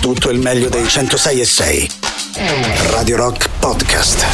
tutto 0.00 0.30
il 0.30 0.38
meglio 0.38 0.68
dei 0.70 0.88
106 0.88 1.40
e 1.40 1.44
6. 1.44 1.90
Radio 2.90 3.16
Rock 3.16 3.48
Podcast. 3.58 4.24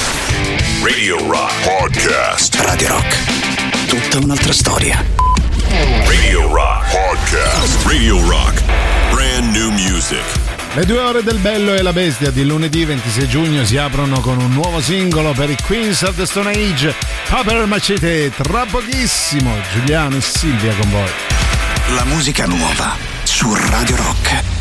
Radio 0.83 1.19
Rock 1.29 1.53
Podcast. 1.65 2.54
Radio 2.61 2.89
Rock. 2.89 3.17
Tutta 3.89 4.18
un'altra 4.25 4.52
storia. 4.52 5.05
Radio 6.07 6.52
Rock 6.52 6.91
Podcast. 6.91 7.84
Radio 7.84 8.29
Rock. 8.29 8.62
Brand 9.11 9.57
new 9.57 9.71
music. 9.71 10.23
Le 10.75 10.87
due 10.87 11.00
ore 11.00 11.23
del 11.25 11.39
bello 11.39 11.75
e 11.75 11.83
la 11.83 11.93
bestia 11.93 12.30
di 12.30 12.45
lunedì 12.45 12.85
26 12.85 13.29
giugno 13.29 13.64
si 13.64 13.77
aprono 13.77 14.21
con 14.21 14.39
un 14.39 14.53
nuovo 14.53 14.80
singolo 14.80 15.33
per 15.33 15.51
i 15.51 15.57
Queens 15.67 16.03
of 16.03 16.14
the 16.17 16.27
Stone 16.27 16.51
Age, 16.51 16.95
Paper 17.29 17.67
Macete, 17.67 18.30
tra 18.30 18.67
pochissimo, 18.67 19.53
Giuliano 19.73 20.17
e 20.17 20.21
Silvia 20.21 20.73
con 20.77 20.91
voi. 20.91 21.11
La 21.95 22.05
musica 22.05 22.46
nuova 22.46 22.96
su 23.25 23.53
Radio 23.53 23.96
Rock. 23.96 24.55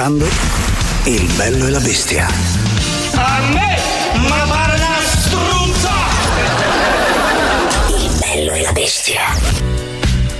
Ascoltando 0.00 0.26
Il 1.04 1.30
bello 1.36 1.66
e 1.66 1.70
la 1.70 1.80
bestia. 1.80 2.26
A 3.14 3.40
me, 3.52 3.78
ma 4.28 4.46
pare 4.48 4.74
una 4.74 4.98
struzza! 5.04 5.90
Il 7.88 8.18
bello 8.18 8.52
e 8.52 8.62
la 8.62 8.72
bestia. 8.72 9.20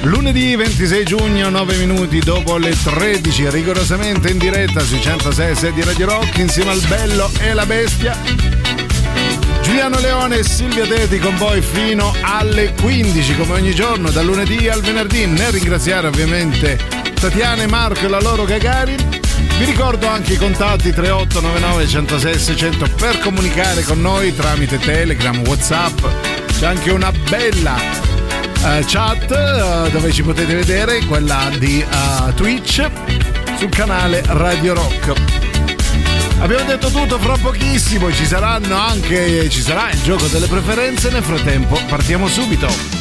Lunedì 0.03 0.57
26 0.57 1.05
giugno, 1.05 1.51
9 1.51 1.77
minuti 1.77 2.21
dopo 2.21 2.57
le 2.57 2.75
13, 2.75 3.51
rigorosamente 3.51 4.31
in 4.31 4.39
diretta 4.39 4.81
sui 4.81 5.01
106 5.01 5.73
di 5.73 5.83
Radio 5.83 6.07
Rock 6.07 6.39
insieme 6.39 6.71
al 6.71 6.81
bello 6.89 7.31
e 7.39 7.53
la 7.53 7.67
bestia. 7.67 8.17
Giuliano 9.61 10.01
Leone 10.01 10.39
e 10.39 10.45
Silvia 10.45 10.87
Teti 10.87 11.19
con 11.19 11.37
voi 11.37 11.61
fino 11.61 12.15
alle 12.23 12.73
15 12.81 13.37
come 13.37 13.53
ogni 13.53 13.75
giorno 13.75 14.11
dal 14.11 14.25
lunedì 14.25 14.69
al 14.69 14.81
venerdì. 14.81 15.27
Nel 15.27 15.53
ringraziare 15.53 16.07
ovviamente 16.07 16.79
Tatiana 17.15 17.63
e 17.63 17.67
Marco 17.67 18.07
e 18.07 18.09
la 18.09 18.21
loro 18.21 18.45
Gagarin. 18.45 19.20
Vi 19.61 19.67
ricordo 19.67 20.09
anche 20.09 20.33
i 20.33 20.37
contatti 20.37 20.91
3899 20.91 21.87
106 21.87 22.39
600 22.39 22.89
per 22.97 23.19
comunicare 23.19 23.83
con 23.83 24.01
noi 24.01 24.35
tramite 24.35 24.79
Telegram, 24.79 25.39
Whatsapp. 25.47 25.99
C'è 26.59 26.65
anche 26.65 26.91
una 26.91 27.13
bella 27.29 27.75
uh, 27.75 28.83
chat 28.87 29.29
uh, 29.29 29.91
dove 29.91 30.13
ci 30.13 30.23
potete 30.23 30.55
vedere, 30.55 31.05
quella 31.05 31.51
di 31.59 31.85
uh, 31.87 32.33
Twitch 32.33 32.89
sul 33.59 33.69
canale 33.69 34.23
Radio 34.29 34.73
Rock. 34.73 35.13
Abbiamo 36.39 36.65
detto 36.65 36.89
tutto 36.89 37.19
fra 37.19 37.37
pochissimo, 37.37 38.11
ci 38.11 38.25
saranno 38.25 38.75
anche 38.79 39.51
ci 39.51 39.61
sarà 39.61 39.91
il 39.91 40.01
gioco 40.01 40.27
delle 40.29 40.47
preferenze, 40.47 41.11
nel 41.11 41.23
frattempo 41.23 41.79
partiamo 41.87 42.29
subito. 42.29 43.00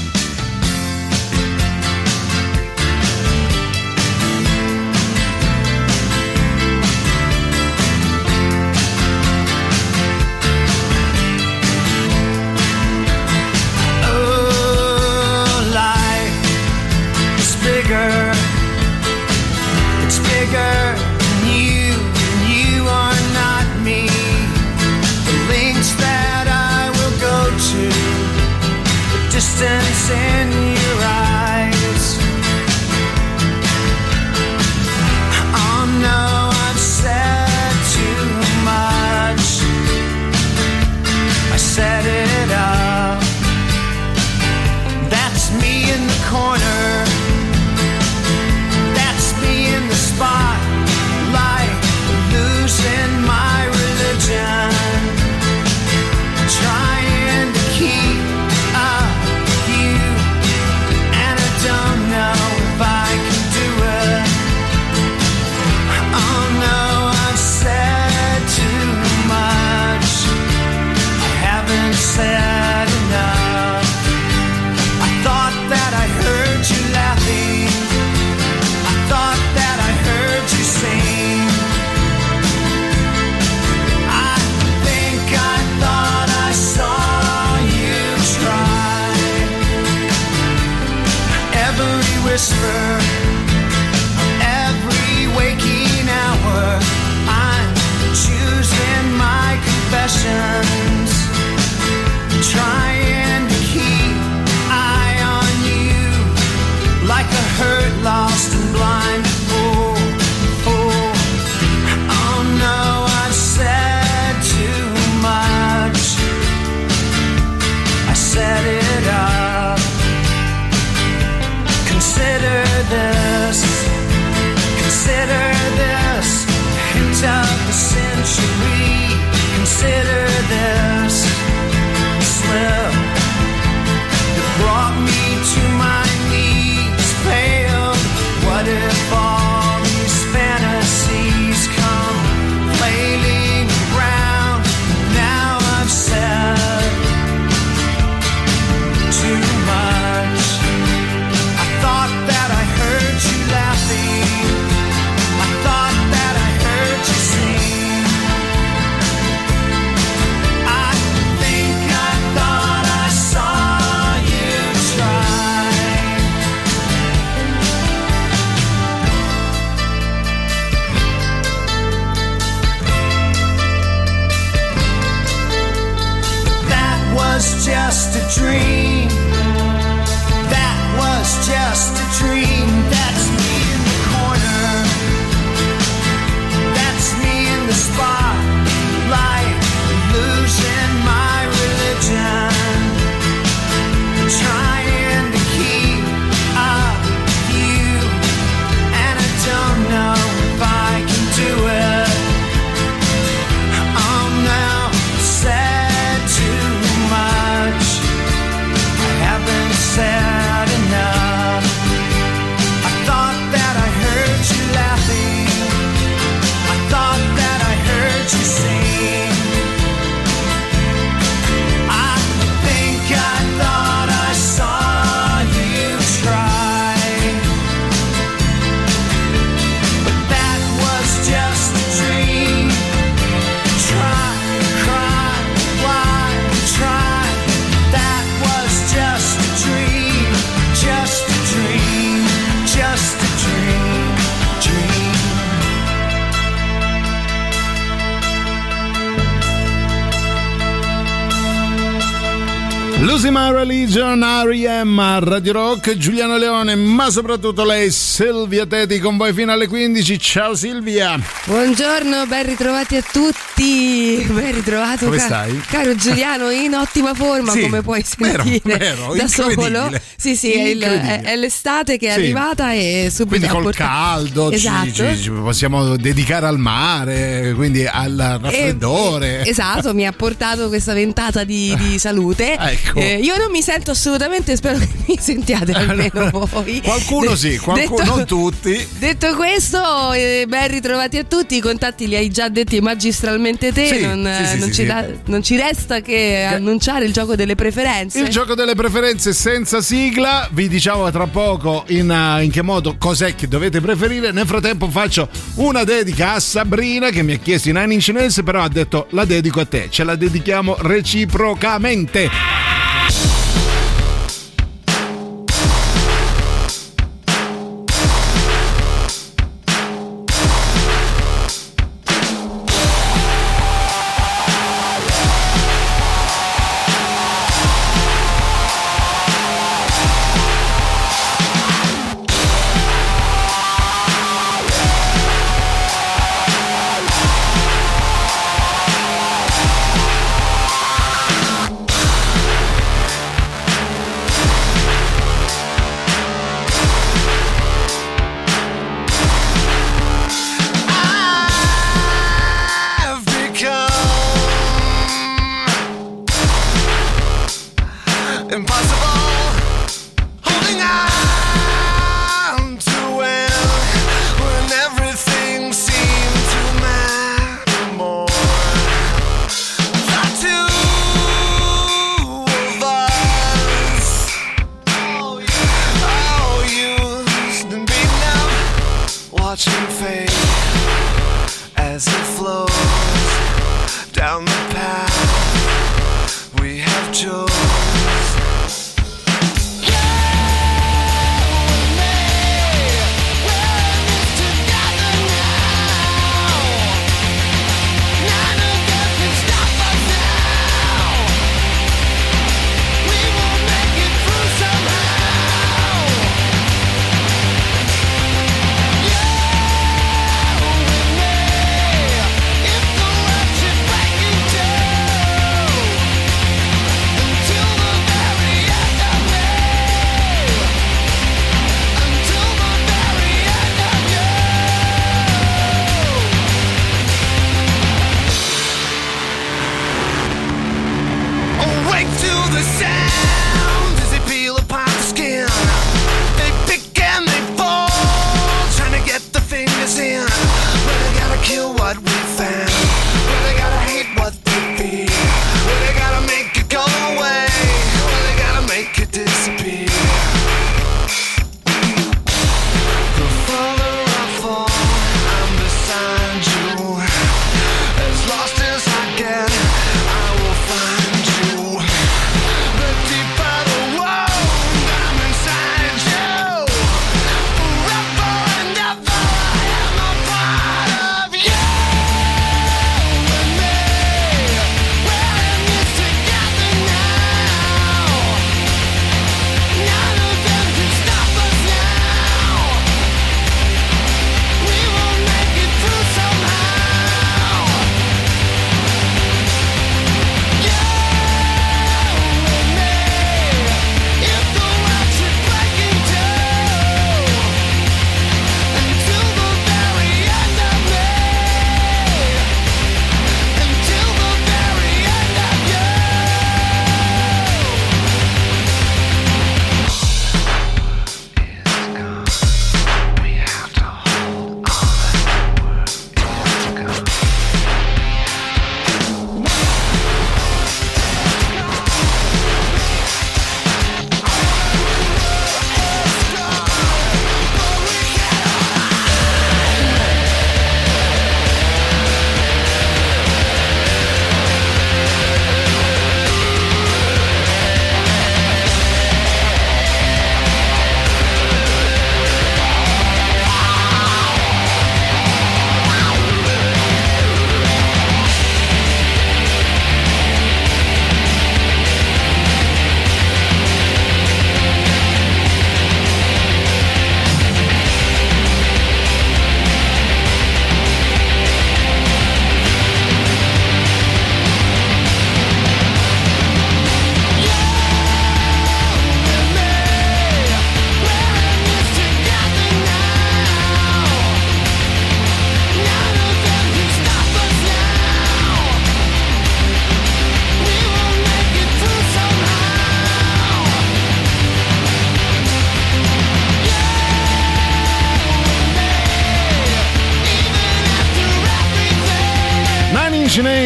Radio 255.29 255.53
Rock, 255.53 255.95
Giuliano 255.95 256.37
Leone, 256.37 256.73
ma 256.73 257.11
soprattutto 257.11 257.63
lei, 257.63 257.91
Silvia 257.91 258.65
Teti, 258.65 258.97
con 258.97 259.15
voi 259.15 259.31
fino 259.31 259.51
alle 259.51 259.67
15. 259.67 260.17
Ciao 260.17 260.55
Silvia! 260.55 261.19
Buongiorno, 261.45 262.25
ben 262.25 262.47
ritrovati 262.47 262.95
a 262.95 263.03
tutti. 263.03 264.25
Ben 264.27 264.53
ritrovato, 264.55 265.05
Come 265.05 265.17
ca- 265.17 265.25
stai? 265.25 265.61
caro 265.69 265.93
Giuliano, 265.95 266.49
in 266.49 266.73
ottima 266.73 267.13
forma, 267.13 267.51
Sì, 267.51 267.61
come 267.61 267.83
puoi 267.83 268.03
vero, 268.17 268.41
sentire 268.43 268.77
vero, 268.77 269.13
da 269.13 269.27
solo. 269.27 269.91
Sì, 270.19 270.35
sì, 270.35 270.51
è, 270.51 270.63
il- 270.67 270.81
è- 270.81 271.21
è 271.21 271.35
l'estate 271.37 271.97
che 271.97 272.09
è 272.09 272.13
Sì. 272.13 272.19
arrivata 272.19 272.73
e 272.73 273.07
subito 273.09 273.27
Quindi 273.37 273.47
col 273.47 273.63
portato- 273.63 273.89
caldo 273.89 274.49
ci- 274.49 274.55
Esatto. 274.55 274.91
ci, 275.15 275.17
ci 275.21 275.29
possiamo 275.29 275.95
dedicare 275.95 276.45
al 276.45 276.57
mare, 276.59 277.53
quindi 277.55 277.85
al 277.85 278.39
raffreddore. 278.41 279.43
E- 279.45 279.49
esatto, 279.49 279.93
mi 279.93 280.05
ha 280.05 280.11
portato 280.11 280.67
questa 280.67 280.93
ventata 280.93 281.43
di, 281.43 281.73
di 281.77 281.97
salute. 281.99 282.57
Ecco. 282.57 282.99
Eh, 282.99 283.15
io 283.21 283.37
non 283.37 283.49
mi 283.49 283.61
sento 283.61 283.91
assolutamente, 283.91 284.55
spero 284.57 284.77
che 284.79 284.89
mi 285.07 285.17
sentiate 285.19 285.71
almeno 285.79 286.29
voi. 286.51 286.81
Qualcuno 286.83 287.29
De- 287.31 287.37
sì, 287.37 287.57
qualcuno, 287.57 288.03
detto- 288.03 288.15
non 288.15 288.25
tutti. 288.25 288.87
Detto 288.97 289.35
questo, 289.35 290.11
eh, 290.11 290.45
ben 290.47 290.67
ritrovati 290.67 291.17
a 291.17 291.23
tutti. 291.23 291.55
I 291.55 291.61
contatti 291.61 292.07
li 292.09 292.15
hai 292.17 292.29
già 292.29 292.49
detti 292.49 292.81
magistralmente 292.81 293.71
te. 293.71 293.87
Sì, 293.87 294.01
non, 294.01 294.29
sì, 294.45 294.57
non 294.59 294.73
ci 294.73 294.85
da- 294.85 295.05
non 295.27 295.41
ci 295.43 295.55
resta 295.55 296.01
che 296.01 296.43
annunciare 296.43 297.05
il 297.05 297.13
gioco 297.13 297.35
delle 297.37 297.55
preferenze. 297.55 298.19
Il 298.19 298.27
gioco 298.29 298.53
delle 298.53 298.75
preferenze 298.75 299.31
senza 299.33 299.81
sigla, 299.81 300.07
vi 300.51 300.67
diciamo 300.67 301.09
tra 301.11 301.27
poco 301.27 301.83
in, 301.87 302.09
uh, 302.09 302.41
in 302.41 302.51
che 302.51 302.61
modo 302.61 302.95
cos'è 302.97 303.35
che 303.35 303.47
dovete 303.47 303.79
preferire. 303.79 304.31
Nel 304.31 304.47
frattempo 304.47 304.89
faccio 304.89 305.29
una 305.55 305.83
dedica 305.83 306.33
a 306.33 306.39
Sabrina 306.39 307.09
che 307.09 307.21
mi 307.21 307.33
ha 307.33 307.37
chiesto 307.37 307.69
in 307.69 307.75
Nine 307.75 307.93
Inch 307.93 308.09
Nails, 308.09 308.41
però 308.43 308.61
ha 308.61 308.69
detto 308.69 309.07
la 309.11 309.25
dedico 309.25 309.59
a 309.59 309.65
te, 309.65 309.87
ce 309.89 310.03
la 310.03 310.15
dedichiamo 310.15 310.77
reciprocamente. 310.79 313.38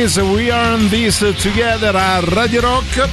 Is 0.03 0.17
We 0.17 0.51
Are 0.51 0.73
on 0.73 0.89
This 0.89 1.19
Together 1.41 1.95
a 1.95 2.19
Radio 2.19 2.59
Rock. 2.59 3.07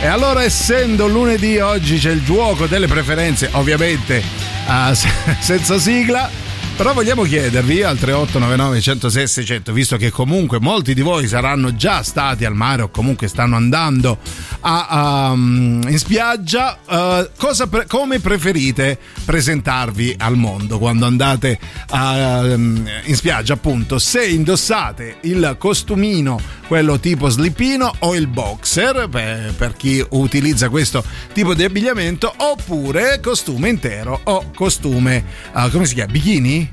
E 0.00 0.06
allora, 0.06 0.42
essendo 0.42 1.06
lunedì, 1.06 1.58
oggi 1.58 1.98
c'è 1.98 2.10
il 2.10 2.24
gioco 2.24 2.66
delle 2.66 2.88
preferenze, 2.88 3.48
ovviamente 3.52 4.20
uh, 4.66 4.92
senza 5.38 5.78
sigla. 5.78 6.28
Però 6.76 6.94
vogliamo 6.94 7.22
chiedervi 7.22 7.82
al 7.82 7.96
3899 7.96 8.80
106 8.80 9.26
600, 9.28 9.72
visto 9.72 9.96
che 9.96 10.10
comunque 10.10 10.58
molti 10.58 10.94
di 10.94 11.02
voi 11.02 11.28
saranno 11.28 11.76
già 11.76 12.02
stati 12.02 12.44
al 12.44 12.54
mare 12.54 12.82
o 12.82 12.88
comunque 12.90 13.28
stanno 13.28 13.54
andando 13.54 14.18
a, 14.62 15.30
um, 15.32 15.80
in 15.86 15.98
spiaggia, 15.98 16.78
uh, 16.84 17.68
pre- 17.68 17.86
come 17.86 18.18
preferite 18.18 18.98
presentarvi 19.24 20.16
al 20.18 20.36
mondo 20.36 20.78
quando 20.78 21.06
andate 21.06 21.58
a, 21.92 22.40
um, 22.40 22.88
in 23.04 23.14
spiaggia? 23.14 23.54
Appunto, 23.54 23.98
se 23.98 24.26
indossate 24.26 25.18
il 25.22 25.56
costumino, 25.58 26.40
quello 26.66 26.98
tipo 26.98 27.28
slipino 27.28 27.92
o 28.00 28.14
il 28.14 28.26
boxer, 28.26 29.08
per, 29.08 29.54
per 29.56 29.76
chi 29.76 30.04
utilizza 30.10 30.68
questo 30.68 31.04
tipo 31.32 31.54
di 31.54 31.64
abbigliamento, 31.64 32.32
oppure 32.34 33.20
costume 33.20 33.68
intero 33.68 34.20
o 34.24 34.50
costume, 34.54 35.24
uh, 35.52 35.70
come 35.70 35.84
si 35.84 35.94
chiama? 35.94 36.12
Bikini? 36.12 36.68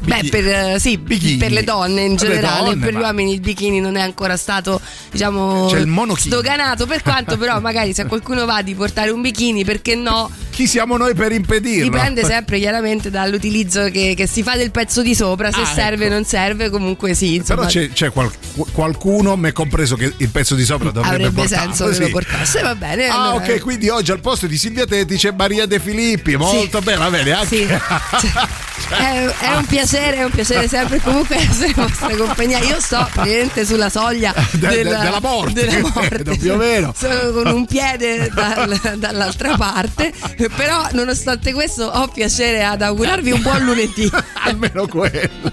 Beh, 0.00 0.28
per, 0.30 0.80
sì, 0.80 0.98
per, 0.98 1.52
le 1.52 1.64
donne 1.64 2.02
in 2.02 2.16
generale, 2.16 2.70
donne, 2.70 2.84
per 2.84 2.94
gli 2.94 3.00
uomini 3.00 3.32
il 3.34 3.40
bikini 3.40 3.80
non 3.80 3.96
è 3.96 4.00
ancora 4.00 4.36
stato, 4.36 4.80
diciamo, 5.10 5.66
C'è 5.70 5.80
il 5.80 6.14
sdoganato. 6.16 6.86
Per 6.86 7.02
quanto 7.02 7.36
però, 7.36 7.60
magari 7.60 7.92
se 7.92 8.06
qualcuno 8.06 8.44
va 8.46 8.62
di 8.62 8.74
portare 8.74 9.10
un 9.10 9.20
bikini, 9.20 9.64
perché 9.64 9.94
no? 9.94 10.30
Chi 10.52 10.66
siamo 10.66 10.96
noi 10.98 11.14
per 11.14 11.32
impedirlo? 11.32 11.90
Dipende 11.90 12.24
sempre 12.26 12.58
chiaramente 12.58 13.10
dall'utilizzo 13.10 13.84
che, 13.90 14.12
che 14.14 14.26
si 14.26 14.42
fa 14.42 14.54
del 14.56 14.70
pezzo 14.70 15.00
di 15.02 15.14
sopra, 15.14 15.50
se 15.50 15.62
Ah, 15.62 15.66
serve 15.66 16.04
o 16.04 16.06
ecco. 16.06 16.14
non 16.14 16.24
serve, 16.24 16.68
comunque 16.70 17.14
sì. 17.14 17.36
Insomma, 17.36 17.66
Però 17.66 17.70
c'è, 17.70 17.90
c'è 17.90 18.10
qual- 18.12 18.30
qualcuno, 18.72 19.34
me 19.36 19.52
compreso, 19.52 19.96
che 19.96 20.12
il 20.16 20.28
pezzo 20.28 20.54
di 20.54 20.64
sopra 20.64 20.90
dovrebbe 20.90 21.14
avrebbe 21.26 21.40
portarlo, 21.42 21.74
senso 21.74 21.88
che 21.88 21.94
sì. 21.94 22.00
lo 22.02 22.08
portasse, 22.10 22.62
va 22.62 22.74
bene. 22.74 23.06
Ah, 23.08 23.30
allora- 23.30 23.44
ok, 23.44 23.60
quindi 23.60 23.88
oggi 23.88 24.10
al 24.12 24.20
posto 24.20 24.46
di 24.46 24.58
Silvia 24.58 24.84
Tetti 24.86 25.16
c'è 25.16 25.32
Maria 25.36 25.64
De 25.66 25.78
Filippi. 25.80 26.36
Molto 26.36 26.80
bene, 26.80 26.98
va 26.98 27.10
bene. 27.10 27.32
Anche... 27.32 27.46
Sì. 27.56 27.66
Cioè, 28.88 28.98
è, 28.98 29.26
è 29.52 29.56
un 29.56 29.64
piacere, 29.64 30.16
è 30.18 30.24
un 30.24 30.30
piacere 30.30 30.66
sempre 30.68 31.00
comunque 31.00 31.36
essere 31.36 31.68
in 31.68 31.72
vostra 31.76 32.14
compagnia. 32.16 32.58
Io 32.58 32.78
sto 32.80 33.08
praticamente 33.12 33.64
sulla 33.64 33.88
soglia 33.88 34.34
De- 34.52 34.58
de- 34.68 34.82
della, 34.82 34.98
della 34.98 35.20
morte, 35.20 35.64
della 35.66 35.88
morte. 35.94 36.36
più 36.36 36.52
o 36.52 36.56
meno. 36.56 36.92
Sono 36.96 37.30
con 37.30 37.46
un 37.46 37.64
piede 37.64 38.28
dal- 38.34 38.96
dall'altra 38.98 39.56
parte, 39.56 40.12
però 40.48 40.88
nonostante 40.92 41.52
questo 41.52 41.84
ho 41.84 42.08
piacere 42.08 42.64
ad 42.64 42.82
augurarvi 42.82 43.30
un 43.30 43.42
buon 43.42 43.64
lunedì. 43.64 44.10
Almeno 44.44 44.86
quello. 44.86 45.52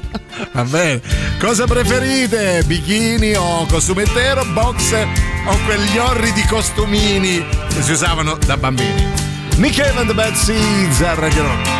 Va 0.51 0.63
bene. 0.63 1.01
Cosa 1.39 1.65
preferite? 1.65 2.63
Bikini 2.65 3.35
o 3.35 3.65
costume 3.65 4.03
intero, 4.03 4.45
boxer 4.45 5.07
o 5.45 5.57
quegli 5.65 5.97
orridi 5.97 6.45
costumini 6.45 7.45
che 7.73 7.81
si 7.81 7.91
usavano 7.91 8.37
da 8.45 8.57
bambini? 8.57 9.27
Cave 9.57 9.97
and 9.97 10.07
the 10.07 10.13
Bad 10.13 10.33
Seeds 10.35 11.01
a 11.01 11.15
Radio 11.15 11.43
Rock. 11.43 11.78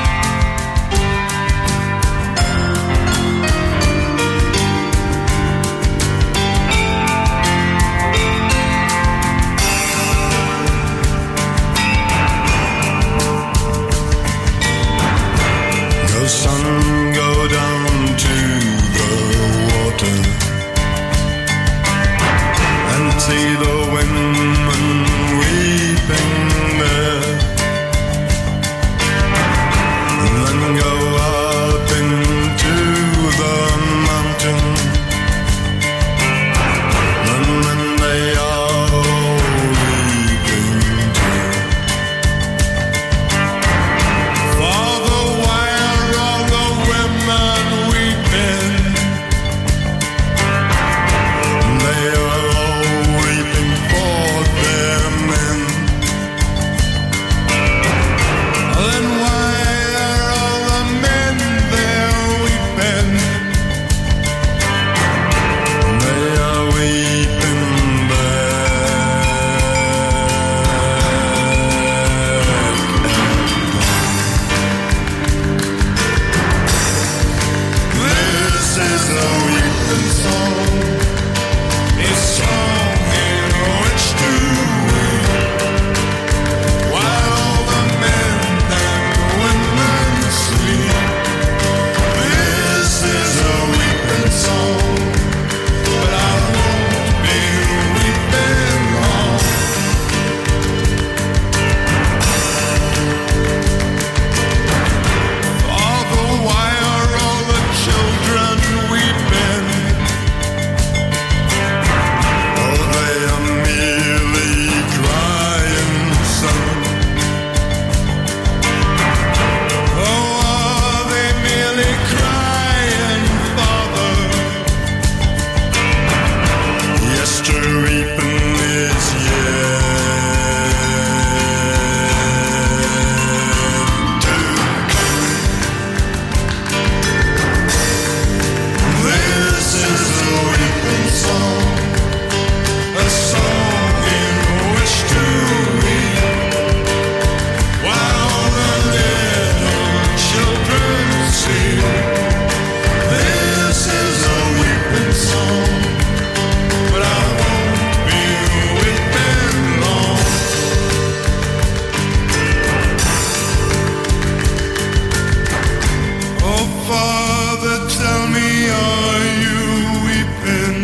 Father, 166.89 167.77
tell 167.87 168.23
me, 168.29 168.49
are 168.71 169.25
you 169.45 169.61
weeping? 170.07 170.77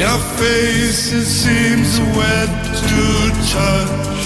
Your 0.00 0.18
face, 0.36 1.12
it 1.12 1.26
seems 1.26 2.00
wet 2.16 2.50
to 2.88 3.30
touch. 3.54 4.20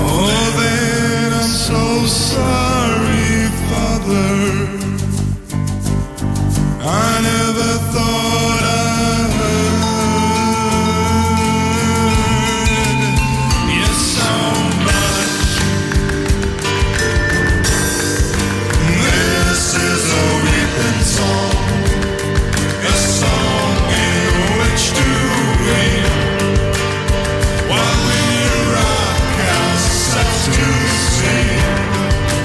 Oh, 0.00 0.44
then 0.58 1.32
I'm 1.32 1.52
so 1.68 1.82
sorry, 2.06 2.67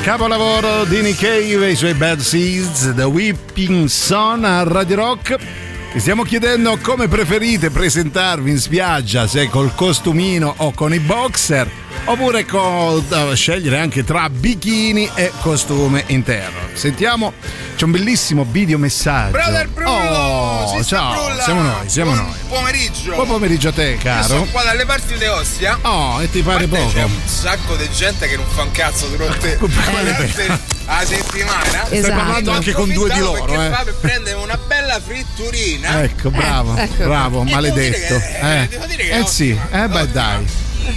Capolavoro 0.04 0.84
di 0.84 1.02
Nick 1.02 1.22
Cave 1.22 1.68
e 1.68 1.72
i 1.72 1.76
suoi 1.78 1.94
Bad 1.94 2.20
Seeds, 2.20 2.94
The 2.94 3.04
Whipping 3.04 3.88
Son 3.88 4.44
a 4.44 4.62
Radio 4.64 4.98
Rock. 4.98 5.38
Vi 5.94 6.00
stiamo 6.02 6.24
chiedendo 6.24 6.78
come 6.82 7.08
preferite 7.08 7.70
presentarvi 7.70 8.50
in 8.52 8.60
spiaggia, 8.60 9.28
se 9.28 9.48
col 9.48 9.74
costumino 9.74 10.54
o 10.58 10.74
con 10.74 10.94
i 10.94 11.00
boxer, 11.00 11.70
oppure 12.04 12.46
con, 12.46 13.02
da 13.08 13.34
scegliere 13.34 13.80
anche 13.80 14.04
tra 14.04 14.30
bikini 14.30 15.10
e 15.16 15.32
costume 15.40 16.04
interno. 16.08 16.60
Sentiamo, 16.74 17.32
c'è 17.78 17.86
un 17.86 17.92
bellissimo 17.92 18.46
video 18.50 18.78
messaggio. 18.78 19.32
Brother 19.32 19.70
Bruno! 19.70 19.90
Oh, 19.90 20.13
Sister 20.68 20.86
ciao, 21.00 21.14
Brulla! 21.26 21.44
siamo 21.44 21.62
noi, 21.62 21.90
siamo 21.90 22.12
Buon 22.12 22.26
noi. 22.26 22.38
pomeriggio! 22.48 23.14
Buon 23.16 23.28
pomeriggio 23.28 23.68
a 23.70 23.72
te, 23.74 23.90
Io 23.92 23.98
caro. 24.02 24.24
sono 24.28 24.46
qua 24.46 24.64
dalle 24.64 24.86
parti 24.86 25.18
di 25.18 25.26
Ostia. 25.26 25.78
Oh, 25.82 26.22
e 26.22 26.30
ti 26.30 26.42
pare 26.42 26.68
parte 26.68 26.86
C'è 26.94 27.02
poco? 27.02 27.14
un 27.14 27.22
sacco 27.28 27.76
di 27.76 27.90
gente 27.92 28.28
che 28.28 28.36
non 28.36 28.46
fa 28.48 28.62
un 28.64 28.72
cazzo 28.72 29.08
durante, 29.08 29.58
durante 29.58 30.60
a 30.86 31.06
settimana. 31.06 31.86
Stai 31.86 31.98
Esatto. 31.98 32.14
parlando 32.16 32.52
anche 32.52 32.72
con 32.74 32.92
due 32.92 33.10
di 33.12 33.20
loro, 33.20 33.44
perché 33.46 33.66
eh. 33.68 33.70
fa 33.72 33.84
per 33.84 33.96
prendere 33.96 34.36
una 34.38 34.58
bella 34.58 35.00
fritturina. 35.00 36.04
Ecco, 36.04 36.30
bravo, 36.32 36.76
ecco. 36.76 37.04
bravo, 37.04 37.42
E 37.42 37.46
devo 37.46 37.56
maledetto. 37.56 37.98
dire 38.18 38.20
che- 38.40 38.62
Eh, 38.62 38.68
devo 38.68 38.86
dire 38.86 39.04
che 39.04 39.18
eh 39.20 39.26
sì, 39.28 39.58
eh 39.72 39.88
beh 39.88 40.08
dai, 40.12 40.46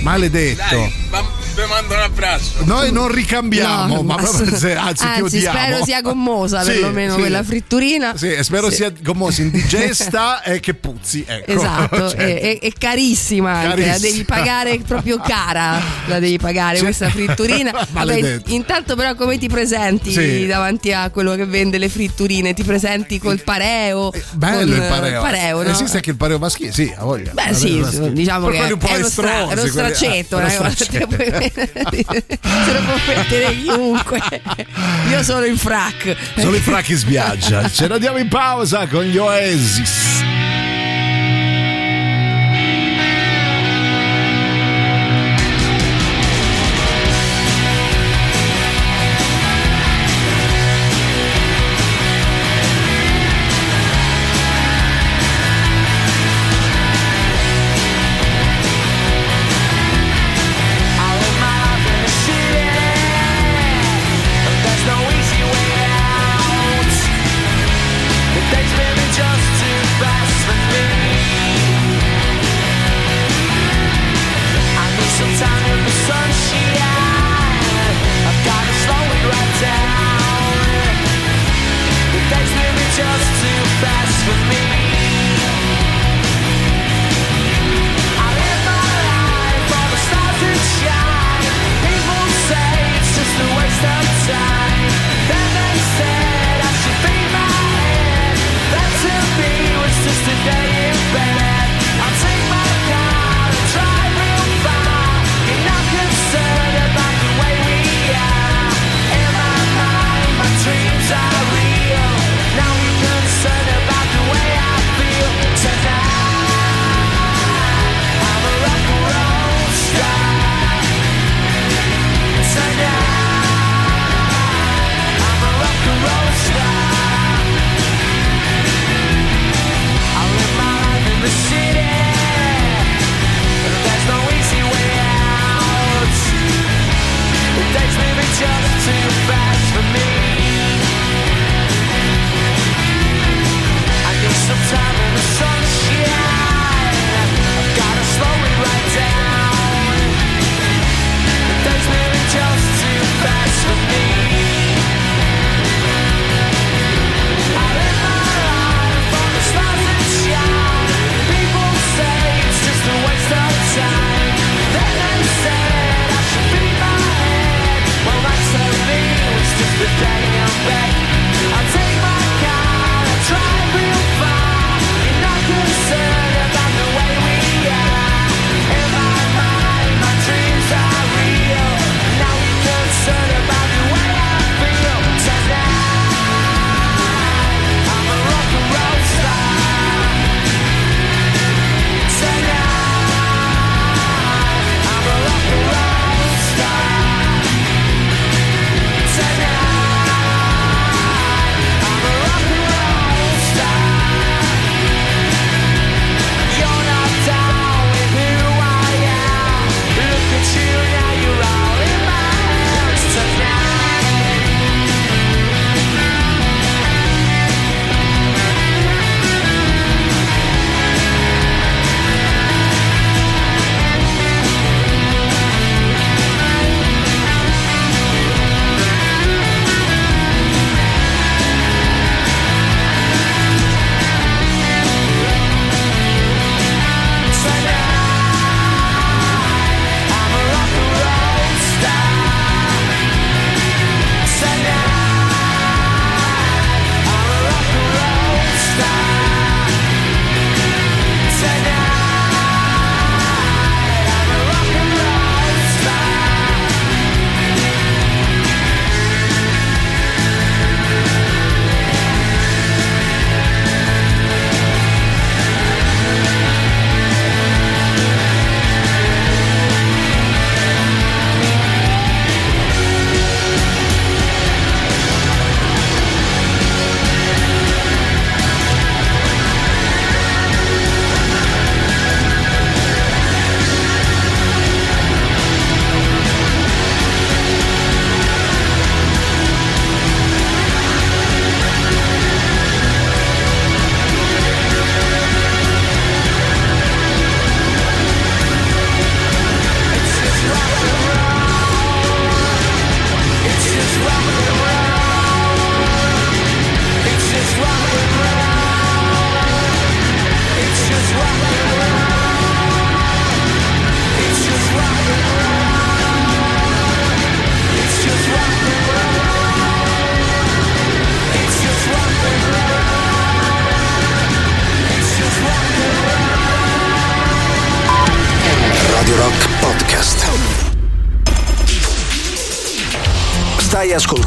maledetto. 0.01 0.77
Dai, 1.11 1.25
vi 1.57 1.63
mando 1.69 1.95
un 1.95 2.01
abbraccio. 2.01 2.65
Noi 2.65 2.93
non 2.93 3.09
ricambiamo, 3.11 3.95
No, 3.97 4.03
ma 4.03 4.17
proprio 4.17 4.55
se- 4.57 4.75
anzi, 4.77 5.05
anzi, 5.05 5.23
odiamo. 5.23 5.59
spero 5.59 5.85
sia 5.85 6.03
commosa 6.03 6.63
Sì, 6.63 6.73
perlomeno 6.73 7.15
sì. 7.15 7.21
quella 7.21 7.43
fritturina. 7.43 8.17
Sì, 8.17 8.37
spero 8.43 8.69
Sì. 8.69 8.77
sia 8.77 8.93
commosa, 9.05 9.43
indigesta 9.43 10.43
e 10.43 10.61
che 10.61 10.75
puzzi. 10.75 11.25
Ecco. 11.27 11.51
Esatto, 11.53 12.11
Cioè, 12.11 12.23
e, 12.23 12.33
e- 12.43 12.59
e 12.61 12.73
carissima 12.79 13.53
anche, 13.53 13.69
la 13.69 13.75
Carissima. 13.75 13.99
devi 14.11 14.25
pagare 14.25 14.79
proprio 14.87 15.19
cara, 15.19 15.81
la 16.07 16.19
devi 16.19 16.39
pagare 16.39 16.77
Sì. 16.79 16.83
questa 16.85 17.09
fritturina. 17.11 17.73
Vabbè, 17.91 18.41
intanto 18.49 18.95
però 18.97 19.15
come 19.15 19.39
ti 19.39 19.49
presenti 19.49 20.13
Sì. 20.13 20.47
davanti 20.47 20.93
a 20.93 21.09
quello 21.11 21.35
che 21.35 21.47
vende 21.47 21.79
le 21.79 21.89
fritturine? 21.89 22.53
Ti 22.55 22.65
presenti 22.65 23.19
col 23.19 23.41
pareo? 23.43 24.13
Bello 24.33 24.59
con, 24.59 24.69
il 24.69 24.83
eh, 24.83 24.89
pareo. 24.89 25.21
pareo, 25.23 25.63
no? 25.63 25.69
Esiste 25.71 25.97
anche 25.97 26.11
il 26.11 26.17
pareo 26.17 26.39
maschile? 26.39 26.73
Sì, 26.73 26.93
ha 26.97 27.05
voglia. 27.05 27.33
Beh 27.33 27.55
sì, 27.55 27.79
maschile. 27.79 28.13
diciamo 28.13 28.47
Per 28.47 28.53
che 28.53 28.59
quelli 28.59 28.73
un 28.73 28.79
po' 28.79 28.89
è 28.89 28.97
uno, 28.99 29.09
stra- 29.09 29.31
è 29.31 29.43
uno 29.43 29.47
quelli- 29.47 29.61
ah, 29.61 29.63
uno 29.63 29.69
eh, 29.69 29.71
guarda, 29.71 30.71
straccetto. 30.71 31.46
se 31.55 32.73
lo 32.73 32.81
può 32.85 32.95
mettere 33.07 33.57
chiunque. 33.57 34.21
Io 35.09 35.23
sono 35.23 35.45
in 35.45 35.57
frac. 35.57 36.17
Solo 36.37 36.57
i 36.57 36.61
fracchi 36.61 36.95
sbiaggia. 36.95 37.69
Ce 37.69 37.89
la 37.89 37.99
diamo 37.99 38.19
in 38.19 38.29
pausa 38.29 38.87
con 38.87 39.05
gli 39.05 39.17
Oasis. 39.17 40.36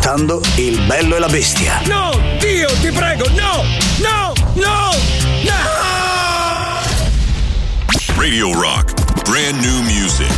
Ascoltando 0.09 0.41
Il 0.55 0.79
bello 0.87 1.15
e 1.15 1.19
la 1.19 1.27
bestia. 1.27 1.81
No, 1.85 2.11
Dio, 2.39 2.67
ti 2.81 2.91
prego, 2.91 3.27
no, 3.29 3.63
no, 3.99 4.33
no, 4.53 4.89
no! 5.43 5.57
Radio 8.15 8.51
Rock. 8.59 8.93
Brand 9.29 9.63
new 9.63 9.81
music. 9.83 10.33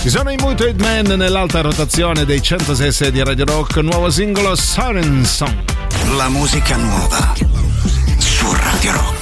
Ci 0.00 0.08
sono 0.08 0.30
i 0.30 0.36
Muted 0.36 0.80
Man 0.80 1.06
nell'alta 1.18 1.60
rotazione 1.62 2.24
dei 2.24 2.40
106 2.40 3.10
di 3.10 3.24
Radio 3.24 3.44
Rock, 3.44 3.76
nuovo 3.78 4.08
singolo 4.10 4.54
Siren 4.54 5.24
Song. 5.24 5.54
La 6.16 6.28
musica 6.28 6.76
nuova 6.76 7.34
su 8.18 8.52
Radio 8.52 8.92
Rock. 8.92 9.15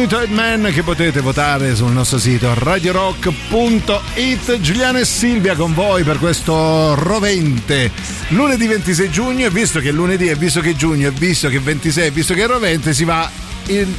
i 0.00 0.02
Muted 0.06 0.30
Man 0.30 0.70
che 0.72 0.82
potete 0.82 1.20
votare 1.20 1.74
sul 1.74 1.92
nostro 1.92 2.18
sito 2.18 2.54
radiorock.it. 2.54 4.60
Giuliano 4.60 4.98
e 4.98 5.04
Silvia 5.04 5.54
con 5.54 5.74
voi 5.74 6.04
per 6.04 6.18
questo 6.18 6.94
rovente 6.94 7.90
lunedì 8.28 8.66
26 8.66 9.10
giugno. 9.10 9.46
E 9.46 9.50
visto 9.50 9.80
che 9.80 9.90
è 9.90 9.92
lunedì, 9.92 10.28
e 10.28 10.36
visto 10.36 10.60
che 10.60 10.74
giugno, 10.74 11.08
e 11.08 11.10
visto 11.10 11.48
che 11.48 11.56
è 11.56 11.60
26, 11.60 12.06
e 12.06 12.10
visto 12.10 12.34
che 12.34 12.44
è 12.44 12.46
rovente, 12.46 12.94
si 12.94 13.04
va 13.04 13.30
in, 13.66 13.92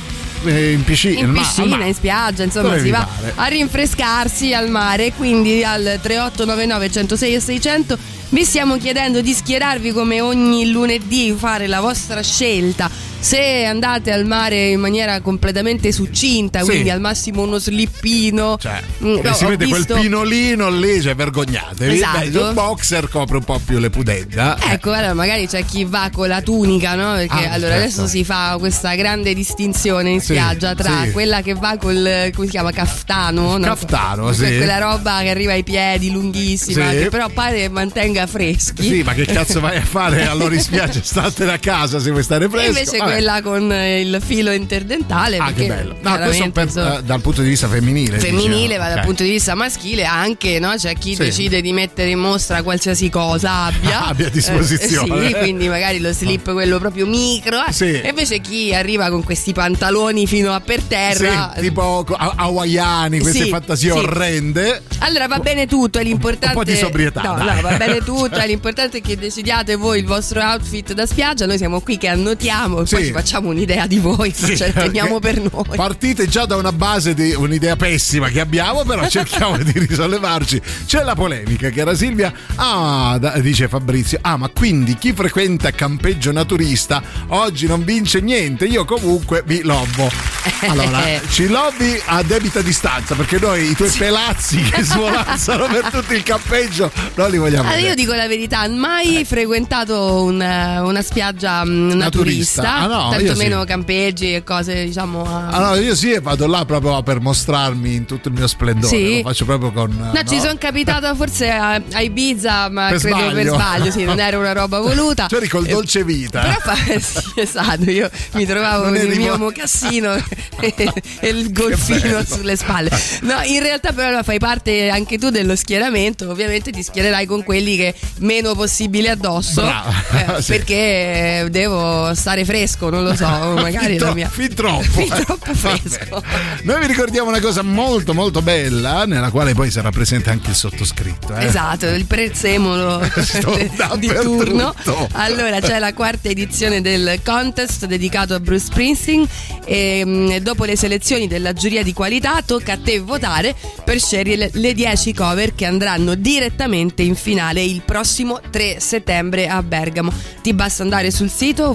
eh, 0.46 0.72
in 0.72 0.84
piscina. 0.84 1.20
in 1.20 1.30
ma- 1.30 1.42
piscina, 1.42 1.78
mare. 1.78 1.88
in 1.88 1.94
spiaggia, 1.94 2.44
insomma, 2.44 2.80
si 2.80 2.90
va 2.90 3.08
a 3.36 3.46
rinfrescarsi 3.46 4.54
al 4.54 4.70
mare. 4.70 5.14
Quindi 5.14 5.64
al 5.64 6.00
3899 6.02 6.92
106 6.92 7.36
e 7.36 7.40
600 7.40 7.98
vi 8.30 8.44
stiamo 8.44 8.78
chiedendo 8.78 9.22
di 9.22 9.34
schierarvi 9.34 9.92
come 9.92 10.22
ogni 10.22 10.72
lunedì, 10.72 11.36
fare 11.38 11.68
la 11.68 11.80
vostra 11.80 12.22
scelta. 12.22 13.10
Se 13.24 13.66
andate 13.66 14.12
al 14.12 14.26
mare 14.26 14.70
in 14.70 14.80
maniera 14.80 15.22
completamente 15.22 15.92
succinta, 15.92 16.60
Sì. 16.62 16.66
quindi 16.66 16.90
al 16.90 17.00
massimo 17.00 17.44
uno 17.44 17.60
slippino. 17.60 18.58
Cioè, 18.60 18.82
Mm, 19.04 19.20
no, 19.22 19.34
si 19.34 19.46
vede 19.46 19.66
visto- 19.66 19.94
quel 19.94 20.02
pinolino 20.02 20.70
lì, 20.72 21.00
cioè 21.02 21.14
vergognatevi. 21.16 21.94
Esatto. 21.96 22.18
Beh, 22.20 22.26
il 22.26 22.52
boxer 22.54 23.10
copre 23.10 23.38
un 23.38 23.44
po' 23.44 23.60
più 23.64 23.78
le 23.78 23.92
pudenda. 23.92 24.58
Ecco, 24.60 24.92
allora 24.92 25.14
magari 25.14 25.48
c'è 25.48 25.64
chi 25.64 25.84
va 25.86 26.10
con 26.12 26.28
la 26.28 26.42
tunica, 26.42 26.96
no? 26.96 27.14
Perché 27.14 27.46
Ah, 27.48 27.52
allora 27.54 27.74
certo. 27.74 27.84
adesso 27.84 28.08
si 28.08 28.24
fa 28.26 28.56
questa 28.60 28.96
grande 28.96 29.34
distinzione 29.36 30.10
in 30.10 30.20
Sì, 30.20 30.34
spiaggia 30.34 30.74
tra 30.74 31.04
sì. 31.04 31.12
quella 31.12 31.42
che 31.42 31.54
va 31.54 31.78
col 31.80 32.32
come 32.34 32.46
si 32.48 32.52
chiama 32.52 32.72
caftano, 32.72 33.58
no? 33.58 33.66
Caftano, 33.66 34.24
Que- 34.26 34.34
sì. 34.34 34.58
Quella 34.58 34.80
roba 34.80 35.20
che 35.22 35.30
arriva 35.30 35.52
ai 35.54 35.64
piedi, 35.64 36.10
lunghissima, 36.12 36.90
che 36.90 37.10
però 37.10 37.30
pare 37.30 37.60
che 37.62 37.70
mantenga 37.70 38.26
freschi. 38.26 38.82
Sì, 38.84 39.04
ma 39.04 39.14
che 39.14 39.26
cazzo 39.26 39.60
vai 39.60 39.78
a 39.78 39.82
fare 39.86 40.26
allora 40.26 40.56
in 40.56 40.62
spiaggia? 40.62 41.00
Statene 41.04 41.52
a 41.54 41.60
casa 41.60 42.00
se 42.00 42.10
vuoi 42.10 42.24
stare 42.24 42.50
fresco. 42.50 43.10
Quella 43.12 43.42
con 43.42 43.72
eh, 43.72 44.02
il 44.02 44.20
filo 44.24 44.52
interdentale. 44.52 45.38
Ah, 45.38 45.52
che 45.52 45.66
bello. 45.68 45.96
No, 46.02 46.18
questo 46.18 46.50
per- 46.52 46.64
insomma, 46.66 46.98
eh, 47.00 47.04
dal 47.04 47.22
punto 47.22 47.42
di 47.42 47.50
vista 47.50 47.68
femminile. 47.68 48.20
femminile, 48.20 48.78
ma 48.78 48.88
dal 48.90 48.98
Ok. 49.00 49.06
punto 49.06 49.24
di 49.24 49.30
vista 49.30 49.56
maschile 49.56 50.06
anche, 50.06 50.60
no? 50.60 50.74
C'è 50.76 50.94
chi 50.96 51.16
Sì. 51.16 51.24
decide 51.24 51.62
di 51.62 51.74
mettere 51.74 52.10
in 52.10 52.20
mostra 52.20 52.62
qualsiasi 52.64 53.10
cosa 53.10 53.66
abbia. 53.66 54.06
Abbia 54.12 54.28
a 54.28 54.30
disposizione. 54.30 55.26
Eh, 55.26 55.28
sì, 55.28 55.34
quindi 55.36 55.68
magari 55.70 56.00
lo 56.00 56.12
slip 56.12 56.52
quello 56.52 56.80
proprio 56.80 57.06
micro. 57.06 57.64
eh. 57.66 57.72
Sì. 57.72 58.02
E 58.02 58.10
invece 58.10 58.40
chi 58.40 58.74
arriva 58.74 59.10
con 59.10 59.24
questi 59.24 59.54
pantaloni 59.54 60.28
fino 60.28 60.52
a 60.54 60.60
per 60.60 60.82
terra. 60.84 61.54
Sì, 61.56 61.62
tipo 61.62 62.06
ha- 62.18 62.34
hawaiani, 62.36 63.20
queste 63.20 63.48
fantasie 63.48 63.92
orrende. 63.92 64.82
Allora 65.00 65.28
va 65.28 65.40
bene 65.40 65.66
tutto, 65.68 66.00
è 66.00 66.04
l'importante. 66.04 66.48
Un 66.58 66.64
po' 66.64 66.70
di 66.70 66.76
sobrietà, 66.76 67.22
No, 67.22 67.36
no, 67.38 67.62
va 67.62 67.78
bene 67.78 68.00
tutto, 68.04 68.36
è 68.38 68.46
l'importante 68.48 68.98
è 69.00 69.02
che 69.02 69.18
decidiate 69.18 69.76
voi 69.76 70.00
il 70.00 70.06
vostro 70.06 70.42
outfit 70.42 70.94
da 70.94 71.06
spiaggia. 71.06 71.46
Noi 71.46 71.58
siamo 71.58 71.80
qui 71.82 71.98
che 71.98 72.08
annotiamo, 72.08 72.86
Sì. 72.86 72.96
Poi 73.02 73.06
ci 73.08 73.12
facciamo 73.14 73.50
un'idea 73.50 73.88
di 73.88 74.00
voi, 74.00 74.32
Sì, 74.34 74.58
la 74.58 74.70
teniamo 74.72 75.20
per 75.20 75.40
noi. 75.40 75.64
Partite 75.76 76.28
già 76.28 76.46
da 76.46 76.56
una 76.56 76.72
base 76.72 77.14
di 77.14 77.34
un'idea 77.34 77.76
pessima 77.76 78.30
che 78.30 78.40
abbiamo, 78.40 78.84
però 78.84 79.08
cerchiamo 79.10 79.58
di 79.58 79.72
risollevarci. 79.74 80.62
C'è 80.86 81.04
la 81.04 81.16
polemica, 81.16 81.70
cara 81.70 81.94
Silvia. 81.96 82.32
Ah, 82.56 83.18
da- 83.20 83.38
dice 83.40 83.68
Fabrizio. 83.68 84.20
Ah, 84.22 84.38
ma 84.38 84.50
quindi 84.50 84.96
chi 84.98 85.14
frequenta 85.14 85.72
campeggio 85.72 86.32
naturista 86.32 87.02
oggi 87.28 87.68
non 87.68 87.84
vince 87.84 88.22
niente. 88.22 88.66
Io 88.66 88.86
comunque 88.86 89.44
vi 89.46 89.62
lobbo. 89.64 90.10
Allora, 90.72 91.02
ci 91.30 91.48
lobby 91.48 92.00
a 92.06 92.24
debita 92.24 92.62
distanza 92.62 93.14
perché 93.16 93.38
noi 93.40 93.70
i 93.72 93.76
tuoi 93.76 93.90
pelazzi 93.92 94.58
che 94.62 94.82
svolazzano 94.84 95.66
per 95.68 95.90
tutto 95.92 96.14
il 96.14 96.24
campeggio 96.24 96.92
non 97.16 97.30
li 97.30 97.38
vogliamo 97.38 97.70
Allora, 97.70 97.88
io 97.88 97.94
dico 97.96 98.14
la 98.14 98.28
verità, 98.28 98.68
mai 98.68 99.24
frequentato 99.26 100.24
un- 100.24 100.36
una 100.84 101.02
spiaggia 101.02 101.64
mm, 101.66 101.92
Naturista. 101.92 102.62
naturista, 102.62 102.76
Ah, 102.76 102.88
no, 102.96 103.16
io 103.20 103.34
tanto 103.34 103.60
sì. 103.62 103.66
campeggi 103.66 104.34
e 104.36 104.44
cose 104.44 104.86
diciamo... 104.86 105.24
a- 105.26 105.48
Allora, 105.48 105.80
io 105.80 105.96
sì, 105.96 106.18
vado 106.20 106.48
là 106.48 106.66
proprio 106.66 107.02
per 107.04 107.20
mostrarmi 107.20 107.94
in 107.96 108.06
tutto 108.06 108.28
il 108.30 108.34
mio 108.36 108.48
splendore. 108.48 108.88
Sì. 108.96 109.18
Lo 109.18 109.30
faccio 109.30 109.46
proprio 109.46 109.72
con. 109.72 110.12
No, 110.14 110.24
ci 110.28 110.40
sono 110.40 110.56
capitata 110.58 111.14
forse 111.16 111.50
a, 111.50 111.82
a 111.92 112.02
Ibiza, 112.02 112.70
ma 112.70 112.90
Per 112.90 113.00
credo 113.00 113.16
per 113.18 113.30
sbaglio. 113.32 113.54
sbaglio, 113.54 113.92
sì, 113.92 114.04
non 114.04 114.20
era 114.20 114.38
una 114.38 114.52
roba 114.54 114.80
voluta. 114.80 115.28
Eri 115.32 115.48
col 115.48 115.66
Eh, 115.68 115.72
dolce 115.72 116.04
vita. 116.04 116.42
Però 116.42 116.56
fa, 116.60 116.76
sì, 117.00 117.40
esatto, 117.40 117.90
io 117.90 118.10
mi 118.34 118.46
trovavo 118.46 118.84
con 118.84 118.96
il 118.96 119.18
mio 119.18 119.38
mo- 119.38 119.46
mocassino 119.46 120.14
e, 120.60 120.74
e 121.20 121.28
il 121.30 121.52
golfino 121.52 122.24
sulle 122.26 122.56
spalle. 122.56 122.90
No, 123.22 123.42
in 123.44 123.62
realtà 123.62 123.92
però 123.92 124.22
fai 124.24 124.40
parte 124.40 124.90
anche 124.90 125.18
tu 125.18 125.30
dello 125.30 125.56
schieramento, 125.56 126.30
ovviamente 126.30 126.72
ti 126.72 126.84
schiererai 126.84 127.26
con 127.26 127.44
quelli 127.44 127.76
che 127.78 127.94
meno 128.20 128.54
possibile 128.54 129.10
addosso, 129.10 129.64
eh, 129.68 130.42
sì. 130.42 130.52
perché 130.52 131.48
devo 131.50 132.14
stare 132.14 132.46
fresco, 132.46 132.81
non 132.90 133.04
lo 133.04 133.16
so, 133.16 133.26
magari 133.60 133.86
fin, 133.86 133.98
la 133.98 134.06
tro- 134.06 134.14
mia... 134.14 134.30
fin 134.30 134.54
troppo. 134.56 134.82
Fin 134.84 135.08
troppo 135.10 135.52
Vabbè. 135.54 135.78
fresco. 135.80 136.24
Noi 136.64 136.80
vi 136.80 136.88
ricordiamo 136.88 137.30
una 137.30 137.40
cosa 137.40 137.62
molto 137.62 138.14
molto 138.14 138.42
bella, 138.42 139.06
nella 139.06 139.30
quale 139.30 139.54
poi 139.54 139.70
sarà 139.72 139.90
presente 139.92 140.30
anche 140.30 140.50
il 140.52 140.56
sottoscritto. 140.56 141.36
eh. 141.36 141.46
Esatto, 141.46 141.88
il 141.88 142.06
prezzemolo 142.06 143.00
di 143.98 144.08
turno. 144.22 144.74
Allora 145.14 145.60
c'è 145.60 145.80
la 145.80 145.94
quarta 145.94 146.30
edizione 146.30 146.82
del 146.82 147.20
contest 147.24 147.86
dedicato 147.86 148.34
a 148.34 148.40
Bruce 148.40 148.66
Springsteen 148.66 149.28
e 149.66 150.04
mh, 150.06 150.38
dopo 150.40 150.66
le 150.66 150.76
selezioni 150.76 151.28
della 151.28 151.54
giuria 151.54 151.84
di 151.84 151.94
qualità 151.94 152.42
tocca 152.46 152.74
a 152.74 152.78
te 152.78 153.00
votare 153.00 153.56
per 153.84 154.00
scegliere 154.00 154.50
le 154.54 154.74
10 154.74 155.14
cover 155.14 155.56
che 155.56 155.66
andranno 155.66 156.16
direttamente 156.16 157.02
in 157.02 157.16
finale 157.16 157.62
il 157.64 157.82
prossimo 157.84 158.40
3 158.50 158.80
settembre 158.80 159.48
a 159.48 159.62
Bergamo. 159.64 160.12
Ti 160.42 160.54
basta 160.54 160.84
andare 160.84 161.12
sul 161.12 161.30
sito 161.30 161.74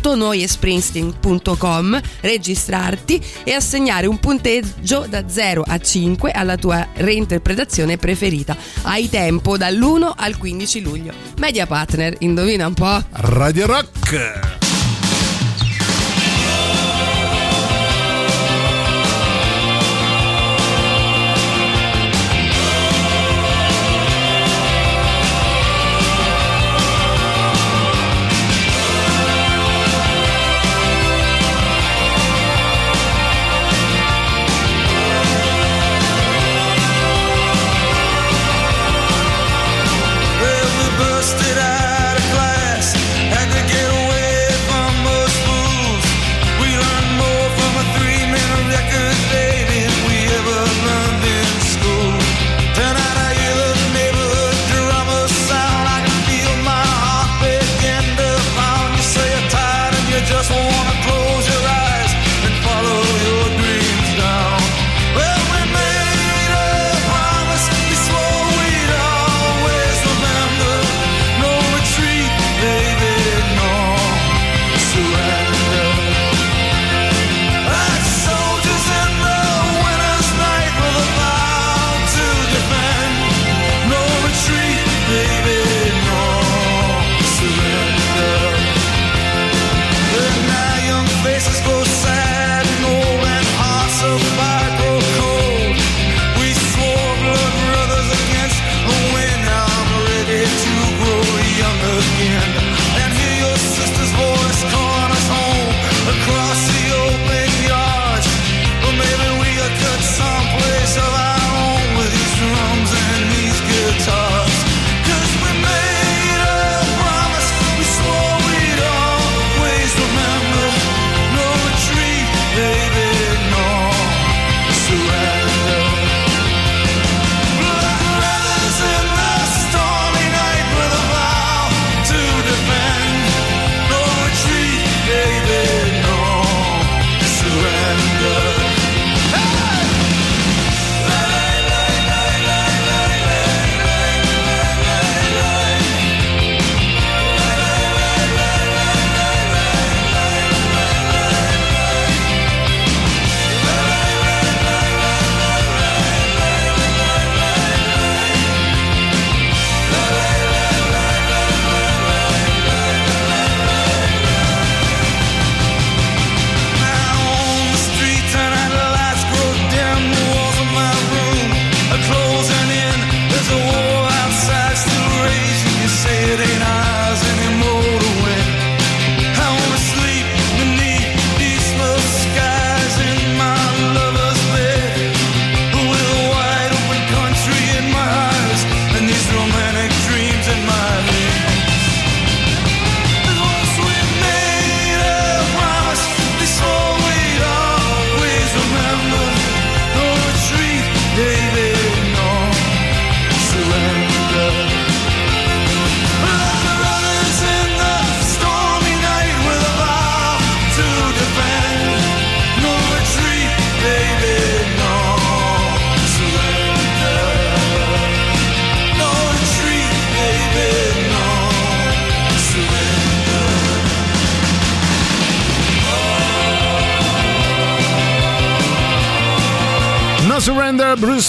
www.noiespringsteen.com, 0.00 2.00
registrarti 2.20 3.22
e 3.44 3.52
assegnare 3.52 4.06
un 4.06 4.18
punteggio 4.18 5.06
da 5.08 5.28
0 5.28 5.64
a 5.66 5.78
5 5.78 6.30
alla 6.30 6.56
tua 6.56 6.88
reinterpretazione 6.94 7.96
preferita. 7.96 8.56
Hai 8.82 9.08
tempo 9.08 9.56
dall'1 9.56 10.12
al 10.16 10.36
15 10.36 10.80
luglio. 10.80 11.12
Media 11.38 11.66
Partner, 11.66 12.16
indovina 12.20 12.66
un 12.66 12.74
po'? 12.74 13.02
Radio 13.10 13.66
Rock. 13.66 14.69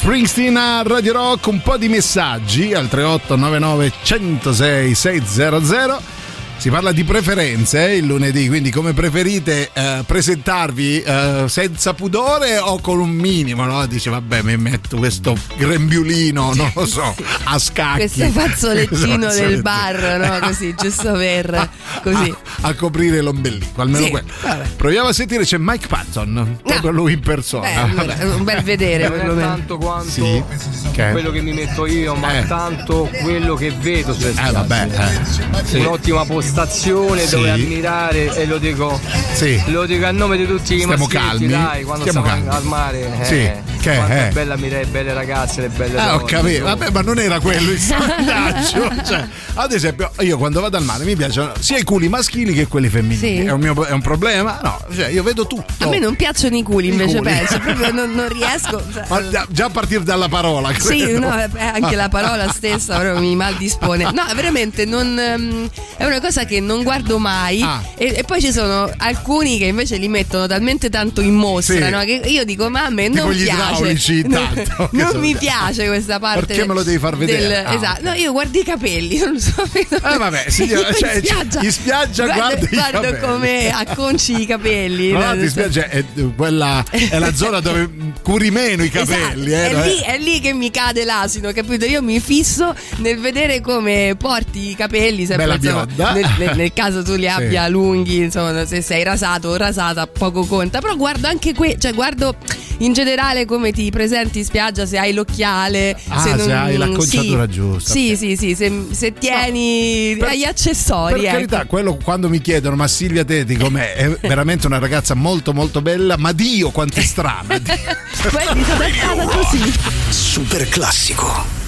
Springsteen 0.02 0.58
a 0.58 0.82
Radio 0.82 1.14
Rock, 1.14 1.46
un 1.46 1.62
po' 1.62 1.78
di 1.78 1.88
messaggi 1.88 2.74
al 2.74 2.88
3899 2.90 3.92
106 4.02 4.96
600. 4.96 6.21
Si 6.62 6.70
parla 6.70 6.92
di 6.92 7.04
preferenze 7.04 7.90
eh, 7.90 7.96
il 7.98 8.06
lunedì, 8.06 8.48
quindi 8.48 8.70
come 8.70 8.94
preferite 8.94 9.72
eh, 9.74 10.04
presentarvi 10.06 11.02
eh, 11.02 11.46
senza 11.48 11.96
pudore 11.96 12.60
o 12.60 12.80
con 12.80 13.00
un 13.00 13.10
minimo, 13.10 13.64
no? 13.66 13.84
Dice 13.88 14.12
vabbè 14.12 14.44
mi 14.44 14.58
metto 14.58 14.98
questo 14.98 15.36
grembiulino, 15.58 16.54
non 16.54 16.72
lo 16.76 16.86
so, 16.86 17.16
a 17.46 17.58
scacchi. 17.58 18.08
Questo 18.08 18.28
fazzolettino 18.30 19.18
Questo 19.26 19.42
del 19.48 19.62
bar, 19.64 20.20
no? 20.40 20.48
Così, 20.48 20.76
giusto 20.78 21.14
per 21.14 21.68
così. 22.04 22.30
A, 22.62 22.68
a 22.68 22.74
coprire 22.76 23.22
l'ombelico, 23.22 23.82
almeno 23.82 24.06
Sì, 24.06 24.12
quello. 24.12 24.28
vabbè. 24.44 24.68
Proviamo 24.76 25.08
a 25.08 25.14
sentire, 25.14 25.44
c'è 25.44 25.58
Mike 25.58 25.88
Patton, 25.88 26.60
proprio 26.64 26.92
lui 26.92 27.14
in 27.14 27.22
persona. 27.22 27.86
Beh, 27.86 28.24
un 28.26 28.44
bel 28.44 28.62
vedere, 28.62 29.10
non 29.26 29.40
tanto 29.40 29.78
quanto 29.80 30.12
Sì, 30.12 30.44
che- 30.92 31.10
quello 31.10 31.32
che 31.32 31.42
mi 31.42 31.54
metto 31.54 31.88
io, 31.88 32.14
ma 32.14 32.38
Eh. 32.38 32.46
tanto 32.46 33.10
quello 33.24 33.56
che 33.56 33.72
vedo 33.72 34.14
sulle 34.14 34.30
Eh 34.30 34.52
vabbè, 34.52 34.88
eh. 34.92 35.66
Sì. 35.66 35.78
Un'ottima 35.78 36.24
postazione 36.56 37.22
Sì. 37.26 37.36
dove 37.36 37.50
ammirare 37.52 38.36
e 38.36 38.46
lo 38.46 38.58
dico, 38.58 39.00
Sì. 39.34 39.62
lo 39.68 39.86
dico 39.86 40.06
a 40.06 40.12
nome 40.12 40.36
di 40.38 40.46
tutti 40.46 40.80
i 40.82 40.86
maschietti, 40.86 41.16
calmi? 41.16 41.48
dai, 41.48 41.84
quando 41.84 42.06
Stiamo 42.06 42.26
stiamo 42.28 42.44
calmi. 42.46 42.56
al 42.56 42.64
mare. 42.66 43.20
Eh, 43.22 43.26
Sì, 43.26 43.52
che 43.82 43.96
quanto 43.96 44.14
è? 44.14 44.28
è 44.28 44.32
bella 44.32 44.56
le 44.56 44.86
belle 44.86 45.14
ragazze, 45.14 45.62
le 45.62 45.70
belle 45.70 46.00
Ah, 46.00 46.16
ho 46.16 46.18
donne, 46.20 46.32
capito, 46.32 46.50
insomma. 46.50 46.76
vabbè, 46.76 46.92
ma 46.92 47.02
non 47.02 47.20
era 47.20 47.40
quello 47.40 47.72
il 47.72 47.80
sondaggio. 47.80 48.92
cioè, 49.06 49.28
ad 49.56 49.72
esempio, 49.74 50.12
io 50.20 50.38
quando 50.38 50.62
vado 50.62 50.78
al 50.78 50.84
mare 50.84 51.04
mi 51.04 51.16
piacciono 51.16 51.54
sia 51.60 51.78
i 51.78 51.84
culi 51.84 52.08
maschili 52.10 52.54
che 52.54 52.68
quelli 52.68 52.90
femminili. 52.90 53.18
Sì. 53.42 53.46
È, 53.46 53.52
un 53.52 53.60
mio- 53.60 53.84
è 53.86 53.92
un 53.92 54.02
problema? 54.02 54.60
No, 54.64 54.80
cioè, 54.96 55.08
io 55.08 55.24
vedo 55.24 55.46
tutto. 55.48 55.86
A 55.86 55.88
me 55.88 56.00
non 56.00 56.16
piacciono 56.16 56.56
i 56.58 56.64
culi, 56.64 56.88
I 56.88 56.92
invece 56.92 57.18
culi. 57.18 57.30
penso, 57.32 57.60
proprio 57.60 57.92
non, 57.92 58.12
non 58.14 58.28
riesco. 58.34 58.82
cioè, 58.94 59.04
Ma 59.08 59.30
già- 59.30 59.48
già 59.50 59.66
a 59.66 59.70
partire 59.70 60.04
dalla 60.04 60.30
parola. 60.30 60.72
Sì, 60.78 61.02
credo. 61.02 61.20
no, 61.20 61.38
eh, 61.40 61.50
anche 61.60 61.96
la 61.96 62.10
parola 62.10 62.50
stessa 62.54 63.00
mi 63.20 63.36
mal 63.36 63.56
dispone. 63.58 64.04
No, 64.12 64.24
veramente 64.36 64.86
non, 64.86 65.18
ehm, 65.20 65.70
è 65.98 66.06
una 66.06 66.20
cosa 66.22 66.46
che 66.46 66.60
non 66.60 66.84
guardo 66.84 67.18
mai. 67.18 67.62
Ah. 67.62 67.82
E, 67.98 68.14
e 68.18 68.24
poi 68.24 68.42
ci 68.42 68.52
sono 68.52 68.90
alcuni 68.98 69.58
che 69.58 69.66
invece 69.66 69.98
li 69.98 70.08
mettono 70.08 70.48
talmente 70.48 70.90
tanto 70.90 71.22
in 71.22 71.34
mostra, 71.34 71.86
Sì. 71.86 71.92
no, 71.92 72.00
che 72.02 72.22
io 72.26 72.44
dico, 72.46 72.70
ma 72.70 72.86
a 72.86 72.90
me 72.90 73.08
non 73.10 73.32
gli 73.32 73.50
piace. 73.80 74.22
tanto, 74.24 74.90
non 74.92 75.20
mi 75.20 75.36
piace 75.36 75.88
questa 75.88 76.20
parte. 76.20 76.46
Perché 76.48 76.66
me 76.68 76.74
lo 76.74 76.84
devi 76.84 76.98
far 77.00 77.18
vedere? 77.18 77.40
del- 77.48 77.66
Ah, 77.66 77.74
esatto. 77.74 78.04
No, 78.04 78.14
io 78.14 78.32
guardo 78.32 78.60
i 78.60 78.64
capelli, 78.64 79.18
non 79.20 79.40
so. 79.40 79.64
Eh, 79.74 79.88
vabbè, 80.18 80.46
signora, 80.50 80.88
Io 80.90 80.94
cioè, 80.96 81.16
in 81.16 81.24
spiaggia, 81.26 81.60
in 81.62 81.72
spiaggia 81.72 82.26
guarda 82.26 82.66
i 82.66 82.68
guardo 82.72 83.02
capelli. 83.02 83.20
come 83.20 83.70
acconci 83.72 84.42
i 84.42 84.46
capelli. 84.46 85.12
No? 85.12 85.34
in 85.34 85.50
spiaggia 85.50 85.88
è, 85.90 86.04
quella, 86.36 86.84
è 86.90 87.18
la 87.20 87.34
zona 87.34 87.60
dove 87.60 87.90
curi 88.22 88.52
meno 88.52 88.84
i 88.84 88.90
capelli. 88.90 89.52
Esatto, 89.54 89.76
eh, 89.78 89.82
è, 89.82 89.86
lì, 89.88 90.00
è 90.00 90.18
lì 90.20 90.40
che 90.40 90.54
mi 90.54 90.72
cade 90.72 91.04
l'asino, 91.06 91.52
capito? 91.52 91.86
Io 91.86 92.02
mi 92.02 92.20
fisso 92.20 92.74
nel 92.98 93.20
vedere 93.20 93.62
come 93.62 94.16
porti 94.18 94.70
i 94.72 94.76
capelli, 94.76 95.26
sempre 95.26 95.56
insomma, 95.56 95.86
nel, 96.14 96.30
nel- 96.38 96.56
nel 96.56 96.74
caso 96.74 97.04
tu 97.04 97.14
li 97.16 97.20
Sì. 97.32 97.44
abbia 97.44 97.68
lunghi, 97.68 98.18
insomma, 98.18 98.66
se 98.66 98.82
sei 98.82 99.04
rasato 99.04 99.48
o 99.50 99.56
rasata, 99.56 100.06
poco 100.08 100.46
conta. 100.46 100.80
Però 100.80 100.96
guardo 100.96 101.28
anche 101.28 101.54
que, 101.54 101.78
cioè 101.80 101.94
guardo 101.94 102.36
in 102.80 102.94
generale 102.94 103.46
come 103.46 103.61
ti 103.72 103.92
presenti 103.92 104.40
in 104.40 104.46
spiaggia, 104.46 104.88
se 104.88 104.98
hai 104.98 105.14
l'occhiale, 105.14 105.96
Ah, 106.08 106.20
se, 106.22 106.30
se 106.32 106.36
non- 106.48 106.52
hai 106.58 106.78
l'acconciatura 106.78 107.46
sì, 107.46 107.52
giusta, 107.52 107.92
Sì, 107.94 108.10
ok. 108.12 108.18
sì, 108.18 108.36
sì, 108.36 108.56
se, 108.56 108.86
se 108.90 109.14
tieni 109.14 110.16
per- 110.18 110.30
agli 110.30 110.44
accessori. 110.44 111.14
Per 111.14 111.24
ecco. 111.24 111.32
carità, 111.34 111.66
quello 111.66 111.96
quando 111.98 112.28
mi 112.30 112.42
chiedono, 112.42 112.76
ma 112.76 112.88
Silvia 112.88 113.24
Teti 113.24 113.56
com'è? 113.56 113.94
È 113.94 114.10
veramente 114.28 114.66
una 114.66 114.80
ragazza 114.80 115.14
molto 115.14 115.54
molto 115.54 115.82
bella, 115.84 116.18
ma 116.18 116.32
Dio 116.32 116.72
quanto 116.72 117.00
è 117.00 117.04
strana. 117.04 117.60
Guardi, 117.60 117.72
sono 118.66 118.84
stata 118.92 119.26
così. 119.28 119.74
Super 120.10 120.68
classico. 120.68 121.61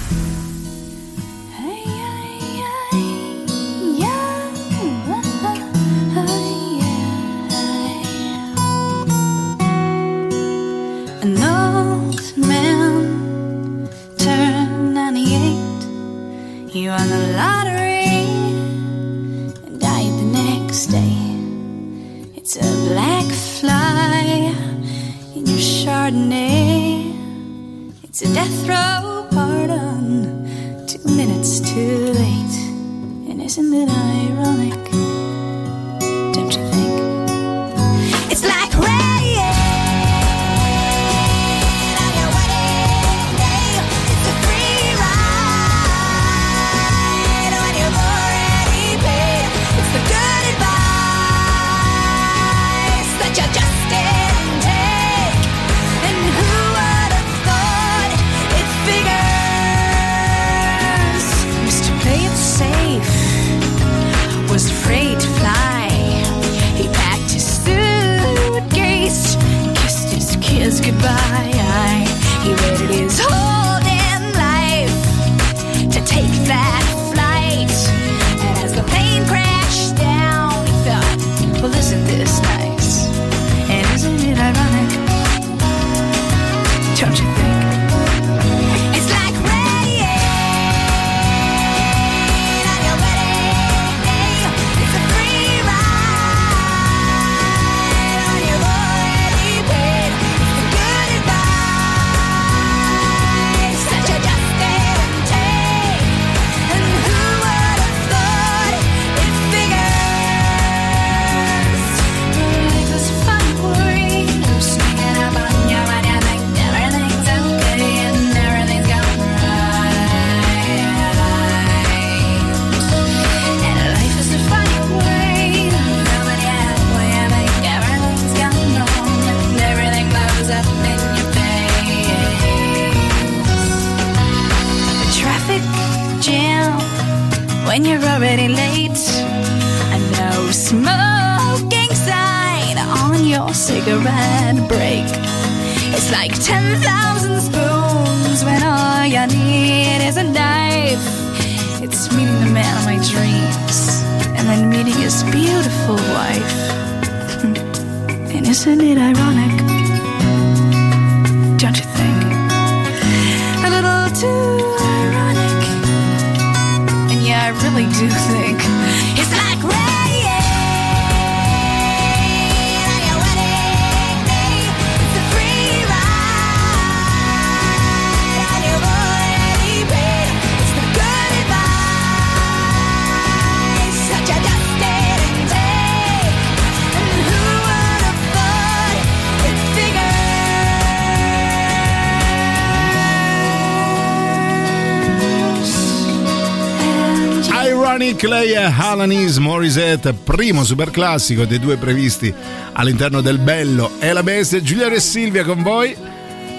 Ironic 197.94 198.24
lei 198.24 198.50
è 198.50 198.72
Alanis 198.76 199.36
Morissette, 199.36 200.14
primo 200.14 200.64
super 200.64 200.90
classico 200.90 201.44
dei 201.44 201.60
due 201.60 201.76
previsti 201.76 202.34
all'interno 202.72 203.20
del 203.20 203.38
Bello 203.38 203.92
e 204.00 204.12
la 204.12 204.24
Bestia. 204.24 204.60
Giulia 204.60 204.90
e 204.90 204.98
Silvia 204.98 205.44
con 205.44 205.62
voi. 205.62 206.13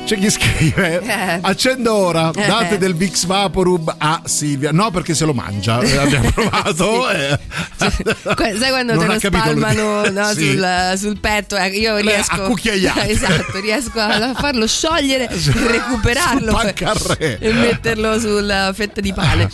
C'è 0.05 0.17
chi 0.19 0.29
scrive: 0.29 1.01
Eh. 1.05 1.39
Accendo 1.41 1.93
ora, 1.95 2.31
Eh. 2.35 2.45
date 2.45 2.77
del 2.77 2.93
Vix 2.95 3.25
Vaporub 3.25 3.95
a 3.97 4.21
Silvia. 4.25 4.71
No, 4.71 4.91
perché 4.91 5.15
se 5.15 5.25
lo 5.25 5.33
mangia. 5.33 5.79
eh, 5.81 5.97
Abbiamo 5.97 6.29
provato. 6.31 7.09
eh. 7.09 7.39
Que- 8.35 8.55
Sai 8.57 8.69
quando 8.69 8.93
Non 8.93 9.07
te 9.07 9.13
lo 9.13 9.19
spalmano 9.19 10.07
no, 10.09 10.27
Sì. 10.33 10.51
sul, 10.51 10.93
sul 10.97 11.19
petto? 11.19 11.55
eh, 11.57 11.67
io 11.69 11.97
riesco 11.97 12.35
a 12.35 12.39
cucchiaiate. 12.47 13.09
esatto, 13.09 13.59
riesco 13.59 13.99
a 13.99 14.33
farlo 14.35 14.67
sciogliere, 14.67 15.27
recuperarlo 15.67 16.59
e 17.17 17.51
metterlo 17.53 18.19
sulla 18.19 18.71
fetta 18.73 19.01
di 19.01 19.11
pane. 19.13 19.49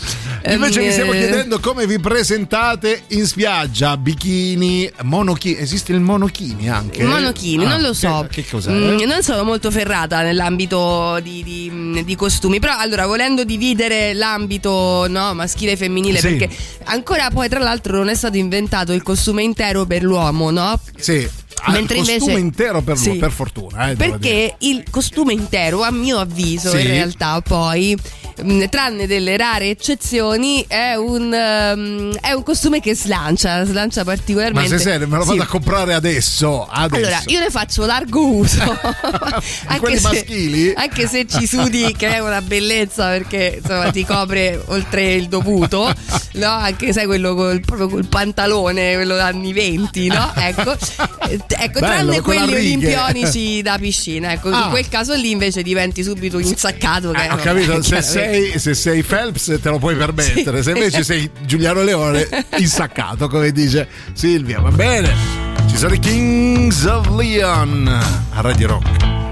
Invece 0.46 0.80
vi 0.82 0.90
stiamo 0.92 1.12
eh, 1.12 1.18
chiedendo 1.18 1.60
come 1.60 1.86
vi 1.86 1.98
presentate 1.98 3.02
in 3.08 3.26
spiaggia, 3.26 3.96
bikini, 3.96 4.90
monochini. 5.02 5.58
Esiste 5.58 5.92
il 5.92 6.00
monochini 6.00 6.68
anche? 6.68 7.04
Monochini, 7.04 7.64
Ah, 7.64 7.68
non 7.68 7.80
lo 7.80 7.92
so. 7.94 8.26
Che, 8.30 8.42
che 8.42 8.50
cos'è? 8.50 8.70
Mm, 8.70 9.00
non 9.02 9.22
sono 9.22 9.44
molto 9.44 9.70
ferrata 9.70 10.20
nell'ambito 10.42 11.20
di, 11.22 11.42
di- 11.44 12.04
di 12.04 12.16
costumi, 12.16 12.58
però 12.58 12.76
allora 12.76 13.06
volendo 13.06 13.44
dividere 13.44 14.12
l'ambito 14.12 15.06
no, 15.08 15.34
maschile 15.34 15.72
e 15.72 15.76
femminile, 15.76 16.18
Sì. 16.18 16.36
perché 16.36 16.54
ancora 16.84 17.30
poi 17.30 17.48
tra 17.48 17.60
l'altro 17.60 17.96
non 17.96 18.08
è 18.08 18.14
stato 18.14 18.36
inventato 18.36 18.92
il 18.92 19.02
costume 19.02 19.42
intero 19.42 19.84
per 19.86 20.02
l'uomo, 20.02 20.50
no? 20.50 20.78
Sì. 20.96 21.28
Ah, 21.64 21.70
Mentre 21.72 21.98
il 21.98 22.04
costume 22.06 22.32
invece- 22.32 22.38
intero 22.40 22.80
per, 22.82 22.96
Sì. 22.96 23.12
per 23.12 23.30
fortuna. 23.30 23.90
eh. 23.90 23.94
Perché 23.96 24.54
il 24.58 24.82
costume 24.90 25.32
intero, 25.32 25.82
a 25.82 25.90
mio 25.92 26.18
avviso, 26.18 26.70
Sì. 26.70 26.80
in 26.80 26.86
realtà 26.88 27.40
poi, 27.40 27.96
mh, 28.42 28.64
tranne 28.68 29.06
delle 29.06 29.36
rare 29.36 29.70
eccezioni, 29.70 30.64
è 30.66 30.94
un, 30.94 31.32
ehm, 31.32 32.16
è 32.20 32.32
un 32.32 32.42
costume 32.42 32.80
che 32.80 32.96
slancia, 32.96 33.64
slancia 33.64 34.00
Ma 34.00 34.06
particolarmente. 34.12 34.76
se 34.76 34.78
serio, 34.82 35.06
me 35.06 35.18
lo 35.18 35.24
vado 35.24 35.38
Sì. 35.38 35.44
a 35.44 35.46
comprare 35.46 35.94
adesso. 35.94 36.66
adesso. 36.68 36.96
Allora, 36.96 37.22
io 37.26 37.38
ne 37.38 37.50
faccio 37.50 37.86
largo 37.86 38.26
uso. 38.26 38.58
quelli 39.78 39.98
se, 39.98 40.08
maschili? 40.08 40.72
Anche 40.74 41.06
se 41.06 41.26
ci 41.26 41.46
sudi, 41.46 41.94
che 41.96 42.14
è 42.14 42.18
una 42.18 42.42
bellezza 42.42 43.08
perché 43.08 43.60
insomma 43.62 43.90
ti 43.92 44.04
copre 44.04 44.60
oltre 44.66 45.12
il 45.14 45.28
dovuto, 45.28 45.92
no? 46.32 46.46
Anche 46.48 46.92
sai 46.92 47.06
quello 47.06 47.34
col, 47.34 47.60
proprio 47.60 47.88
col 47.88 48.06
pantalone, 48.06 48.94
quello 48.94 49.18
anni 49.20 49.52
20, 49.52 50.08
no? 50.08 50.32
Ecco, 50.34 50.76
ecco 51.58 51.80
Bello, 51.80 52.10
tranne 52.12 52.20
quelli 52.20 52.54
olimpionici 52.54 53.60
da 53.62 53.78
piscina. 53.78 54.32
Ecco, 54.32 54.48
Ah. 54.50 54.64
in 54.64 54.70
quel 54.70 54.88
caso 54.88 55.14
lì 55.14 55.30
invece 55.30 55.62
diventi 55.62 56.02
subito 56.02 56.38
insaccato. 56.38 57.10
Che 57.12 57.22
Eh, 57.24 57.30
ho 57.30 57.36
capito, 57.36 57.82
se 57.82 58.02
sei, 58.02 58.58
se 58.58 58.74
sei 58.74 59.02
Phelps 59.02 59.58
te 59.62 59.68
lo 59.68 59.78
puoi 59.78 59.96
permettere, 59.96 60.62
se 60.62 60.70
invece 60.72 61.02
sei 61.04 61.28
Giuliano 61.46 61.82
Leone 61.82 62.26
insaccato, 62.58 63.28
come 63.28 63.50
dice 63.52 63.88
Silvia, 64.12 64.60
va 64.60 64.70
bene. 64.70 65.14
Ci 65.68 65.76
sono 65.76 65.94
i 65.94 65.98
Kings 65.98 66.84
of 66.84 67.08
Leon 67.16 67.86
a 67.88 68.40
Radio 68.40 68.66
Rock. 68.68 69.31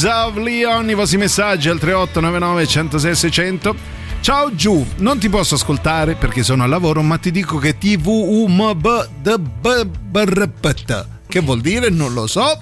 Kings 0.00 0.04
of 0.04 0.36
Leon. 0.36 0.88
I 0.88 0.94
vostri 0.94 1.18
messaggi 1.18 1.68
al 1.68 1.78
3899 1.78 2.66
106 2.66 3.14
600. 3.14 3.76
Ciao 4.20 4.54
giù, 4.54 4.86
non 4.96 5.18
ti 5.18 5.28
posso 5.28 5.56
ascoltare 5.56 6.14
perché 6.14 6.42
sono 6.42 6.62
al 6.62 6.70
lavoro, 6.70 7.02
ma 7.02 7.18
ti 7.18 7.30
dico 7.30 7.58
che 7.58 7.76
TVUMB 7.76 9.08
che 11.30 11.40
vuol 11.40 11.60
dire? 11.60 11.90
Non 11.90 12.12
lo 12.12 12.26
so. 12.26 12.58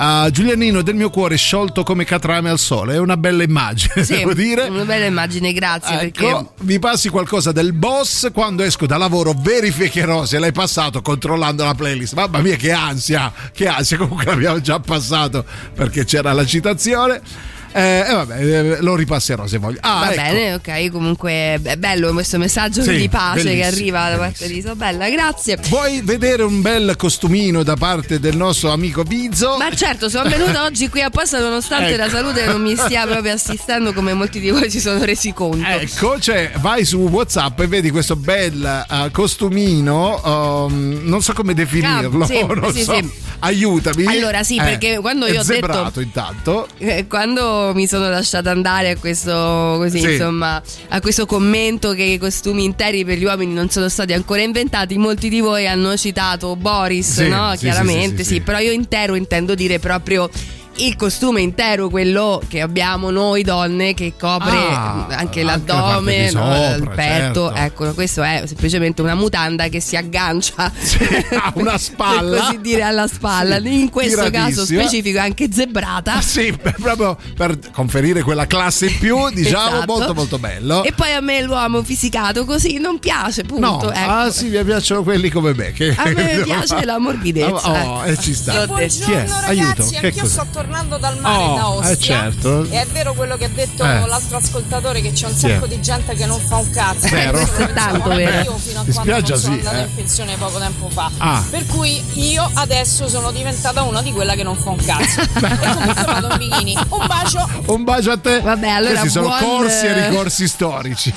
Ah, 0.00 0.30
Giulianino 0.30 0.82
del 0.82 0.94
mio 0.94 1.10
cuore 1.10 1.36
sciolto 1.36 1.82
come 1.82 2.04
catrame 2.04 2.48
al 2.50 2.58
sole, 2.60 2.94
è 2.94 2.98
una 2.98 3.16
bella 3.16 3.42
immagine, 3.42 4.02
Sì, 4.06 4.14
devo 4.18 4.32
dire. 4.32 4.68
una 4.68 4.84
bella 4.84 5.06
immagine, 5.06 5.52
grazie. 5.52 5.96
perché 5.96 6.26
Ecco, 6.28 6.52
vi 6.60 6.78
passi 6.78 7.08
qualcosa 7.08 7.50
del 7.50 7.72
boss 7.72 8.30
quando 8.32 8.62
esco 8.62 8.86
da 8.86 8.96
lavoro 8.96 9.34
verificherò 9.36 10.24
se 10.24 10.38
l'hai 10.38 10.52
passato 10.52 11.02
controllando 11.02 11.64
la 11.64 11.74
playlist 11.74 12.14
mamma 12.14 12.38
mia 12.38 12.54
che 12.54 12.70
ansia 12.70 13.32
che 13.52 13.66
ansia 13.66 13.96
comunque 13.98 14.24
l'abbiamo 14.26 14.60
già 14.60 14.78
passato 14.78 15.44
perché 15.74 16.04
c'era 16.04 16.32
la 16.32 16.46
citazione 16.46 17.20
eh, 17.78 18.04
e 18.08 18.12
vabbè 18.12 18.40
eh, 18.44 18.80
lo 18.82 18.94
ripasserò 18.94 19.46
se 19.46 19.58
voglio 19.58 19.78
ah, 19.82 20.00
Va 20.00 20.12
ecco. 20.12 20.22
bene, 20.22 20.54
ok, 20.54 20.90
comunque 20.90 21.60
è 21.62 21.76
bello 21.76 22.12
questo 22.12 22.38
messaggio 22.38 22.82
Sì, 22.82 22.96
di 22.96 23.08
pace 23.08 23.54
che 23.54 23.64
arriva 23.64 24.10
da 24.10 24.16
parte 24.16 24.46
di 24.48 24.56
Isabella, 24.58 25.08
grazie. 25.08 25.58
vuoi 25.68 26.00
vedere 26.02 26.42
un 26.42 26.60
bel 26.60 26.94
costumino 26.96 27.62
da 27.62 27.76
parte 27.76 28.18
del 28.20 28.36
nostro 28.36 28.70
amico 28.72 29.02
Bizzo 29.02 29.56
Ma 29.58 29.70
certo, 29.74 30.08
sono 30.08 30.28
venuta 30.30 30.64
oggi 30.64 30.88
qui 30.88 31.02
apposta 31.02 31.38
nonostante 31.38 31.94
Ecco. 31.94 32.02
la 32.04 32.08
salute 32.10 32.46
non 32.46 32.60
mi 32.62 32.76
stia 32.76 33.06
proprio 33.06 33.32
assistendo 33.32 33.92
come 33.92 34.12
molti 34.14 34.40
di 34.40 34.50
voi 34.50 34.70
si 34.70 34.80
sono 34.80 35.02
resi 35.04 35.32
conto. 35.32 35.66
Ecco, 35.66 36.18
cioè 36.18 36.50
vai 36.58 36.84
su 36.84 36.98
WhatsApp 36.98 37.60
e 37.60 37.66
vedi 37.66 37.90
questo 37.90 38.16
bel 38.16 38.64
eh, 38.90 39.10
costumino, 39.10 40.64
um, 40.66 41.00
non 41.04 41.22
so 41.22 41.32
come 41.32 41.54
definirlo, 41.54 42.24
Ah, 42.24 42.26
sì, 42.26 42.44
non 42.46 42.72
sì, 42.72 42.82
so. 42.82 42.98
aiutami. 43.40 44.06
Allora, 44.06 44.42
sì, 44.42 44.56
perché 44.56 44.98
quando 45.00 45.26
io 45.26 45.40
ho 45.40 45.44
detto- 45.44 46.00
intanto. 46.00 46.66
Eh, 46.78 47.06
Quando 47.06 47.67
mi 47.74 47.86
sono 47.86 48.08
lasciata 48.08 48.50
andare 48.50 48.90
a 48.90 48.96
questo, 48.96 49.76
così, 49.78 50.00
Sì. 50.00 50.12
insomma, 50.12 50.62
a 50.88 51.00
questo 51.00 51.26
commento 51.26 51.92
che 51.92 52.02
i 52.02 52.18
costumi 52.18 52.64
interi 52.64 53.04
per 53.04 53.18
gli 53.18 53.24
uomini 53.24 53.52
non 53.52 53.68
sono 53.70 53.88
stati 53.88 54.12
ancora 54.12 54.42
inventati, 54.42 54.96
molti 54.98 55.28
di 55.28 55.40
voi 55.40 55.66
hanno 55.66 55.96
citato 55.96 56.56
Boris, 56.56 57.14
Sì, 57.22 57.28
no? 57.28 57.54
Chiaramente, 57.56 58.24
sì. 58.24 58.40
però 58.40 58.58
io 58.58 58.72
intero 58.72 59.14
intendo 59.14 59.54
dire 59.54 59.78
proprio 59.78 60.28
il 60.78 60.96
costume 60.96 61.40
intero, 61.40 61.88
quello 61.88 62.40
che 62.48 62.60
abbiamo 62.60 63.10
noi 63.10 63.42
donne, 63.42 63.94
che 63.94 64.14
copre 64.18 64.50
Ah, 64.50 65.06
anche 65.08 65.14
anche 65.14 65.42
la 65.42 65.52
l'addome, 65.64 66.28
di 66.28 66.34
no, 66.34 66.40
sopra, 66.40 66.74
il 66.76 66.90
petto. 66.94 67.46
certo. 67.48 67.54
Ecco, 67.54 67.94
questo 67.94 68.22
è 68.22 68.42
semplicemente 68.46 69.02
una 69.02 69.14
mutanda 69.14 69.68
che 69.68 69.80
si 69.80 69.96
aggancia 69.96 70.54
ha 71.32 71.52
una 71.54 71.76
spalla. 71.78 72.30
per 72.36 72.40
così 72.46 72.60
dire 72.60 72.82
alla 72.82 73.06
spalla. 73.06 73.60
Sì, 73.60 73.80
In 73.80 73.90
questo 73.90 74.30
caso 74.30 74.64
specifico 74.64 75.18
è 75.18 75.22
anche 75.22 75.48
zebrata. 75.52 76.20
Sì, 76.28 76.56
proprio 76.80 77.16
per 77.34 77.58
conferire 77.72 78.22
quella 78.22 78.46
classe 78.46 78.86
in 78.86 78.98
più, 78.98 79.28
diciamo, 79.32 79.76
Esatto. 79.78 79.92
molto 79.96 80.14
molto 80.14 80.38
bello. 80.38 80.84
E 80.84 80.92
poi 80.92 81.12
a 81.12 81.20
me 81.20 81.42
l'uomo 81.42 81.82
fisicato 81.82 82.44
così 82.44 82.78
non 82.78 82.98
piace, 82.98 83.42
punto. 83.44 83.66
No, 83.66 83.90
ecco. 83.92 84.10
ah 84.10 84.30
sì, 84.30 84.48
mi 84.48 84.62
piacciono 84.64 85.02
quelli 85.02 85.28
come 85.30 85.54
me. 85.54 85.72
Che, 85.72 85.94
A 85.96 86.04
me 86.10 86.40
piace 86.44 86.84
la 86.84 86.98
morbidezza. 86.98 87.86
Oh, 87.88 88.04
e 88.04 88.16
ci 88.18 88.34
sta. 88.34 88.64
Detto. 88.66 88.74
Chi 88.74 89.12
è? 89.12 89.24
Buongiorno 89.24 89.46
Aiuto. 89.46 89.66
ragazzi, 89.66 89.90
Che 89.94 90.06
anch'io 90.06 90.22
cos'è? 90.22 90.32
sto 90.32 90.42
tornando 90.52 90.66
dal 90.98 91.18
mare 91.20 91.42
Oh, 91.44 91.54
da 91.56 91.68
Ostia. 91.70 91.90
eh, 91.90 91.96
certo. 91.98 92.62
E 92.70 92.80
è 92.82 92.86
vero 92.86 93.14
quello 93.14 93.36
che 93.36 93.46
ha 93.46 93.48
detto 93.48 93.84
Eh. 93.84 94.06
l'altro 94.06 94.36
ascoltatore 94.36 95.00
che 95.00 95.12
c'è 95.12 95.26
un 95.26 95.34
sacco 95.34 95.64
è? 95.64 95.68
di 95.68 95.80
gente 95.80 96.14
che 96.14 96.26
non 96.26 96.40
fa 96.40 96.56
un 96.56 96.70
cazzo. 96.70 97.08
Vero. 97.08 97.38
Questo 97.38 97.58
lo 97.60 97.72
Tanto 97.72 97.92
pensavo 97.92 98.14
vero. 98.14 98.42
Io 98.42 98.58
fino 98.58 98.80
a 98.80 98.84
In 98.84 98.92
quando 98.92 98.92
spiaggia 98.92 99.32
non 99.34 99.40
sono 99.42 99.52
sì, 99.54 99.58
andata 99.60 99.78
eh. 99.78 99.82
in 99.88 99.94
pensione 99.94 100.36
poco 100.36 100.58
tempo 100.58 100.88
fa. 100.90 101.10
Ah. 101.18 101.44
Per 101.50 101.66
cui 101.66 102.02
io 102.30 102.50
adesso 102.54 103.08
sono 103.08 103.30
diventata 103.32 103.82
una 103.82 104.02
di 104.02 104.12
quella 104.12 104.34
che 104.34 104.42
non 104.42 104.56
fa 104.56 104.70
un 104.70 104.84
cazzo. 104.84 105.20
e 105.20 105.28
comunque 105.74 106.04
vado 106.04 106.28
in 106.32 106.38
bikini. 106.38 106.76
Un 106.88 107.06
bacio. 107.06 107.48
Un 107.66 107.84
bacio 107.84 108.10
a 108.12 108.18
te. 108.18 108.40
Vabbè, 108.40 108.68
allora 108.68 108.90
Questi 109.00 109.08
sono 109.10 109.28
corsi 109.38 109.86
e 109.86 110.08
ricorsi 110.08 110.46
storici. 110.48 111.14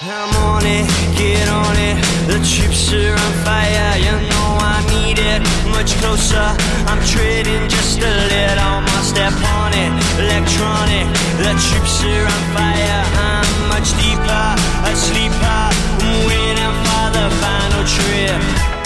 I'm 0.00 0.30
on 0.46 0.62
it, 0.64 0.86
get 1.18 1.48
on 1.48 1.74
it. 1.74 1.98
The 2.30 2.38
chips 2.46 2.92
are 2.92 3.14
on 3.18 3.32
fire, 3.42 3.98
you 3.98 4.14
know 4.30 4.48
I 4.62 4.78
need 4.94 5.18
it. 5.18 5.42
Much 5.74 5.94
closer, 5.98 6.54
I'm 6.86 7.02
trading 7.02 7.68
just 7.68 7.98
a 7.98 8.14
little 8.30 8.80
more. 8.86 9.02
Step 9.02 9.34
on 9.58 9.74
it, 9.74 9.90
electronic. 10.22 11.06
The 11.42 11.50
chips 11.58 12.04
are 12.06 12.26
on 12.30 12.42
fire, 12.54 13.02
I'm 13.26 13.68
much 13.74 13.90
deeper, 13.98 14.46
a 14.86 14.94
sleeper. 14.94 15.66
I'm 15.98 16.26
waiting 16.30 16.74
for 16.86 17.04
the 17.10 17.26
final 17.42 17.82
trip. 17.82 18.77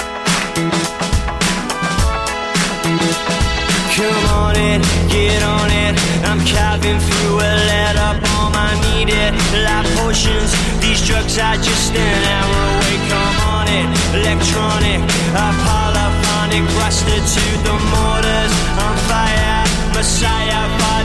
Come 3.97 4.25
on 4.41 4.57
in, 4.57 4.81
get 5.13 5.43
on 5.43 5.69
it. 5.69 5.93
I'm 6.25 6.41
carving 6.49 6.99
through 6.99 7.37
a 7.37 7.53
letter 7.69 8.13
bomb. 8.25 8.57
I 8.57 8.73
need 8.89 9.13
it. 9.13 9.33
Like 9.53 9.85
potions, 10.01 10.51
these 10.81 11.05
drugs 11.07 11.37
are 11.37 11.57
just 11.57 11.93
an 11.93 12.21
hour 12.33 12.57
away. 12.73 12.97
Come 13.13 13.39
on 13.53 13.69
in, 13.69 13.89
electronic, 14.17 15.01
a 15.37 15.47
polyphonic, 15.69 16.65
rusted 16.81 17.21
to 17.21 17.47
the 17.69 17.77
mortars. 17.93 18.53
On 18.81 18.97
fire, 19.13 19.61
messiah 19.93 20.65
for 20.81 21.01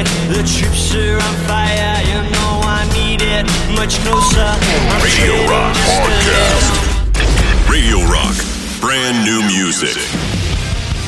it. 0.00 0.06
The 0.28 0.42
troops 0.42 0.94
are 0.94 1.16
on 1.16 1.34
fire, 1.46 2.02
you 2.04 2.20
know 2.30 2.60
I 2.64 2.86
need 2.92 3.22
it. 3.22 3.46
Much 3.76 4.00
closer. 4.02 4.40
I'm 4.40 5.02
Radio 5.02 5.34
Rock 5.46 5.74
Podcast. 6.00 7.68
Radio 7.68 7.98
Rock. 8.06 8.36
Brand 8.80 9.24
new 9.24 9.42
music. 9.42 9.98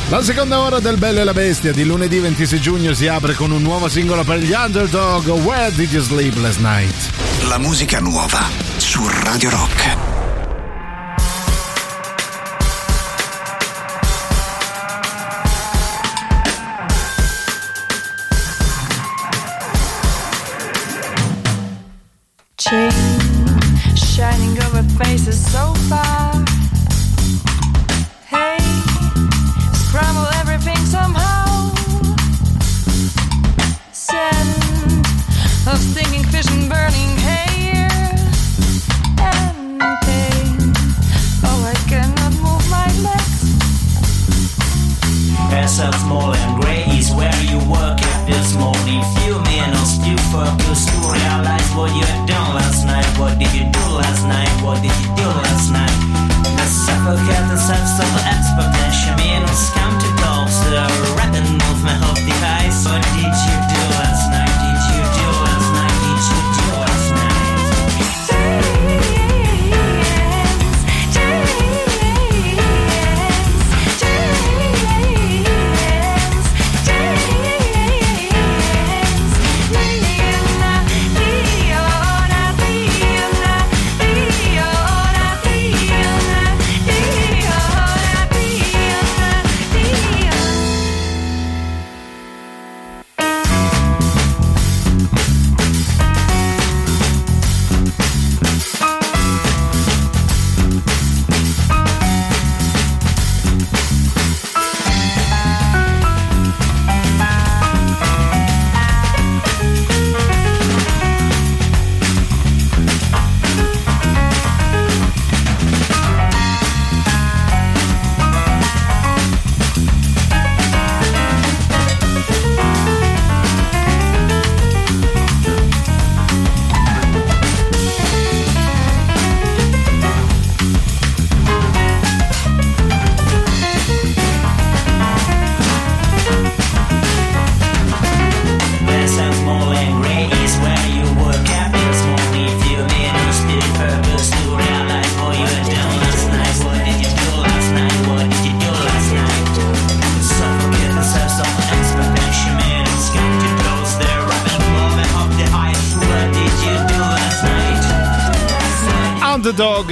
La 0.08 0.22
seconda 0.22 0.60
ora 0.60 0.78
del 0.78 0.98
Bello 0.98 1.20
e 1.20 1.24
la 1.24 1.32
Bestia 1.32 1.72
di 1.72 1.84
lunedì 1.84 2.18
26 2.18 2.60
giugno 2.60 2.92
si 2.92 3.08
apre 3.08 3.32
con 3.32 3.50
un 3.50 3.62
nuovo 3.62 3.88
singolo 3.88 4.24
per 4.24 4.38
gli 4.38 4.52
Underdog, 4.52 5.26
Where 5.28 5.72
Did 5.74 5.90
You 5.90 6.02
Sleep 6.02 6.36
Last 6.36 6.58
Night? 6.58 6.94
La 7.48 7.56
musica 7.56 7.98
nuova 7.98 8.46
su 8.76 9.00
Radio 9.08 9.48
Rock. 9.48 10.01
Shining 23.94 24.56
over 24.62 24.82
faces 24.96 25.38
so 25.52 25.74
far. 25.90 26.01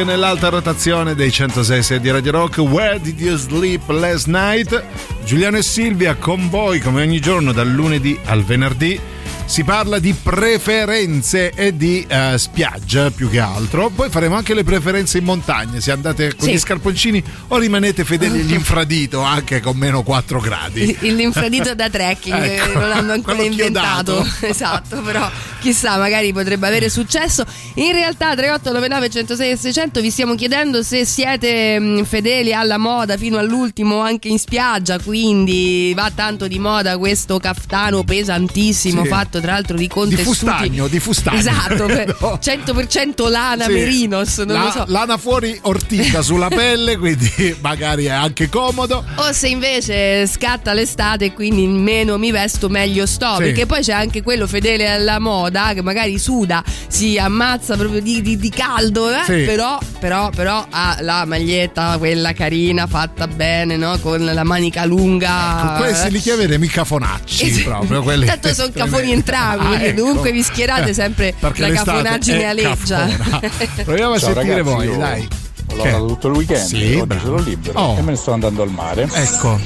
Dog 0.01 0.07
nell'alta 0.09 0.49
rotazione 0.49 1.15
dei 1.15 1.31
106 1.31 2.01
di 2.01 2.11
Radio 2.11 2.33
Rock. 2.33 2.59
Where 2.59 2.99
did 3.01 3.21
you 3.21 3.37
sleep 3.37 3.87
last 3.89 4.27
night? 4.29 4.83
Giuliano 5.25 5.59
e 5.59 5.63
Silvia 5.63 6.15
con 6.15 6.49
voi 6.49 6.81
come 6.81 7.03
ogni 7.03 7.21
giorno 7.21 7.53
dal 7.53 7.69
lunedì 7.69 8.19
al 8.27 8.43
venerdì. 8.43 8.99
Si 9.45 9.65
parla 9.65 9.99
di 9.99 10.15
preferenze 10.15 11.51
e 11.51 11.77
di 11.77 12.05
eh, 12.09 12.35
spiaggia 12.39 13.11
più 13.11 13.29
che 13.29 13.41
altro. 13.41 13.91
Poi 13.91 14.09
faremo 14.09 14.37
anche 14.37 14.55
le 14.55 14.63
preferenze 14.65 15.19
in 15.19 15.25
montagna. 15.25 15.81
Se 15.81 15.91
andate 15.91 16.35
con 16.37 16.47
Sì. 16.47 16.55
gli 16.55 16.59
scarponcini 16.59 17.23
o 17.49 17.59
rimanete 17.59 18.05
fedeli 18.05 18.41
all'infradito 18.47 19.21
anche 19.21 19.61
con 19.61 19.77
meno 19.77 20.03
4 20.03 20.41
gradi. 20.41 20.97
L'infradito 21.01 21.75
da 21.75 21.91
trekking 21.91 22.37
Ecco, 22.43 22.71
eh, 22.71 22.75
non 22.75 22.89
l'hanno 22.89 23.13
ancora 23.13 23.43
inventato. 23.43 24.13
chiodato. 24.23 24.47
esatto, 24.47 25.01
però 25.03 25.29
chissà, 25.61 25.97
magari 25.99 26.33
potrebbe 26.33 26.67
avere 26.67 26.89
successo. 26.89 27.45
In 27.75 27.93
realtà 27.93 28.35
3899 28.35 29.09
106 29.11 29.51
e 29.51 29.57
600 29.57 30.01
vi 30.01 30.11
stiamo 30.11 30.35
chiedendo 30.35 30.83
se 30.83 31.05
siete 31.05 31.79
mh, 31.79 32.05
fedeli 32.05 32.53
alla 32.53 32.79
moda 32.79 33.17
fino 33.17 33.39
all'ultimo 33.39 34.01
anche 34.01 34.29
in 34.29 34.39
spiaggia, 34.39 34.99
quindi 34.99 35.93
va 35.95 36.11
tanto 36.15 36.47
di 36.49 36.59
moda 36.59 36.97
questo 36.99 37.39
caftano 37.39 38.03
pesantissimo 38.05 39.03
Sì. 39.03 39.09
fatto 39.09 39.41
tra 39.41 39.53
l'altro 39.53 39.77
di 39.77 39.83
Di 39.83 39.89
contessuti. 39.89 40.25
fustagno, 40.25 40.89
di 40.89 40.99
fustagno. 41.01 41.39
Esatto, 41.39 41.87
No. 42.21 42.39
100% 42.43 43.29
lana 43.29 43.65
Sì. 43.65 43.73
merinos, 43.73 44.39
non 44.39 44.47
La- 44.57 44.63
lo 44.65 44.71
so. 44.71 44.85
Lana 44.89 45.17
fuori 45.19 45.59
ortica 45.63 46.23
sulla 46.23 46.49
pelle, 46.51 46.97
quindi 46.97 47.55
magari 47.61 48.07
è 48.07 48.11
anche 48.11 48.49
comodo. 48.49 49.05
O 49.17 49.33
se 49.33 49.49
invece 49.49 50.27
scatta 50.27 50.73
l'estate 50.73 51.33
quindi 51.33 51.67
meno 51.67 52.17
mi 52.19 52.31
vesto 52.31 52.69
meglio 52.69 53.05
sto. 53.07 53.35
Sì. 53.37 53.43
Perché 53.43 53.67
poi 53.67 53.83
c'è 53.83 53.93
anche 53.93 54.23
quello 54.23 54.47
fedele 54.47 54.89
alla 54.89 55.19
moda 55.19 55.49
che 55.51 55.83
magari 55.83 56.19
suda, 56.19 56.63
si 56.89 57.19
ammazza 57.19 57.77
proprio 57.77 58.01
di, 58.01 58.23
di- 58.23 58.37
di 58.37 58.49
caldo, 58.51 59.11
eh? 59.11 59.23
Sì. 59.25 59.43
però, 59.45 59.79
però, 59.99 60.31
però 60.31 60.65
ha 60.69 60.97
la 61.01 61.25
maglietta, 61.27 61.97
quella 61.99 62.33
carina, 62.33 62.87
fatta 62.87 63.27
bene, 63.27 63.77
no? 63.77 63.99
con 64.01 64.25
la 64.25 64.45
manica 64.45 64.85
lunga. 64.85 65.75
Questi 65.79 66.07
eh. 66.07 66.11
li 66.11 66.21
chiameremo 66.21 66.65
i 66.65 66.69
cafonacci 66.69 67.53
sì. 67.53 67.63
proprio. 67.63 68.03
Quelli, 68.03 68.27
Tanto 68.27 68.55
sono 68.55 68.71
cafoni 68.73 69.13
entrambi, 69.13 69.75
Ah, 69.75 69.83
ecco. 69.83 70.01
dovunque 70.01 70.33
vi 70.33 70.43
schierate 70.43 70.95
sempre 70.95 71.35
perché 71.39 71.69
la 71.69 71.83
cafonaggine 71.83 72.45
aleggia. 72.45 73.07
cafona. 73.07 73.41
Proviamo 73.85 74.15
a 74.15 74.19
Ciao, 74.19 74.33
sentire 74.33 74.57
ragazzi, 74.57 74.75
voi, 74.75 74.87
io 74.87 74.97
dai. 74.97 75.29
Ho 75.73 75.77
lavorato 75.77 76.07
tutto 76.07 76.29
il 76.29 76.35
weekend, 76.35 76.65
Sì, 76.67 76.95
oggi 77.01 77.19
sono 77.23 77.39
libero 77.39 77.79
Oh. 77.79 77.97
e 77.97 78.03
me 78.03 78.11
ne 78.11 78.17
sto 78.17 78.33
andando 78.33 78.63
al 78.63 78.71
mare. 78.71 79.09
Ecco. 79.13 79.61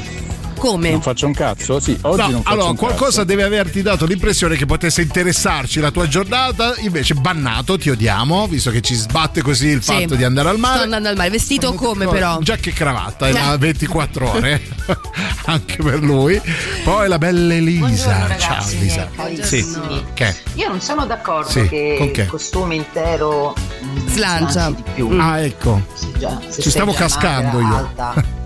Come? 0.54 0.90
Non 0.90 1.02
faccio 1.02 1.26
un 1.26 1.34
cazzo? 1.34 1.78
Sì, 1.80 1.96
oggi 2.02 2.16
No, 2.22 2.28
non 2.28 2.42
faccio 2.42 2.52
allora, 2.54 2.70
un 2.70 2.76
qualcosa 2.76 3.10
cazzo. 3.10 3.24
deve 3.24 3.42
averti 3.44 3.82
dato 3.82 4.06
l'impressione 4.06 4.56
che 4.56 4.66
potesse 4.66 5.02
interessarci 5.02 5.80
la 5.80 5.90
tua 5.90 6.06
giornata, 6.08 6.74
invece 6.78 7.14
bannato, 7.14 7.76
ti 7.78 7.90
odiamo, 7.90 8.46
visto 8.46 8.70
che 8.70 8.80
ci 8.80 8.94
sbatte 8.94 9.42
così 9.42 9.66
il 9.68 9.82
Sì. 9.82 9.92
fatto 9.92 10.14
di 10.14 10.24
andare 10.24 10.48
al 10.48 10.56
Sto 10.56 10.66
mare. 10.66 10.82
andando 10.82 11.08
al 11.08 11.16
mare, 11.16 11.30
vestito 11.30 11.74
come 11.74 12.06
però? 12.06 12.38
Giacca 12.40 12.70
e 12.70 12.72
cravatta, 12.72 13.28
è 13.28 13.32
da 13.32 13.56
24 13.56 14.30
ore, 14.32 14.62
anche 15.46 15.82
per 15.82 16.02
lui. 16.02 16.40
Poi 16.82 17.08
la 17.08 17.18
bella 17.18 17.54
Elisa. 17.54 17.78
Buongiorno, 17.86 18.26
ragazzi. 18.26 18.88
Ciao 18.90 19.26
Elisa. 19.26 19.44
Sì. 19.44 19.66
Che? 20.14 20.34
Io 20.54 20.68
non 20.68 20.80
sono 20.80 21.04
d'accordo 21.06 21.48
Sì, 21.50 21.68
che 21.68 21.96
con 21.98 22.10
che? 22.10 22.22
il 22.22 22.26
costume 22.28 22.74
intero 22.76 23.54
mm, 23.84 24.08
Slancia. 24.08 24.50
slanci 24.50 24.82
di 24.82 24.90
più. 24.94 25.16
Ah, 25.20 25.40
ecco. 25.40 25.82
Se 25.94 26.06
già- 26.18 26.40
Ci 26.60 26.70
stavo 26.70 26.92
cascando 26.92 27.58
magra, 27.58 27.68
io. 27.68 27.76
alta, 27.76 28.24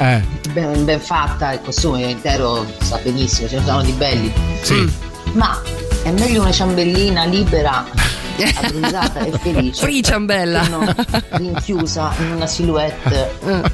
Eh, 0.00 0.22
ben, 0.54 0.86
ben 0.86 0.98
fatta, 0.98 1.52
il 1.52 1.60
costume 1.60 2.02
intero 2.02 2.64
sa 2.80 2.98
benissimo, 3.02 3.48
ce 3.48 3.58
ne 3.58 3.64
sono 3.66 3.82
di 3.82 3.92
belli. 3.92 4.32
sì. 4.62 4.90
Ma 5.32 5.60
è 6.02 6.10
meglio 6.10 6.40
una 6.40 6.50
ciambellina 6.50 7.24
libera, 7.24 7.84
abbronzata 8.54 9.20
e 9.20 9.32
felice. 9.42 9.82
Free 9.82 10.02
ciambella. 10.02 10.94
rinchiusa 11.30 12.12
in 12.18 12.32
una 12.32 12.46
silhouette 12.46 13.38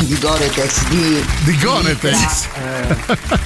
di 0.00 0.18
Gore-Tex 0.18 0.88
di, 0.88 1.24
Di 1.44 1.58
Gore-Tex. 1.58 2.46
eh, 2.56 2.96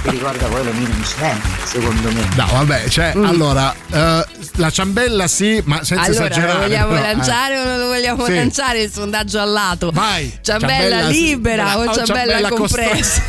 che 0.03 0.11
ricorda 0.11 0.46
poi 0.46 0.64
lo 0.64 0.72
Michelin, 0.72 1.40
secondo 1.64 2.11
me. 2.12 2.28
No, 2.36 2.46
vabbè, 2.51 2.88
cioè, 2.88 3.12
Mm. 3.14 3.24
allora, 3.24 3.74
eh, 3.90 4.24
la 4.57 4.70
ciambella 4.70 5.26
sì, 5.26 5.61
ma 5.64 5.82
senza 5.84 6.05
allora, 6.05 6.26
esagerare. 6.26 6.53
lo 6.53 6.59
vogliamo 6.61 6.88
però, 6.94 7.05
eh. 7.05 7.14
lanciare 7.14 7.59
o 7.61 7.64
non 7.64 7.78
lo 7.78 7.86
vogliamo 7.86 8.24
Sì. 8.26 8.34
lanciare 8.34 8.82
il 8.82 8.92
sondaggio 8.92 9.40
al 9.40 9.51
lato? 9.51 9.90
Vai! 9.92 10.38
Ciambella, 10.42 10.68
ciambella 10.68 11.09
libera 11.09 11.64
libera 11.64 11.78
o 11.78 11.90
o 11.90 11.94
ciambella, 11.94 12.32
ciambella 12.32 12.49
compressa? 12.49 13.22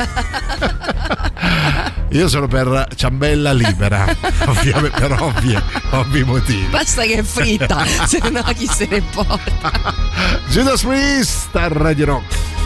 Io 2.12 2.28
sono 2.28 2.48
per 2.48 2.88
ciambella 2.96 3.54
libera, 3.54 4.06
ovviamente, 4.46 5.00
per 5.00 5.22
ovvie, 5.22 5.62
ovvi 5.92 6.24
motivi. 6.24 6.66
Basta 6.70 7.04
che 7.04 7.09
è 7.14 7.24
fritta, 7.24 7.86
se 8.08 8.20
no 8.30 8.44
chi 8.56 8.68
se 8.68 8.88
ne 8.90 8.98
importa. 8.98 9.72
Judas 10.50 10.84
Priest 10.84 11.56
a 11.56 11.68
Radio 11.68 12.06
Rock. 12.06 12.59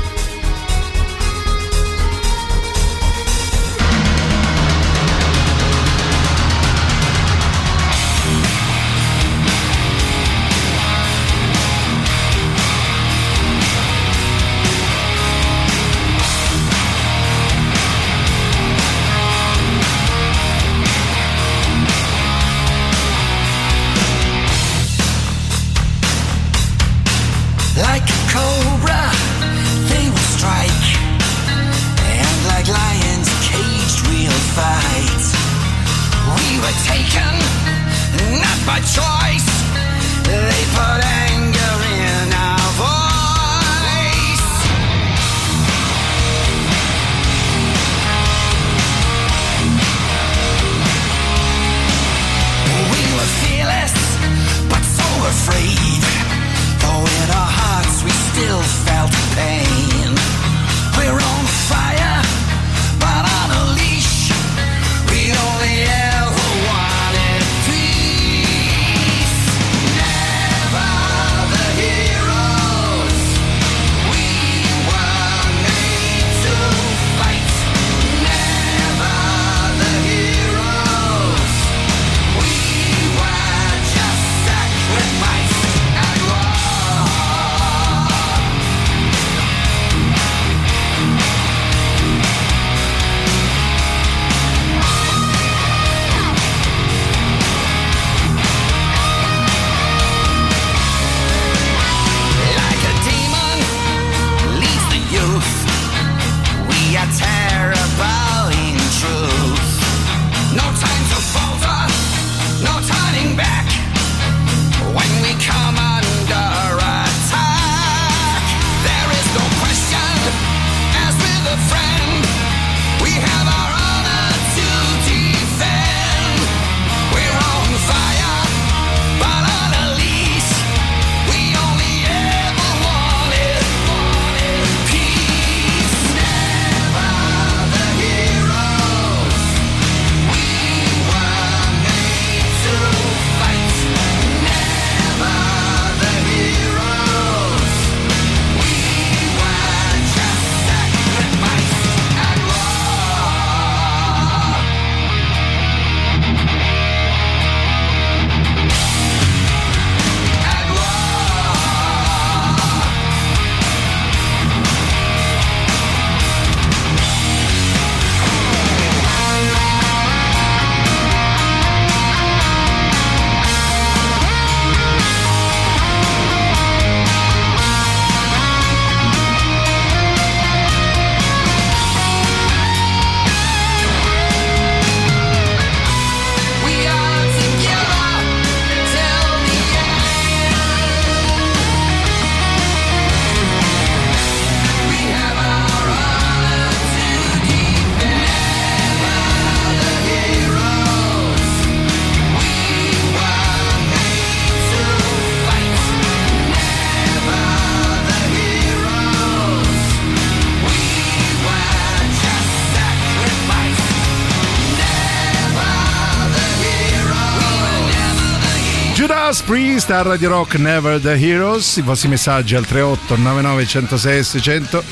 A 219.76 220.01
Radio 220.03 220.30
Rock 220.30 220.59
Never 220.59 221.01
the 221.01 221.15
Heroes. 221.15 221.78
I 221.78 221.82
vostri 221.82 222.07
messaggi 222.07 222.53
al 222.53 222.63
38 222.63 223.15
99 223.15 223.65
106 223.65 224.24
600. 224.24 224.84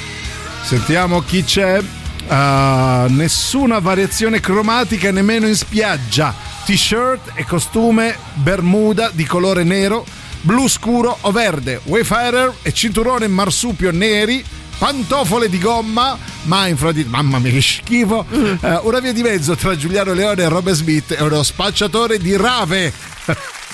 Sentiamo 0.64 1.22
chi 1.22 1.44
c'è. 1.44 1.80
Ah, 2.28 3.06
nessuna 3.08 3.78
variazione 3.78 4.40
cromatica 4.40 5.12
nemmeno 5.12 5.46
in 5.46 5.56
spiaggia. 5.56 6.34
T-shirt 6.66 7.34
e 7.36 7.46
costume 7.46 8.18
bermuda 8.34 9.12
di 9.14 9.24
colore 9.24 9.64
nero, 9.64 10.04
blu 10.42 10.68
scuro 10.68 11.16
o 11.22 11.32
verde, 11.32 11.80
Wayfarer 11.84 12.52
e 12.64 12.74
cinturone 12.74 13.28
marsupio 13.28 13.92
neri, 13.92 14.44
pantofole 14.80 15.48
di 15.48 15.60
gomma, 15.60 16.18
ma 16.44 16.66
infradito, 16.66 17.08
mamma 17.08 17.38
mia 17.38 17.52
che 17.52 17.62
schifo, 17.62 18.26
Eh, 18.32 18.80
una 18.82 19.00
via 19.00 19.14
di 19.14 19.22
mezzo 19.22 19.56
tra 19.56 19.76
Giuliano 19.78 20.14
Leone 20.14 20.42
e 20.42 20.50
Robert 20.50 20.76
Smith 20.76 21.12
e 21.12 21.22
uno 21.22 21.44
spacciatore 21.44 22.18
di 22.18 22.36
rave. 22.36 23.11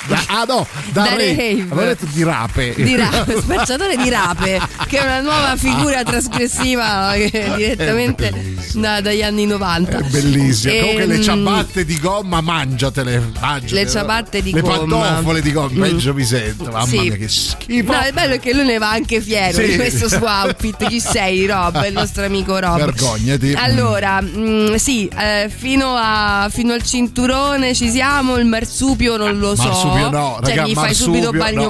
Da- 0.07 0.23
ah 0.27 0.43
no, 0.47 0.65
da, 0.91 1.03
Da 1.03 1.09
rave. 1.11 1.27
rave. 1.35 1.61
Avevo 1.69 1.81
detto 1.81 2.05
di 2.11 2.23
rape. 2.23 2.73
Di 2.75 2.95
rape, 2.95 3.41
spacciatore 3.41 3.97
di 3.97 4.09
rape, 4.09 4.59
che 4.87 4.99
è 4.99 5.03
una 5.03 5.21
nuova 5.21 5.55
figura 5.57 6.03
trasgressiva 6.03 7.13
direttamente 7.55 8.55
da- 8.73 9.01
dagli 9.01 9.21
anni 9.23 9.45
90. 9.45 9.97
È 9.97 10.01
bellissimo. 10.03 10.73
Comunque 10.79 11.05
le 11.05 11.15
Ehm, 11.15 11.21
ciabatte 11.23 11.85
di 11.85 11.99
gomma, 11.99 12.41
mangiatele. 12.41 13.31
mangiatele. 13.39 13.83
Le 13.83 13.89
ciabatte 13.89 14.41
di 14.41 14.51
le 14.51 14.61
gomma. 14.61 14.77
pantofole 15.01 15.41
di 15.41 15.51
gomma. 15.51 15.71
Mm. 15.87 15.89
Peggio 15.89 16.13
mi 16.13 16.23
sento. 16.23 16.63
Mamma 16.65 16.85
Sì. 16.85 16.99
mia, 16.99 17.15
che 17.15 17.27
schifo. 17.27 17.91
No, 17.91 18.05
il 18.05 18.13
bello 18.13 18.33
è 18.35 18.39
che 18.39 18.53
lui 18.53 18.65
ne 18.65 18.77
va 18.77 18.89
anche 18.91 19.19
fiero 19.21 19.57
Sì. 19.59 19.67
di 19.67 19.75
questo 19.75 20.07
suo 20.07 20.27
outfit. 20.27 20.87
Chi 20.87 20.99
sei, 20.99 21.45
Rob? 21.47 21.83
Il 21.87 21.93
nostro 21.93 22.23
amico 22.23 22.57
Rob. 22.59 22.77
Vergognati. 22.77 23.53
Allora, 23.53 24.21
mm, 24.21 24.75
sì, 24.75 25.07
eh, 25.17 25.49
fino, 25.53 25.95
a- 25.97 26.47
fino 26.51 26.73
al 26.73 26.83
cinturone 26.83 27.73
ci 27.73 27.89
siamo. 27.89 28.37
Il 28.37 28.45
marsupio 28.45 29.17
non 29.17 29.37
lo 29.39 29.55
so. 29.55 29.63
Marsupio 29.63 29.96
no, 30.09 30.39
cioè, 30.41 30.49
raga, 30.49 30.63
mi 30.67 30.73
fai 30.73 30.83
marsupio, 30.85 31.13
subito 31.13 31.31
bagno 31.31 31.69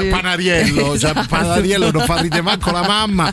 Eh, 0.00 0.04
Panariello, 0.06 0.84
cioè, 0.98 1.10
Esatto. 1.10 1.26
Panariello 1.28 1.90
non 1.90 2.04
fa 2.04 2.20
ridere 2.20 2.42
manco 2.42 2.70
la 2.70 2.82
mamma. 2.82 3.32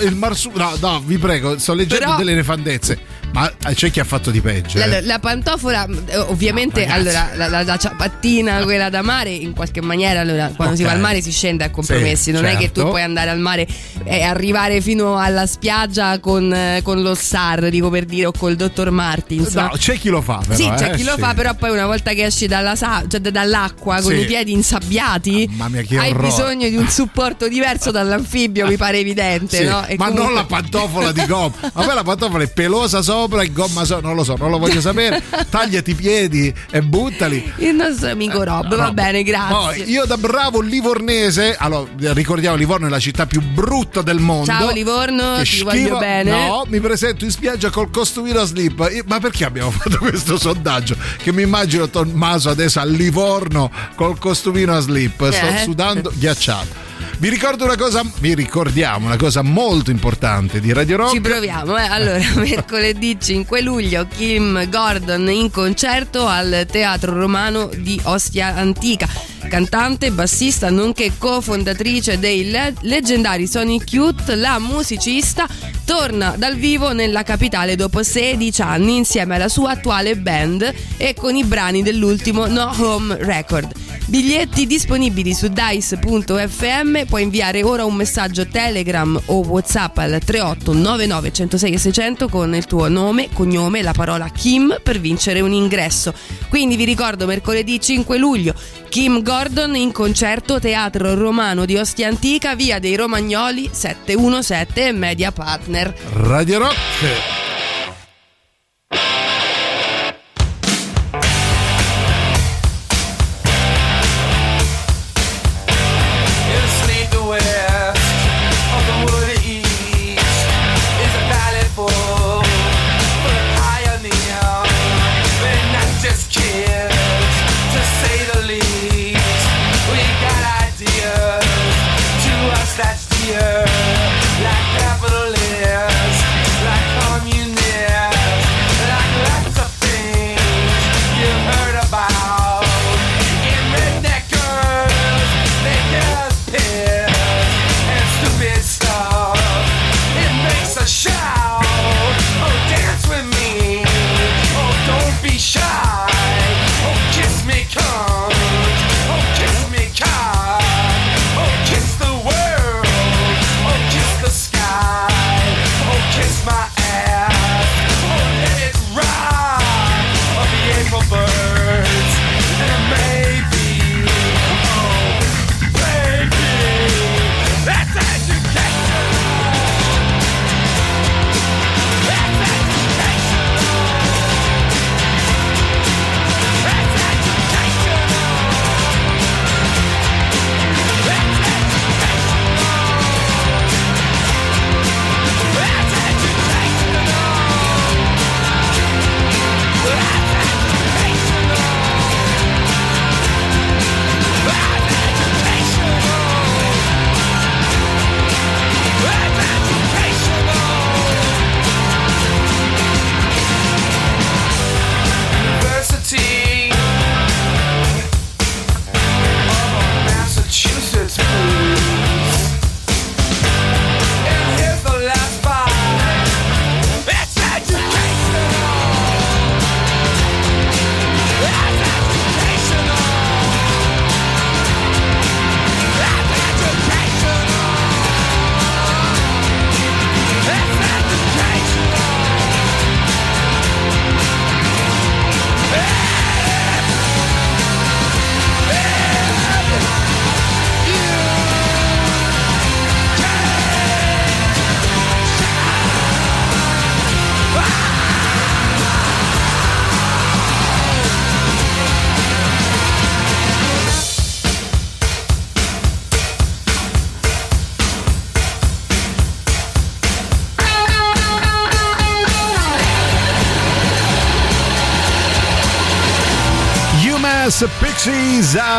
Il 0.00 0.14
marsupio, 0.16 0.58
no, 0.58 0.76
no, 0.80 1.02
vi 1.04 1.18
prego, 1.18 1.58
sto 1.58 1.74
leggendo 1.74 2.04
Però- 2.04 2.16
delle 2.16 2.34
nefandezze. 2.34 3.07
Ma 3.32 3.50
c'è 3.74 3.90
chi 3.90 4.00
ha 4.00 4.04
fatto 4.04 4.30
di 4.30 4.40
peggio. 4.40 4.78
La, 4.78 4.86
eh. 4.96 5.02
la 5.02 5.18
pantofola, 5.18 5.86
eh, 6.06 6.16
ovviamente, 6.16 6.86
No, 6.86 6.94
allora 6.94 7.30
la, 7.34 7.48
la- 7.48 7.62
la 7.62 7.76
ciabattina, 7.76 8.62
quella 8.64 8.88
da 8.88 9.02
mare, 9.02 9.30
in 9.30 9.52
qualche 9.52 9.80
maniera, 9.82 10.20
allora, 10.20 10.50
quando 10.56 10.74
si 10.74 10.82
Ok. 10.82 10.88
va 10.88 10.94
al 10.94 11.00
mare 11.00 11.20
si 11.20 11.30
scende 11.30 11.62
a 11.64 11.70
compromessi. 11.70 12.24
Sì, 12.24 12.30
non 12.32 12.46
è 12.46 12.52
che 12.56 12.68
tu 12.68 12.76
certo. 12.76 12.88
puoi 12.88 13.02
andare 13.02 13.30
al 13.30 13.38
mare 13.38 13.66
e 14.04 14.22
arrivare 14.22 14.80
fino 14.80 15.18
alla 15.18 15.46
spiaggia 15.46 16.18
con, 16.20 16.52
eh, 16.52 16.80
con 16.82 17.02
lo 17.02 17.14
SAR, 17.14 17.68
dico 17.68 17.90
per 17.90 18.06
dire, 18.06 18.26
o 18.26 18.32
col 18.32 18.56
dottor 18.56 18.90
Martins. 18.90 19.54
No, 19.54 19.70
c'è 19.76 19.98
chi 19.98 20.08
lo 20.08 20.22
fa, 20.22 20.40
però. 20.44 20.54
sì, 20.54 20.68
c'è 20.76 20.92
eh, 20.92 20.96
chi 20.96 21.04
lo 21.04 21.12
sì. 21.14 21.20
fa, 21.20 21.34
però 21.34 21.54
poi 21.54 21.70
una 21.70 21.86
volta 21.86 22.12
che 22.12 22.24
esci 22.24 22.46
dalla 22.46 22.74
cioè 22.74 23.20
da- 23.20 23.30
dall'acqua 23.30 24.00
con 24.00 24.12
Sì. 24.12 24.20
i 24.20 24.24
piedi 24.24 24.52
insabbiati, 24.52 25.48
mia, 25.52 26.00
hai 26.00 26.10
orrore. 26.10 26.26
bisogno 26.28 26.68
di 26.68 26.76
un 26.76 26.88
supporto 26.88 27.46
diverso 27.46 27.90
dall'anfibio, 27.90 28.66
mi 28.66 28.76
pare 28.76 28.98
evidente, 28.98 29.62
no? 29.64 29.84
Ma 29.96 30.06
non 30.06 30.14
comunque- 30.16 30.34
la 30.34 30.44
pantofola 30.44 31.12
di 31.12 31.26
gomma. 31.26 31.52
A 31.74 31.84
me 31.86 31.94
la 31.94 32.02
pantofola 32.02 32.42
è 32.42 32.48
pelosa 32.50 33.02
sopra 33.02 33.17
e 33.26 33.52
gomma 33.52 33.84
sopra. 33.84 34.06
Non 34.06 34.16
lo 34.16 34.24
so, 34.24 34.36
non 34.38 34.50
lo 34.50 34.58
voglio 34.58 34.80
sapere. 34.80 35.22
Tagliati 35.48 35.90
i 35.90 35.94
piedi 35.94 36.54
e 36.70 36.82
buttali. 36.82 37.52
Il 37.56 37.74
nostro 37.74 38.10
amico 38.10 38.42
Rob, 38.42 38.74
va 38.76 38.84
Rob. 38.86 38.94
bene, 38.94 39.22
grazie. 39.22 39.54
Poi 39.82 39.90
io 39.90 40.04
da 40.04 40.16
bravo 40.16 40.60
livornese, 40.60 41.56
allora 41.58 41.88
ricordiamo 42.12 42.56
Livorno 42.56 42.86
è 42.86 42.90
la 42.90 42.98
città 42.98 43.26
più 43.26 43.40
brutta 43.40 44.02
del 44.02 44.18
mondo. 44.18 44.46
Ciao 44.46 44.70
Livorno, 44.70 45.34
Che 45.36 45.42
ti 45.42 45.46
schifo. 45.46 45.64
voglio 45.64 45.98
bene. 45.98 46.30
No, 46.30 46.64
mi 46.68 46.80
presento 46.80 47.24
in 47.24 47.30
spiaggia 47.30 47.70
col 47.70 47.90
costumino 47.90 48.40
a 48.40 48.44
slip. 48.44 49.04
Ma 49.06 49.18
perché 49.20 49.44
abbiamo 49.44 49.70
fatto 49.72 49.98
questo 49.98 50.38
sondaggio? 50.38 50.96
Che 51.16 51.32
mi 51.32 51.42
immagino 51.42 51.88
Tommaso 51.88 52.50
adesso 52.50 52.80
a 52.80 52.84
Livorno 52.84 53.70
col 53.94 54.18
costumino 54.18 54.74
a 54.76 54.80
slip, 54.80 55.28
sto 55.30 55.46
Eh. 55.46 55.58
sudando 55.62 56.12
ghiacciato. 56.14 56.86
Vi 57.18 57.28
ricordo 57.28 57.64
una 57.64 57.76
cosa, 57.76 58.02
vi 58.20 58.34
ricordiamo 58.34 59.06
una 59.06 59.16
cosa 59.16 59.42
molto 59.42 59.90
importante 59.90 60.60
di 60.60 60.72
Radio 60.72 60.98
Rock. 60.98 61.12
Ci 61.14 61.20
proviamo, 61.20 61.76
eh. 61.76 61.82
Allora, 61.82 62.18
mercoledì 62.36 63.07
5 63.16 63.60
luglio 63.62 64.06
Kim 64.06 64.68
Gordon 64.68 65.30
in 65.30 65.50
concerto 65.50 66.26
al 66.26 66.66
Teatro 66.68 67.18
Romano 67.18 67.70
di 67.74 67.98
Ostia 68.04 68.54
Antica. 68.56 69.08
Cantante, 69.48 70.10
bassista, 70.10 70.68
nonché 70.68 71.12
cofondatrice 71.16 72.18
dei 72.18 72.50
le- 72.50 72.74
leggendari 72.80 73.46
Sonic 73.46 73.92
Youth, 73.92 74.28
la 74.30 74.58
musicista 74.58 75.46
torna 75.84 76.34
dal 76.36 76.56
vivo 76.56 76.92
nella 76.92 77.22
capitale 77.22 77.76
dopo 77.76 78.02
16 78.02 78.60
anni 78.60 78.96
insieme 78.96 79.36
alla 79.36 79.48
sua 79.48 79.70
attuale 79.70 80.16
band 80.16 80.74
e 80.96 81.14
con 81.14 81.36
i 81.36 81.44
brani 81.44 81.82
dell'ultimo 81.82 82.46
No 82.46 82.74
Home 82.78 83.16
Record. 83.20 83.87
Biglietti 84.08 84.66
disponibili 84.66 85.34
su 85.34 85.48
dice.fm, 85.48 87.04
puoi 87.04 87.24
inviare 87.24 87.62
ora 87.62 87.84
un 87.84 87.94
messaggio 87.94 88.48
Telegram 88.48 89.20
o 89.26 89.44
WhatsApp 89.44 89.98
al 89.98 90.18
38 90.24 90.72
99 90.72 91.30
106 91.30 91.72
e 91.74 91.78
600 91.78 92.28
con 92.30 92.54
il 92.54 92.64
tuo 92.64 92.88
nome, 92.88 93.28
cognome 93.34 93.80
e 93.80 93.82
la 93.82 93.92
parola 93.92 94.30
Kim 94.30 94.80
per 94.82 94.98
vincere 94.98 95.42
un 95.42 95.52
ingresso. 95.52 96.14
Quindi 96.48 96.76
vi 96.76 96.84
ricordo 96.84 97.26
mercoledì 97.26 97.78
5 97.78 98.16
luglio 98.16 98.54
Kim 98.88 99.22
Gordon 99.22 99.76
in 99.76 99.92
concerto 99.92 100.58
Teatro 100.58 101.14
Romano 101.14 101.66
di 101.66 101.76
Ostia 101.76 102.08
Antica, 102.08 102.56
via 102.56 102.78
dei 102.78 102.96
Romagnoli 102.96 103.68
717 103.70 104.90
Media 104.92 105.32
Partner. 105.32 105.94
Radio 106.14 106.60
Rock. 106.60 107.57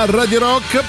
Radio 0.06 0.40
Rock. 0.40 0.84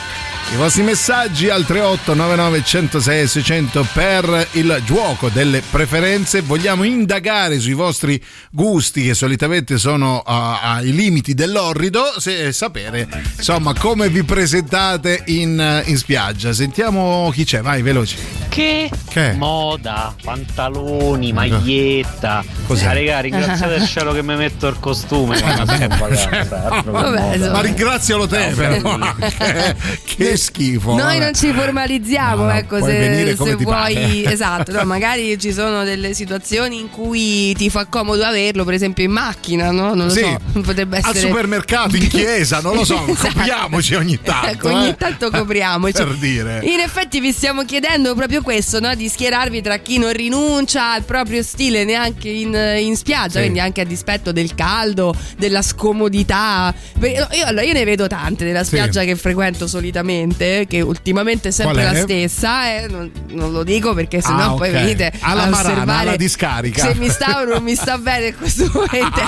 I 0.53 0.57
vostri 0.57 0.83
messaggi 0.83 1.49
al 1.49 1.65
3899 1.65 2.65
106 2.65 3.27
600 3.27 3.87
per 3.93 4.49
il 4.53 4.83
gioco 4.85 5.29
delle 5.29 5.63
preferenze. 5.69 6.41
Vogliamo 6.43 6.85
indagare 6.85 7.59
sui 7.59 7.73
vostri 7.73 8.23
gusti 8.51 9.03
che 9.05 9.15
solitamente 9.15 9.79
sono 9.79 10.21
ah, 10.21 10.61
ai 10.61 10.93
limiti 10.93 11.35
dell'orrido 11.35 12.15
e 12.25 12.53
sapere 12.53 13.09
insomma 13.37 13.75
come 13.75 14.09
vi 14.09 14.23
presentate 14.23 15.23
in, 15.27 15.83
in 15.87 15.97
spiaggia. 15.97 16.53
Sentiamo 16.53 17.31
chi 17.33 17.45
c'è, 17.45 17.63
vai 17.63 17.83
veloci. 17.83 18.17
Che? 18.49 18.91
Che? 19.11 19.33
Moda, 19.33 20.15
pantaloni, 20.23 21.33
maglietta. 21.33 22.45
Cos'è? 22.67 22.87
Ah, 22.87 22.93
raga, 22.93 23.19
ringraziate 23.21 23.75
il 23.75 23.87
cielo 23.89 24.13
che 24.13 24.23
mi 24.23 24.37
metto 24.37 24.69
il 24.69 24.79
costume. 24.79 25.37
quando 25.41 25.73
in 25.73 25.89
vacanza, 25.89 26.45
Vabbè, 26.85 26.91
moda. 26.91 27.35
insomma. 27.35 27.53
Ma 27.53 27.61
ringrazialo 27.61 28.27
te, 28.29 28.53
però. 28.55 28.99
che, 29.19 29.77
che 30.05 30.37
schifo. 30.37 30.91
Noi 30.93 31.01
vabbè. 31.03 31.19
non 31.19 31.35
ci 31.35 31.53
formalizziamo, 31.53 32.45
No, 32.45 32.51
ecco, 32.53 32.81
se, 32.85 33.35
se 33.37 33.55
vuoi. 33.57 33.65
pare. 33.65 34.23
Esatto, 34.31 34.71
no, 34.73 34.85
magari 34.85 35.37
ci 35.41 35.53
sono 35.53 35.83
delle 35.83 36.15
situazioni 36.15 36.79
in 36.79 36.89
cui 36.91 37.53
ti 37.55 37.69
fa 37.69 37.87
comodo 37.87 38.23
averlo, 38.25 38.65
per 38.65 38.75
esempio 38.75 39.03
in 39.05 39.11
macchina, 39.11 39.73
no? 39.73 39.93
Non 39.95 40.07
lo 40.07 40.13
Sì. 40.13 40.21
so, 40.21 40.39
potrebbe 40.63 40.99
Al 40.99 41.11
essere. 41.11 41.27
supermercato, 41.29 41.97
in 41.97 42.07
chiesa, 42.09 42.61
non 42.61 42.77
lo 42.77 42.85
so, 42.85 43.05
Esatto. 43.09 43.33
copriamoci 43.35 43.95
ogni 43.97 44.21
tanto. 44.23 44.47
Ecco, 44.47 44.69
ogni 44.69 44.89
eh. 44.91 44.97
tanto 44.97 45.31
copriamoci. 45.31 45.93
Per 45.95 46.15
dire. 46.15 46.61
In 46.63 46.79
effetti 46.79 47.19
vi 47.21 47.33
stiamo 47.33 47.65
chiedendo 47.65 48.15
proprio 48.15 48.41
questo, 48.43 48.79
no? 48.79 48.95
Di 49.01 49.09
schierarvi 49.09 49.63
tra 49.63 49.79
chi 49.79 49.97
non 49.99 50.13
rinuncia 50.13 50.93
al 50.93 51.05
proprio 51.05 51.43
stile 51.43 51.85
neanche 51.85 52.29
in, 52.29 52.55
in 52.79 52.97
spiaggia, 52.97 53.35
Sì. 53.35 53.39
quindi 53.41 53.59
anche 53.61 53.81
a 53.81 53.85
dispetto 53.85 54.31
del 54.31 54.55
caldo, 54.55 55.15
della 55.39 55.63
scomodità. 55.63 56.75
Io, 57.01 57.27
allora, 57.47 57.63
io 57.65 57.73
ne 57.73 57.85
vedo 57.85 58.07
tante 58.07 58.45
nella 58.45 58.61
Sì. 58.61 58.67
spiaggia 58.77 59.03
che 59.05 59.17
frequento 59.17 59.67
solitamente, 59.67 60.67
che 60.69 60.83
ultimamente 60.83 61.49
è 61.49 61.51
sempre 61.51 61.81
è? 61.83 61.93
la 61.93 61.99
stessa, 62.01 62.75
eh, 62.75 62.87
non, 62.89 63.11
non 63.31 63.53
lo 63.53 63.63
dico 63.65 63.95
perché 63.95 64.21
sennò 64.21 64.53
Ah, 64.53 64.55
poi 64.57 64.69
ok. 64.69 64.75
venite 64.75 65.13
Alla 65.21 65.45
a 65.45 65.49
Marana, 65.49 65.73
osservare 65.73 66.01
alla 66.09 66.17
discarica. 66.17 66.83
se 66.87 66.95
mi 66.97 67.09
sta 67.09 67.41
o 67.41 67.45
non 67.45 67.63
mi 67.63 67.75
sta 67.75 67.97
bene 67.97 68.27
in 68.29 68.37
questo 68.37 68.71
momento. 68.73 69.21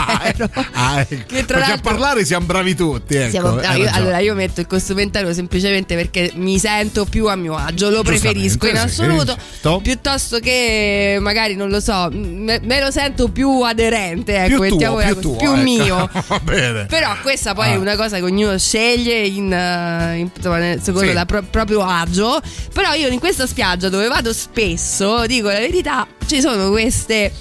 Ah, 0.73 1.01
ecco. 1.01 1.23
Che 1.27 1.45
tra 1.47 1.59
Perché 1.59 1.73
a 1.73 1.79
parlare 1.79 2.25
siamo 2.27 2.45
bravi 2.47 2.75
tutti. 2.75 3.15
Ecco, 3.15 3.31
Siamo- 3.31 3.51
no, 3.55 3.73
io- 3.75 3.91
allora 3.93 4.19
io 4.19 4.35
metto 4.35 4.61
il 4.61 4.67
costume 4.67 5.03
intero 5.03 5.33
semplicemente 5.33 5.95
perché 5.95 6.31
mi 6.35 6.59
sento 6.59 7.05
più 7.07 7.27
a 7.29 7.37
mio 7.37 7.55
agio, 7.57 7.89
lo 7.91 8.03
preferisco 8.03 8.67
in 8.67 8.73
Giustamente, 8.75 8.93
sì, 8.93 9.01
assoluto 9.03 9.37
certo. 9.63 9.81
piuttosto 9.83 10.39
che 10.41 11.19
magari 11.21 11.55
non 11.55 11.69
lo 11.71 11.81
so, 11.81 12.09
me, 12.13 12.61
me 12.63 12.81
lo 12.81 12.91
sento 12.91 13.29
più 13.29 13.61
aderente, 13.63 14.45
ecco, 14.45 14.61
più 14.63 14.77
tuo, 14.77 14.97
più, 14.97 15.15
così, 15.15 15.21
tuo, 15.21 15.37
più 15.37 15.53
ecco. 15.53 15.63
mio. 15.63 16.11
Però 16.89 17.17
questa 17.23 17.55
poi 17.55 17.69
Ah. 17.69 17.73
è 17.73 17.77
una 17.77 17.97
cosa 17.97 18.17
che 18.17 18.23
ognuno 18.23 18.59
sceglie 18.59 19.21
in, 19.27 19.53
eh, 19.53 20.17
in- 20.19 20.31
insomma, 20.35 20.59
secondo 20.81 21.11
Sì. 21.11 21.17
il 21.17 21.23
pro- 21.27 21.43
proprio 21.49 21.83
agio. 21.85 22.41
Però 22.73 22.93
io 22.95 23.09
in 23.09 23.19
questa 23.21 23.47
spiaggia 23.47 23.89
dove 23.89 24.09
vado 24.09 24.33
spesso, 24.33 25.27
dico 25.27 25.49
la 25.49 25.59
verità, 25.61 26.07
ci 26.27 26.41
sono 26.41 26.71
queste. 26.71 27.33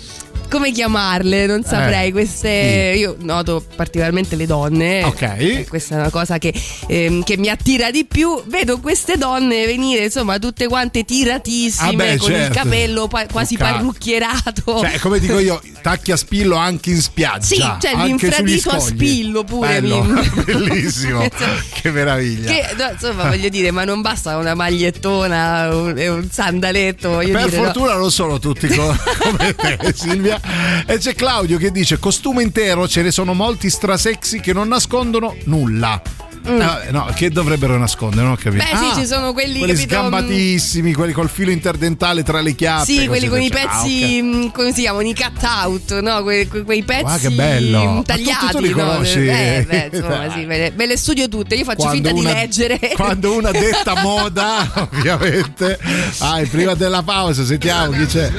Come 0.52 0.72
chiamarle? 0.74 1.46
Non 1.46 1.64
saprei. 1.64 2.10
Eh, 2.10 2.12
queste. 2.12 2.94
Io 2.98 3.16
noto 3.20 3.64
particolarmente 3.76 4.36
le 4.36 4.46
donne. 4.46 5.04
Ok. 5.06 5.22
E 5.22 5.66
questa 5.70 5.96
è 5.96 6.00
una 6.00 6.10
cosa 6.10 6.38
che, 6.40 6.54
ehm, 6.88 7.24
che 7.24 7.38
mi 7.38 7.48
attira 7.48 7.90
di 7.90 8.04
più. 8.06 8.44
Vedo 8.48 8.80
queste 8.82 9.18
donne 9.18 9.66
venire, 9.66 10.04
insomma, 10.04 10.38
tutte 10.40 10.68
quante 10.68 11.06
tiratissime, 11.06 11.90
Ah 11.90 11.94
beh, 11.94 12.18
con 12.18 12.30
certo. 12.32 12.48
il 12.48 12.64
capello 12.64 13.08
pa- 13.08 13.28
quasi 13.32 13.56
Ca- 13.56 13.72
parrucchierato. 13.72 14.80
Cioè, 14.82 15.00
come 15.00 15.20
dico 15.20 15.40
io, 15.40 15.62
tacchi 15.82 16.12
a 16.12 16.18
spillo 16.18 16.56
anche 16.58 16.90
in 16.90 17.02
spiaggia. 17.02 17.46
Sì, 17.46 17.56
cioè 17.80 17.96
l'infradito 18.06 18.72
a 18.72 18.80
spillo 18.80 19.44
pure. 19.46 19.80
Bello, 19.80 20.04
mi- 20.04 20.30
bellissimo. 20.44 21.26
che 21.82 21.92
meraviglia. 21.92 22.52
Che, 22.52 22.76
no, 22.78 22.90
insomma, 22.92 23.30
voglio 23.30 23.48
dire, 23.48 23.72
ma 23.72 23.86
non 23.86 24.02
basta 24.02 24.36
una 24.36 24.54
magliettona 24.54 25.70
un- 25.74 25.98
e 25.98 26.10
un 26.10 26.30
sandaletto. 26.30 27.10
Voglio 27.12 27.32
Per 27.32 27.46
dire, 27.46 27.58
no. 27.58 27.64
fortuna 27.64 27.94
non 27.96 28.12
sono 28.12 28.38
tutti 28.38 28.68
co- 28.68 28.96
come 29.24 29.56
te, 29.56 29.94
Silvia. 29.96 30.40
E 30.88 30.98
c'è 30.98 31.14
Claudio 31.16 31.58
che 31.58 31.72
dice: 31.72 32.00
costume 32.00 32.42
intero, 32.44 32.88
ce 32.88 33.02
ne 33.02 33.12
sono 33.12 33.34
molti 33.34 33.70
strasexy 33.70 34.40
che 34.40 34.54
non 34.54 34.68
nascondono 34.68 35.36
nulla. 35.46 36.02
Eh, 36.44 36.90
no, 36.90 37.06
che 37.14 37.30
dovrebbero 37.30 37.78
nascondere? 37.78 38.24
Non 38.24 38.32
ho 38.32 38.36
capito. 38.36 38.64
Mm. 38.64 38.72
Beh, 38.72 38.78
sì, 38.78 38.84
Ah, 38.86 38.96
ci 39.00 39.06
sono 39.06 39.32
quelli, 39.32 39.60
quelli 39.60 39.74
capito, 39.74 39.94
sgambatissimi, 39.94 40.92
quelli 40.94 41.14
col 41.14 41.30
filo 41.30 41.52
interdentale 41.52 42.24
tra 42.24 42.42
le 42.42 42.56
chiappe. 42.56 42.86
Sì, 42.86 43.06
quelli 43.06 43.28
con 43.28 43.40
i 43.40 43.52
ah, 43.54 43.68
pezzi, 43.68 44.18
ok. 44.20 44.24
mm, 44.24 44.48
come 44.48 44.74
si 44.74 44.82
chiamano? 44.82 45.08
I 45.08 45.14
cut 45.14 45.44
out, 45.44 46.00
no? 46.00 46.24
Que- 46.24 46.48
que- 46.48 46.64
quei 46.64 46.82
pezzi 46.82 47.02
Guarda 47.04 47.28
che 47.30 47.36
bello. 47.36 47.84
mm, 47.92 47.96
Ma 47.98 48.02
tagliati. 48.02 48.46
tu- 48.48 48.52
tu 48.54 48.60
li 48.64 48.70
no? 48.70 48.76
conosci? 48.76 49.20
Eh, 49.28 49.66
beh, 49.70 49.90
insomma, 49.94 50.32
sì, 50.34 50.46
me 50.46 50.86
le, 50.88 50.98
studio 50.98 51.30
tutte. 51.30 51.54
Io 51.54 51.64
faccio 51.64 51.84
Quando 51.84 52.10
finta 52.10 52.20
una- 52.20 52.30
di 52.34 52.36
leggere. 52.40 52.80
Quando 52.98 53.36
una 53.36 53.52
detta 53.52 53.94
moda, 54.02 54.72
ovviamente. 54.92 55.78
Ah, 56.18 56.42
prima 56.50 56.74
della 56.74 57.04
pausa, 57.04 57.46
sentiamo 57.46 57.92
chi 57.92 58.06
c'è. 58.08 58.32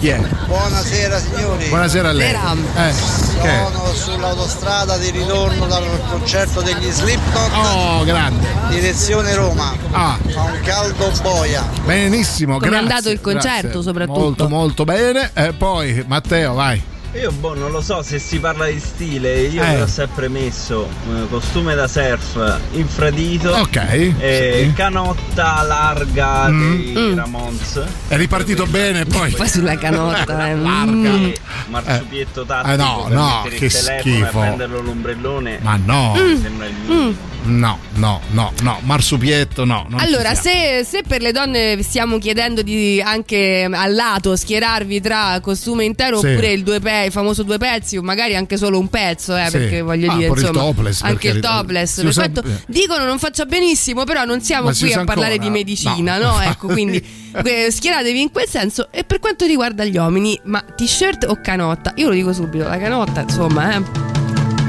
Chi 0.00 0.08
è? 0.08 0.18
Buonasera 0.46 1.18
signori. 1.18 1.68
Buonasera 1.68 2.08
a 2.08 2.12
lei. 2.12 2.30
Eh, 2.30 2.94
che 3.42 3.48
è? 3.50 3.64
Sono 3.70 3.92
sull'autostrada 3.92 4.96
di 4.96 5.10
ritorno 5.10 5.66
dal 5.66 5.84
concerto 6.08 6.62
degli 6.62 6.90
Slipknot. 6.90 7.50
Oh, 7.52 8.02
grande. 8.04 8.46
Direzione 8.70 9.34
Roma. 9.34 9.74
Ah. 9.90 10.18
Fa 10.26 10.40
un 10.40 10.58
caldo 10.62 11.12
boia. 11.20 11.68
Benissimo, 11.84 12.54
Come 12.54 12.66
è 12.66 12.70
grazie. 12.70 12.86
andato 12.86 13.10
il 13.10 13.20
concerto, 13.20 13.60
grazie. 13.60 13.82
soprattutto? 13.82 14.18
Molto, 14.18 14.48
molto 14.48 14.84
bene. 14.84 15.32
E 15.34 15.52
poi, 15.52 16.02
Matteo, 16.06 16.54
vai. 16.54 16.82
Io 17.14 17.32
boh, 17.32 17.54
non 17.54 17.72
lo 17.72 17.80
so 17.80 18.02
se 18.02 18.20
si 18.20 18.38
parla 18.38 18.66
di 18.66 18.78
stile, 18.78 19.40
io 19.40 19.64
Eh. 19.64 19.74
vi 19.74 19.80
ho 19.80 19.86
sempre 19.88 20.28
messo 20.28 20.88
eh, 21.12 21.26
costume 21.28 21.74
da 21.74 21.88
surf 21.88 22.60
infradito, 22.72 23.50
Ok, 23.50 23.76
e 24.18 24.64
sì. 24.68 24.72
canotta 24.74 25.60
larga 25.66 26.48
Mm. 26.48 26.76
dei 26.94 27.14
Ramones. 27.16 27.82
È 28.06 28.16
ripartito 28.16 28.64
bene, 28.66 29.06
poi. 29.06 29.32
Poi 29.32 29.48
sulla 29.48 29.76
canotta, 29.76 30.50
eh. 30.50 30.54
Larga. 30.54 30.92
Mm. 30.92 31.24
E 31.24 31.36
marciupietto 31.68 32.44
tattico 32.44 32.72
Eh, 32.72 32.76
no, 32.76 33.04
per 33.08 33.12
no, 33.16 33.40
mettere 33.42 33.56
che 33.56 33.64
il 33.64 33.72
telefono 33.72 34.00
schifo. 34.00 34.24
e 34.26 34.30
prenderlo 34.46 34.80
l'ombrellone. 34.80 35.58
Ma 35.62 35.80
no. 35.84 36.14
Mm. 36.16 36.40
sembra 36.40 36.66
il 36.66 36.74
minimo. 36.86 37.28
No, 37.42 37.78
no, 37.94 38.20
no, 38.32 38.52
no. 38.60 38.80
Marsupietto, 38.82 39.64
no. 39.64 39.86
Allora, 39.96 40.34
se, 40.34 40.84
se 40.84 41.00
per 41.08 41.22
le 41.22 41.32
donne 41.32 41.82
stiamo 41.82 42.18
chiedendo 42.18 42.60
di 42.60 43.00
anche 43.02 43.66
al 43.68 43.94
lato 43.94 44.36
schierarvi 44.36 45.00
tra 45.00 45.40
costume 45.40 45.84
intero 45.84 46.18
Sì. 46.18 46.26
oppure 46.26 46.52
il, 46.52 46.62
due 46.62 46.80
pe- 47.00 47.06
il 47.06 47.12
famoso 47.12 47.42
due 47.42 47.58
pezzi, 47.58 47.96
o 47.96 48.02
magari 48.02 48.36
anche 48.36 48.56
solo 48.56 48.78
un 48.78 48.88
pezzo, 48.88 49.36
eh, 49.36 49.44
Sì. 49.46 49.50
perché 49.58 49.80
voglio 49.82 50.10
Ah, 50.10 50.14
dire, 50.14 50.26
pure 50.28 50.40
il 50.40 50.46
insomma, 50.46 50.64
topless, 50.66 51.02
anche 51.02 51.28
il 51.28 51.40
topless. 51.40 52.02
Usa- 52.04 52.28
quanto 52.30 52.42
dicono 52.66 53.04
non 53.04 53.18
faccia 53.18 53.44
benissimo, 53.44 54.04
però 54.04 54.24
non 54.24 54.40
siamo 54.40 54.68
Ma 54.68 54.74
qui 54.74 54.92
a 54.92 55.04
parlare 55.04 55.32
ancora? 55.34 55.48
di 55.48 55.50
medicina, 55.50 56.18
No. 56.18 56.24
no? 56.32 56.40
Ecco, 56.42 56.66
quindi 56.68 57.04
eh, 57.44 57.70
schieratevi 57.70 58.20
in 58.20 58.30
quel 58.30 58.48
senso. 58.48 58.88
E 58.90 59.04
per 59.04 59.18
quanto 59.18 59.46
riguarda 59.46 59.84
gli 59.84 59.96
uomini, 59.96 60.38
ma 60.44 60.60
t-shirt 60.62 61.24
o 61.28 61.40
canotta? 61.42 61.92
Io 61.96 62.08
lo 62.08 62.14
dico 62.14 62.32
subito, 62.32 62.64
la 62.68 62.78
canotta, 62.78 63.20
insomma, 63.22 63.74
eh. 63.76 63.82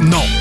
No. 0.02 0.41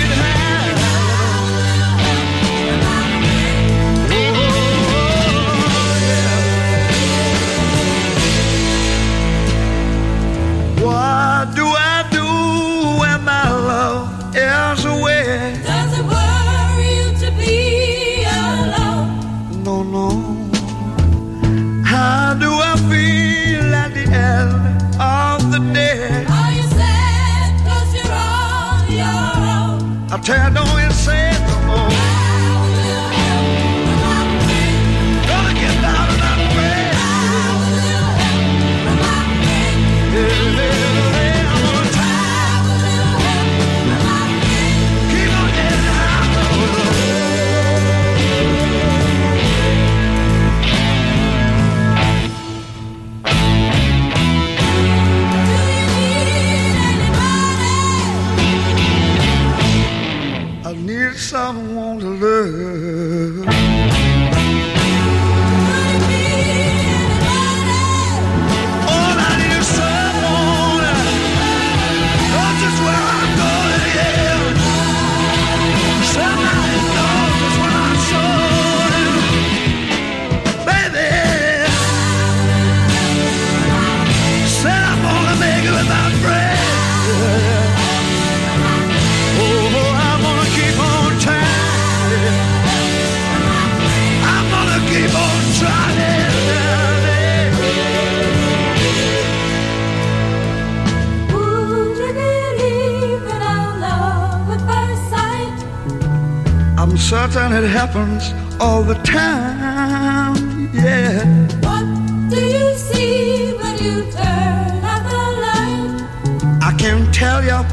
happens 107.31 107.53
and 107.53 107.65
it 107.65 107.67
happens 107.69 108.33
all 108.59 108.83
the 108.83 108.95
time. 109.03 110.69
Yeah. 110.73 111.25
What 111.61 111.85
do 112.29 112.39
you 112.39 112.75
see 112.75 113.53
when 113.53 113.77
you 113.83 114.11
turn 114.11 114.83
out 114.83 115.03
the 115.09 115.23
light? 115.45 116.61
I 116.61 116.75
can't 116.77 117.13
tell 117.13 117.43
you, 117.43 117.63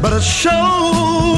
but 0.00 0.12
it 0.12 0.22
shows. 0.22 1.35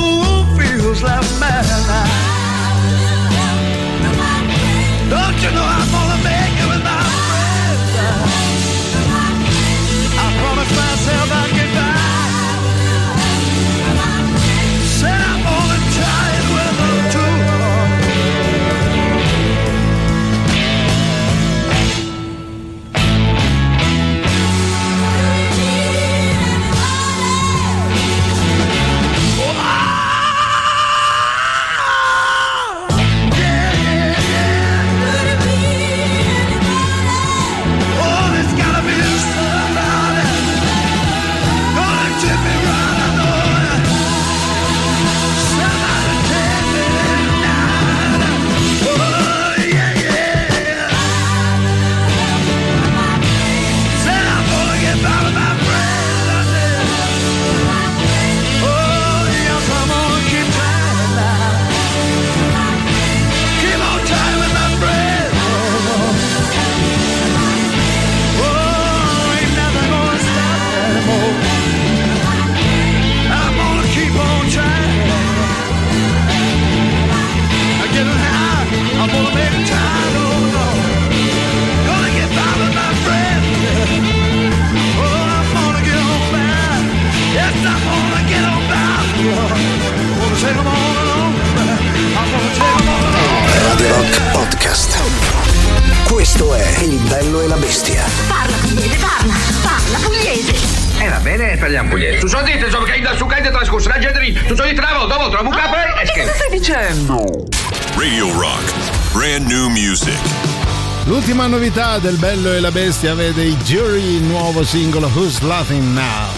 novità 111.69 111.99
del 111.99 112.17
Bello 112.17 112.55
e 112.55 112.61
la 112.61 112.71
Bestia 112.71 113.15
vede 113.15 113.43
i 113.43 113.55
Jury, 113.59 114.15
il 114.15 114.23
nuovo 114.23 114.65
singolo 114.65 115.09
Who's 115.09 115.41
Laughing 115.41 115.83
Now. 115.93 116.31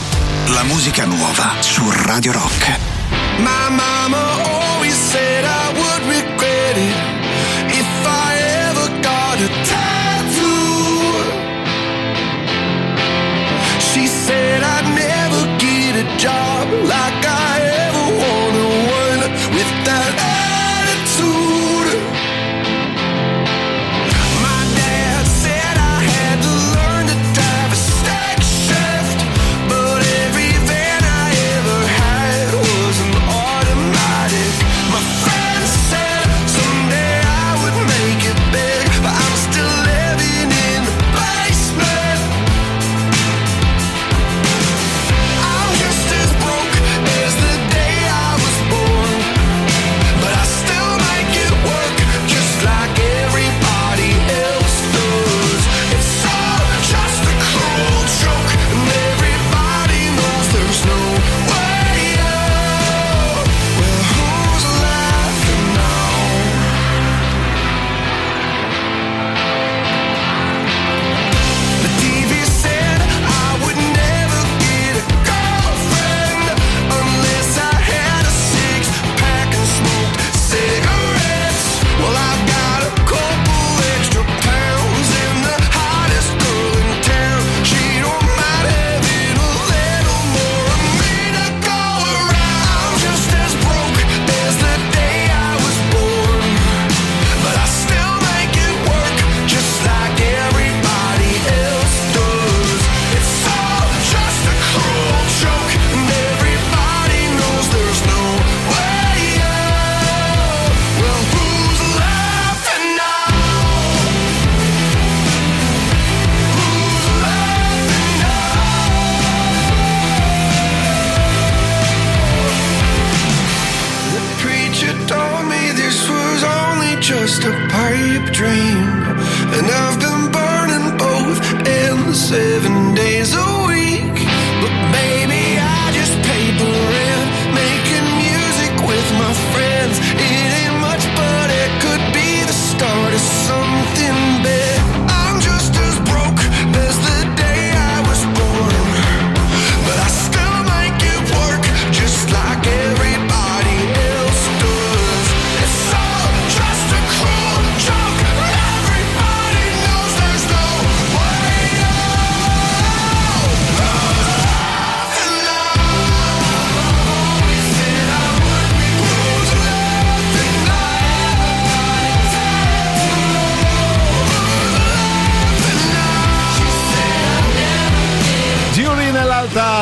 La 0.48 0.64
musica 0.64 1.04
nuova 1.04 1.54
su 1.60 1.88
Radio 2.04 2.32
Rock. 2.32 2.78
My 3.38 3.68
mama 3.70 4.42
always 4.42 4.94
said 4.94 5.44
I 5.44 5.72
would 5.72 6.02
regret 6.08 6.76
it 6.76 6.96
if 7.68 7.86
I 8.04 8.38
ever 8.66 8.90
got 9.00 9.38
a 9.38 9.48
tattoo. 9.62 11.12
She 13.78 14.08
said 14.08 14.64
I 14.64 14.79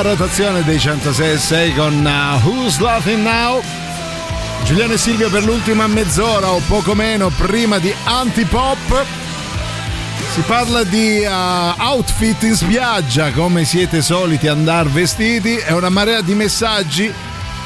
rotazione 0.08 0.64
dei 0.64 0.78
106 0.78 1.74
con 1.74 2.02
uh, 2.02 2.46
Who's 2.46 2.78
Laughing 2.78 3.22
Now? 3.22 3.62
Giuliano 4.64 4.94
e 4.94 4.96
Silvio 4.96 5.28
per 5.28 5.44
l'ultima 5.44 5.86
mezz'ora 5.86 6.48
o 6.48 6.62
poco 6.66 6.94
meno 6.94 7.28
prima 7.28 7.78
di 7.78 7.92
Antipop. 8.04 9.04
Si 10.32 10.40
parla 10.46 10.82
di 10.84 11.22
uh, 11.26 11.82
outfit 11.82 12.42
in 12.44 12.54
spiaggia, 12.54 13.32
come 13.32 13.66
siete 13.66 14.00
soliti 14.00 14.48
andare 14.48 14.88
vestiti, 14.88 15.56
è 15.56 15.72
una 15.72 15.90
marea 15.90 16.22
di 16.22 16.34
messaggi. 16.34 17.12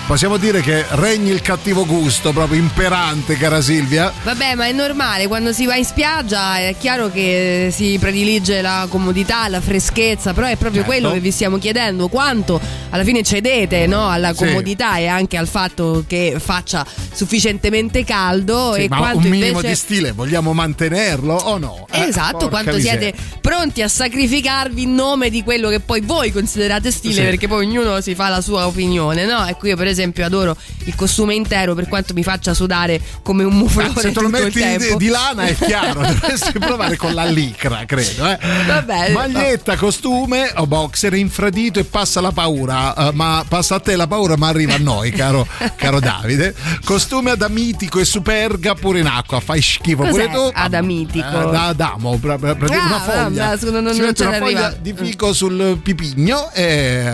Possiamo 0.07 0.37
dire 0.37 0.61
che 0.61 0.85
regni 0.91 1.31
il 1.31 1.41
cattivo 1.41 1.87
gusto, 1.87 2.33
proprio 2.33 2.61
imperante, 2.61 3.37
cara 3.37 3.63
Silvia. 3.63 4.13
Vabbè, 4.25 4.57
ma 4.57 4.67
è 4.67 4.73
normale, 4.73 5.27
quando 5.27 5.53
si 5.53 5.65
va 5.65 5.77
in 5.77 5.85
spiaggia 5.87 6.59
è 6.59 6.75
chiaro 6.79 7.09
che 7.11 7.69
si 7.73 7.97
predilige 7.99 8.61
la 8.61 8.87
comodità, 8.91 9.49
la 9.49 9.61
freschezza, 9.61 10.35
però 10.35 10.49
è 10.49 10.57
proprio 10.57 10.83
Certo. 10.83 10.87
quello 10.99 11.13
che 11.15 11.21
vi 11.21 11.31
stiamo 11.31 11.57
chiedendo, 11.57 12.09
quanto 12.09 12.61
alla 12.93 13.05
fine 13.05 13.23
cedete 13.23 13.87
no, 13.87 14.09
alla 14.09 14.33
Sì. 14.33 14.45
comodità 14.47 14.97
e 14.97 15.07
anche 15.07 15.37
al 15.37 15.49
fatto 15.49 16.05
che 16.07 16.37
faccia 16.39 16.87
sufficientemente 17.13 18.05
caldo 18.05 18.75
Sì, 18.75 18.85
e 18.85 18.89
ma 18.89 18.97
quanto 18.99 19.19
un 19.19 19.25
minimo 19.29 19.47
invece 19.47 19.69
di 19.69 19.75
stile 19.75 20.13
vogliamo 20.13 20.53
mantenerlo 20.53 21.35
o 21.35 21.59
no? 21.59 21.87
Eh, 21.91 22.01
Esatto, 22.09 22.37
porca 22.39 22.49
quanto 22.49 22.75
miseria. 22.77 23.01
siete 23.01 23.19
pronti 23.41 23.81
a 23.83 23.89
sacrificarvi 23.89 24.83
in 24.83 24.95
nome 24.95 25.31
di 25.31 25.43
quello 25.43 25.69
che 25.69 25.81
poi 25.81 26.01
voi 26.01 26.31
considerate 26.33 26.91
stile, 26.91 27.15
Sì. 27.15 27.21
perché 27.23 27.49
poi 27.49 27.65
ognuno 27.67 28.01
si 28.01 28.15
fa 28.15 28.29
la 28.29 28.41
sua 28.41 28.67
opinione, 28.67 29.25
no? 29.25 29.47
Ecco, 29.47 29.67
io 29.69 29.77
per 29.77 29.87
esempio 29.87 30.25
adoro 30.25 30.57
il 30.85 30.95
costume 30.95 31.35
intero 31.35 31.75
per 31.75 31.89
quanto 31.89 32.13
mi 32.13 32.23
faccia 32.23 32.55
sudare 32.55 33.01
come 33.23 33.45
un 33.45 33.55
muflone 33.57 33.93
Ah, 33.95 34.01
se 34.01 34.11
te 34.13 34.21
lo 34.21 34.29
metti 34.29 34.61
di, 34.77 34.97
di 34.97 35.07
lana 35.09 35.45
è 35.45 35.55
chiaro, 35.55 36.01
dovresti 36.07 36.59
provare 36.59 36.97
con 36.97 37.15
la 37.15 37.25
licra, 37.25 37.85
credo. 37.87 38.27
Eh. 38.29 38.39
Vabbè, 38.67 39.13
Maglietta, 39.13 39.77
costume 39.77 40.51
o 40.57 40.67
boxer 40.67 41.15
infradito 41.15 41.79
e 41.79 41.85
passa 41.85 42.21
la 42.21 42.33
paura, 42.33 42.82
eh, 42.97 43.11
ma 43.13 43.45
passa 43.47 43.77
a 43.77 43.81
te 43.81 43.97
la 43.97 44.07
paura, 44.07 44.37
ma 44.37 44.49
arriva 44.49 44.75
a 44.75 44.79
noi, 44.79 45.11
caro, 45.11 45.47
caro 45.77 46.01
Davide. 46.01 46.55
Costume 46.85 47.31
adamitico 47.31 47.99
e 48.01 48.05
superga 48.05 48.75
pure 48.75 49.01
in 49.01 49.07
acqua, 49.07 49.41
fai 49.41 49.61
schifo 49.63 50.03
Cos'è 50.03 50.11
pure 50.11 50.31
tu. 50.31 50.51
adamitico? 50.53 51.27
Eh, 51.49 51.51
da 51.51 51.67
Adamo, 51.67 52.19
pra- 52.19 52.39
pra- 52.39 52.55
pra- 52.55 52.71
Ah, 52.83 52.87
una 52.87 53.01
foglia. 53.01 53.57
scusa, 53.59 53.81
non- 53.81 53.95
si 53.95 54.01
non 54.01 54.15
ce 54.15 54.25
una 54.25 54.37
foglia 54.39 54.75
di 54.81 54.95
fico 54.97 55.33
sul 55.33 55.79
pipigno 55.83 56.51
e, 56.53 57.05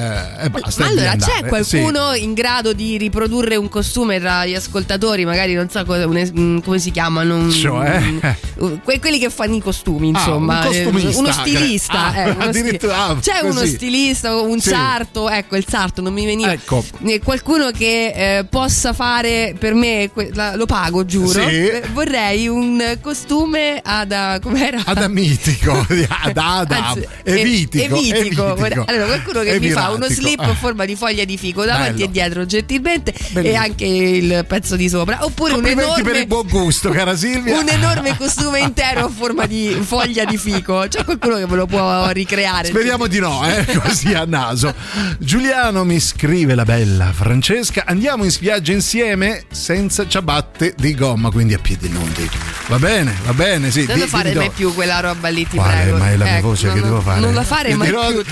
e 0.42 0.50
basta. 0.50 0.84
Ma 0.84 0.90
allora 0.90 1.16
c'è 1.16 1.44
qualcuno 1.46 2.14
in 2.14 2.32
grado 2.34 2.72
di 2.72 2.96
riprodurre 2.96 3.56
un 3.56 3.68
costume 3.68 4.18
tra 4.20 4.46
gli 4.46 4.54
ascoltatori? 4.54 5.24
Magari 5.24 5.54
non 5.54 5.68
so 5.68 5.84
cosa- 5.84 6.06
un 6.06 6.30
mm, 6.38 6.58
come 6.60 6.78
si 6.78 6.90
chiamano. 6.90 7.36
un- 7.36 7.50
Cioè? 7.50 7.96
un- 8.58 8.80
que- 8.84 9.00
quelli 9.00 9.18
che 9.18 9.30
fanno 9.30 9.54
i 9.56 9.60
costumi, 9.60 10.10
Ah, 10.14 10.18
insomma. 10.18 10.58
un 10.60 10.66
costumista, 10.66 11.10
Eh, 11.10 11.18
uno 11.18 11.32
stilista. 11.32 11.92
ah, 12.06 12.16
eh, 12.18 12.30
uno 12.30 12.52
sti- 12.52 12.78
ah, 12.90 13.16
c'è 13.20 13.40
uno 13.42 13.52
così. 13.60 13.74
stilista, 13.74 14.34
un 14.36 14.60
Sì. 14.60 14.68
sarto. 14.70 15.28
Ecco, 15.28 15.56
il 15.58 15.66
sarto 15.68 16.00
non 16.00 16.12
mi 16.12 16.24
veniva. 16.24 16.52
Ecco. 16.52 16.84
Qualcuno 17.22 17.70
che 17.70 18.12
eh, 18.38 18.44
possa 18.44 18.92
fare 18.92 19.54
per 19.58 19.74
me, 19.74 20.10
que- 20.12 20.30
la- 20.34 20.54
lo 20.56 20.66
pago, 20.66 21.04
giuro. 21.04 21.28
Sì. 21.40 21.48
Eh, 21.68 21.82
vorrei 21.92 22.48
un 22.48 22.98
costume 23.00 23.80
ad. 23.82 24.12
ah, 24.12 24.38
Com'era? 24.40 24.80
Adamitico, 24.84 25.72
ad 26.22 26.36
Adam, 26.36 26.82
Anzi, 26.82 27.06
evitico, 27.24 27.82
e- 27.82 27.98
evitico. 28.08 28.56
evitico. 28.56 28.84
Allora, 28.86 29.04
qualcuno 29.06 29.40
che 29.42 29.58
mi 29.60 29.70
fa 29.70 29.88
uno 29.90 30.04
Eviratico. 30.06 30.20
slip 30.20 30.40
Ah. 30.40 30.48
a 30.50 30.54
forma 30.54 30.84
di 30.84 30.94
foglia 30.96 31.24
di 31.24 31.36
fico 31.36 31.64
davanti 31.64 31.92
Bello. 31.92 32.04
e 32.04 32.10
dietro 32.10 32.46
gentilmente 32.46 33.12
e 33.12 33.28
Bellissimo. 33.32 33.62
anche 33.62 33.84
il 33.84 34.44
pezzo 34.48 34.76
di 34.76 34.88
sopra. 34.88 35.18
Oppure 35.24 35.50
un 35.54 35.56
Complimenti 35.62 35.90
per 36.02 36.14
enorme, 36.16 36.18
il 36.20 36.26
buon 36.26 36.46
gusto, 36.48 36.90
cara 36.90 37.16
Silvia. 37.16 37.58
un 37.58 37.68
enorme 37.68 38.16
costume 38.16 38.60
intero 38.60 39.06
a 39.06 39.08
forma 39.08 39.46
di 39.46 39.76
foglia 39.82 40.24
di 40.24 40.36
fico. 40.38 40.84
C'è 40.88 41.04
qualcuno 41.04 41.36
che 41.36 41.46
me 41.46 41.56
lo 41.56 41.66
può 41.66 42.08
ricreare. 42.10 42.68
Speriamo 42.68 43.06
di 43.06 43.18
no, 43.18 43.42
eh, 43.46 43.64
così 43.78 44.12
a 44.14 44.24
naso. 44.24 44.72
Giuliano 45.48 45.82
mi 45.82 45.98
scrive 45.98 46.54
la 46.54 46.64
bella 46.64 47.10
Francesca, 47.10 47.84
andiamo 47.86 48.22
in 48.24 48.30
spiaggia 48.30 48.72
insieme 48.72 49.44
senza 49.50 50.06
ciabatte 50.06 50.74
di 50.76 50.94
gomma, 50.94 51.30
quindi 51.30 51.54
a 51.54 51.58
piedi 51.58 51.88
nudi. 51.88 52.28
Va 52.66 52.78
bene, 52.78 53.14
va 53.24 53.32
bene, 53.32 53.70
sì. 53.70 53.86
Non 53.86 53.98
di- 53.98 54.06
fare 54.06 54.34
mai 54.34 54.44
do- 54.48 54.52
più 54.54 54.74
quella 54.74 55.00
roba 55.00 55.28
lì, 55.28 55.48
ti 55.48 55.56
Quale? 55.56 55.80
prego. 55.84 55.96
Ma 55.96 56.10
è 56.10 56.16
la 56.18 56.24
mia 56.26 56.36
Ecco, 56.36 56.48
voce 56.48 56.66
no, 56.66 56.72
che 56.74 56.80
devo 56.82 57.00
fare. 57.00 57.20
Non 57.20 57.32
la 57.32 57.44
fare 57.44 57.74
mai 57.74 57.86
dirò- 57.88 58.08
più. 58.12 58.22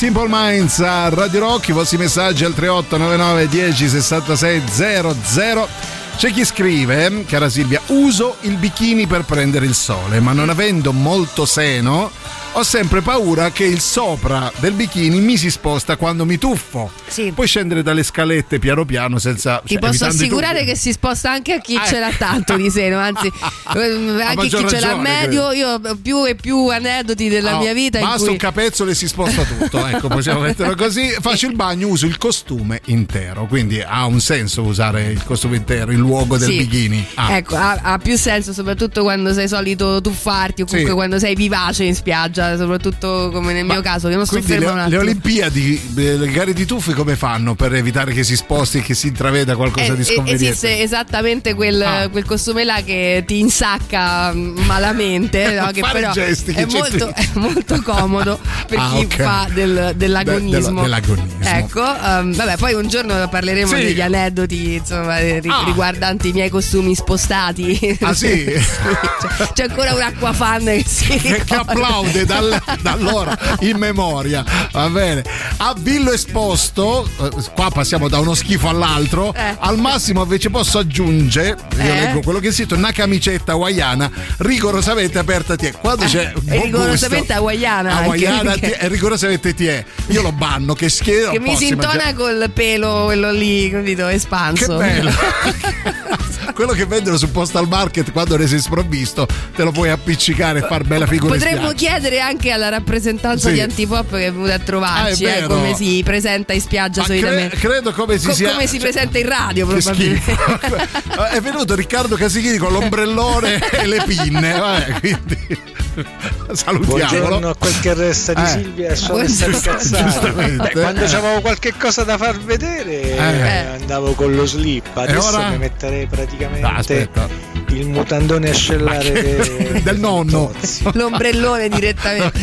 Simple 0.00 0.28
Minds 0.30 0.80
a 0.80 1.10
Radio 1.10 1.40
Rock, 1.40 1.68
i 1.68 1.72
vostri 1.72 1.98
messaggi 1.98 2.42
al 2.42 2.54
3899 2.54 3.48
10 3.48 3.86
66 3.86 4.62
00. 4.66 5.68
C'è 6.16 6.32
chi 6.32 6.42
scrive, 6.46 7.26
cara 7.26 7.50
Silvia, 7.50 7.82
uso 7.88 8.36
il 8.40 8.56
bikini 8.56 9.06
per 9.06 9.24
prendere 9.24 9.66
il 9.66 9.74
sole, 9.74 10.18
ma 10.18 10.32
non 10.32 10.48
avendo 10.48 10.94
molto 10.94 11.44
seno, 11.44 12.10
ho 12.52 12.62
sempre 12.62 13.02
paura 13.02 13.50
che 13.50 13.64
il 13.64 13.80
sopra 13.80 14.50
del 14.56 14.72
bikini 14.72 15.20
mi 15.20 15.36
si 15.36 15.50
sposta 15.50 15.96
quando 15.96 16.24
mi 16.24 16.38
tuffo. 16.38 16.90
Sì. 17.10 17.32
Puoi 17.34 17.46
scendere 17.46 17.82
dalle 17.82 18.02
scalette 18.02 18.58
piano 18.58 18.84
piano 18.84 19.18
senza... 19.18 19.60
Ti 19.64 19.74
cioè, 19.74 19.78
posso 19.80 20.04
assicurare 20.06 20.60
tuffi. 20.60 20.70
che 20.70 20.76
si 20.76 20.92
sposta 20.92 21.30
anche 21.30 21.54
a 21.54 21.60
chi 21.60 21.74
Eh. 21.74 21.86
ce 21.86 21.98
l'ha 21.98 22.12
tanto 22.16 22.56
di 22.56 22.70
seno, 22.70 22.98
anzi, 22.98 23.26
eh, 23.76 24.22
anche 24.22 24.48
chi 24.48 24.54
maggior 24.56 24.68
ce 24.70 24.80
l'ha 24.80 24.86
ragione, 24.88 25.02
medio. 25.08 25.52
Io 25.52 25.68
ho 25.74 25.98
più 26.00 26.24
e 26.26 26.34
più 26.36 26.68
aneddoti 26.68 27.28
della 27.28 27.52
No, 27.52 27.58
mia 27.58 27.72
vita 27.72 27.98
Basta 27.98 28.18
cui 28.18 28.28
un 28.30 28.36
capezzolo 28.36 28.90
e 28.90 28.94
si 28.94 29.06
sposta 29.08 29.42
tutto. 29.44 29.78
Ecco, 29.90 30.06
possiamo 30.08 30.40
metterlo 30.40 30.76
così. 30.76 31.08
Faccio 31.20 31.46
il 31.46 31.56
bagno, 31.56 31.88
uso 31.88 32.06
il 32.06 32.16
costume 32.16 32.80
intero. 32.86 33.46
Quindi 33.46 33.80
ha 33.82 34.04
un 34.06 34.20
senso 34.20 34.62
usare 34.62 35.10
il 35.10 35.24
costume 35.24 35.56
intero 35.56 35.90
in 35.90 35.98
luogo 35.98 36.36
del 36.38 36.48
Sì. 36.48 36.58
bikini. 36.58 37.06
Ah. 37.14 37.36
Ecco, 37.36 37.56
ha, 37.56 37.80
ha 37.82 37.98
più 37.98 38.16
senso 38.16 38.52
soprattutto 38.52 39.02
quando 39.02 39.32
sei 39.32 39.48
solito 39.48 40.00
tuffarti 40.00 40.62
o 40.62 40.66
comunque 40.66 40.90
Sì. 40.90 40.96
quando 40.96 41.18
sei 41.18 41.34
vivace 41.34 41.82
in 41.84 41.94
spiaggia, 41.94 42.56
soprattutto 42.56 43.30
come 43.32 43.52
nel 43.52 43.64
mio 43.64 43.80
caso, 43.80 44.08
che 44.08 44.14
non 44.14 44.26
sto 44.26 44.36
un 44.36 44.44
le, 44.46 44.88
le. 44.88 44.96
Olimpiadi, 44.98 45.80
le 45.94 46.30
gare 46.30 46.52
di 46.52 46.64
tuffi 46.64 46.92
come 47.00 47.16
fanno 47.16 47.54
per 47.54 47.74
evitare 47.74 48.12
che 48.12 48.22
si 48.24 48.36
sposti 48.36 48.78
e 48.78 48.82
che 48.82 48.92
si 48.94 49.06
intraveda 49.08 49.56
qualcosa 49.56 49.94
Eh, 49.94 49.96
di 49.96 50.04
sconveniente? 50.04 50.44
esiste 50.44 50.82
esattamente 50.82 51.54
quel, 51.54 51.80
Ah. 51.80 52.08
quel 52.10 52.26
costume 52.26 52.62
là 52.64 52.82
che 52.84 53.24
ti 53.26 53.38
insacca 53.38 54.30
mm, 54.34 54.58
malamente, 54.66 55.50
no? 55.58 55.70
che 55.72 55.82
però 55.90 56.12
gesti, 56.12 56.52
che 56.52 56.62
è, 56.62 56.66
molto, 56.66 57.08
è 57.16 57.28
molto 57.34 57.80
comodo 57.82 58.38
per 58.66 58.78
Ah, 58.78 58.90
chi 58.90 59.04
ok. 59.04 59.14
fa 59.22 59.48
del- 59.52 59.92
dell'agonismo. 59.96 60.74
De- 60.76 60.80
dell'agonismo. 60.82 61.38
Ecco, 61.40 61.80
um, 61.80 62.34
vabbè, 62.34 62.56
poi 62.58 62.74
un 62.74 62.86
giorno 62.88 63.26
parleremo 63.28 63.68
Sì. 63.74 63.82
degli 63.82 64.00
aneddoti 64.02 64.74
insomma, 64.74 65.14
Ah. 65.14 65.62
riguardanti 65.64 66.28
i 66.28 66.32
miei 66.32 66.50
costumi 66.50 66.94
spostati. 66.94 67.96
Ah, 68.02 68.12
sì? 68.12 68.44
c'è, 68.52 69.52
c'è 69.54 69.62
ancora 69.68 69.94
un 69.94 70.02
acquafan 70.02 70.64
che 70.64 70.84
si 70.86 71.06
che, 71.06 71.42
che 71.44 71.54
applaude 71.54 72.24
da 72.26 72.58
allora 72.82 73.36
in 73.60 73.76
memoria 73.78 74.44
va 74.72 74.88
bene 74.88 75.22
a 75.58 75.74
Villo 75.78 76.12
Esposto 76.12 76.89
eh, 76.98 77.30
qua 77.54 77.70
passiamo 77.70 78.08
da 78.08 78.18
uno 78.18 78.34
schifo 78.34 78.68
all'altro 78.68 79.32
Eh. 79.34 79.56
al 79.58 79.78
massimo 79.78 80.22
invece 80.22 80.50
posso 80.50 80.78
aggiungere 80.78 81.56
io 81.76 81.82
Eh. 81.82 82.00
leggo 82.00 82.20
quello 82.20 82.38
che 82.38 82.48
è 82.48 82.52
scritto 82.52 82.74
una 82.74 82.92
camicetta 82.92 83.52
hawaiana 83.52 84.10
rigorosamente 84.38 85.18
aperta 85.18 85.56
ti 85.56 85.66
è 85.66 85.72
quando 85.72 86.04
c'è 86.04 86.32
e 86.34 86.40
buon 86.40 86.62
rigorosamente 86.62 87.32
hawaiana 87.32 87.90
anche, 87.90 88.04
hawaiana 88.04 88.50
perché- 88.52 88.66
ti 88.78 88.84
è, 88.84 88.88
rigorosamente 88.88 89.54
ti 89.54 89.66
è 89.66 89.84
io 90.08 90.22
lo 90.22 90.32
banno 90.32 90.74
che 90.74 90.88
schifo 90.88 91.30
che 91.30 91.40
mi 91.40 91.56
si 91.56 91.68
intona 91.68 92.12
col 92.14 92.50
pelo 92.52 93.04
quello 93.04 93.30
lì, 93.30 93.70
capito, 93.70 94.06
espanso. 94.06 94.76
Che 94.76 94.84
bello. 94.84 95.10
quello 96.60 96.74
che 96.74 96.84
vendono 96.84 97.16
sul 97.16 97.30
postal 97.30 97.66
market 97.68 98.12
quando 98.12 98.36
ne 98.36 98.46
sei 98.46 98.58
sprovvisto 98.60 99.26
te 99.56 99.62
lo 99.62 99.70
puoi 99.72 99.88
appiccicare 99.88 100.58
e 100.58 100.62
far 100.66 100.84
bella 100.84 101.06
figura 101.06 101.32
Potremmo 101.32 101.72
chiedere 101.72 102.20
anche 102.20 102.50
alla 102.50 102.68
rappresentanza 102.68 103.48
Sì. 103.48 103.54
di 103.54 103.60
Antipop 103.62 104.10
che 104.10 104.26
è 104.26 104.30
venuta 104.32 104.52
a 104.54 104.58
trovarci 104.58 105.24
Ah, 105.24 105.36
eh, 105.36 105.42
come 105.44 105.74
si 105.74 106.02
presenta 106.04 106.52
in 106.52 106.60
spiaggia 106.60 107.02
cre- 107.02 107.18
solitamente. 107.18 107.56
credo 107.56 107.92
come 107.92 108.18
si 108.18 108.26
Co- 108.26 108.34
sia 108.34 108.50
come 108.52 108.66
si 108.66 108.76
presenta 108.78 109.16
in 109.18 109.26
radio 109.26 109.66
probabilmente. 109.66 110.36
è 111.32 111.40
venuto 111.40 111.74
Riccardo 111.74 112.16
Casichini 112.16 112.58
con 112.58 112.72
l'ombrellone 112.72 113.58
e 113.70 113.86
le 113.86 114.02
pinne 114.06 114.52
vabbè, 114.58 115.00
quindi 115.00 115.58
salutiamolo 116.52 116.86
Buongiorno 117.08 117.48
a 117.50 117.54
quel 117.56 117.80
che 117.80 117.94
resta 117.94 118.32
di 118.34 118.42
Eh. 118.42 118.46
Silvia 118.46 118.90
e 118.90 118.96
sono. 118.96 119.24
Giustamente. 119.24 120.70
Beh, 120.72 120.80
quando 120.80 121.04
c'avevo 121.06 121.40
qualche 121.40 121.74
cosa 121.78 122.04
da 122.04 122.16
far 122.16 122.38
vedere 122.40 123.16
Eh. 123.16 123.66
andavo 123.80 124.12
con 124.14 124.34
lo 124.34 124.46
slip. 124.46 124.96
Adesso 124.96 125.28
ora? 125.28 125.48
mi 125.50 125.58
metterei 125.58 126.06
praticamente 126.06 126.66
Ah, 126.66 126.76
aspetta. 126.76 127.28
il 127.68 127.86
mutandone 127.86 128.50
ascellare 128.50 129.12
de- 129.12 129.80
del 129.82 129.98
nonno 129.98 130.52
L'ombrellone 130.92 131.68
direttamente. 131.68 132.40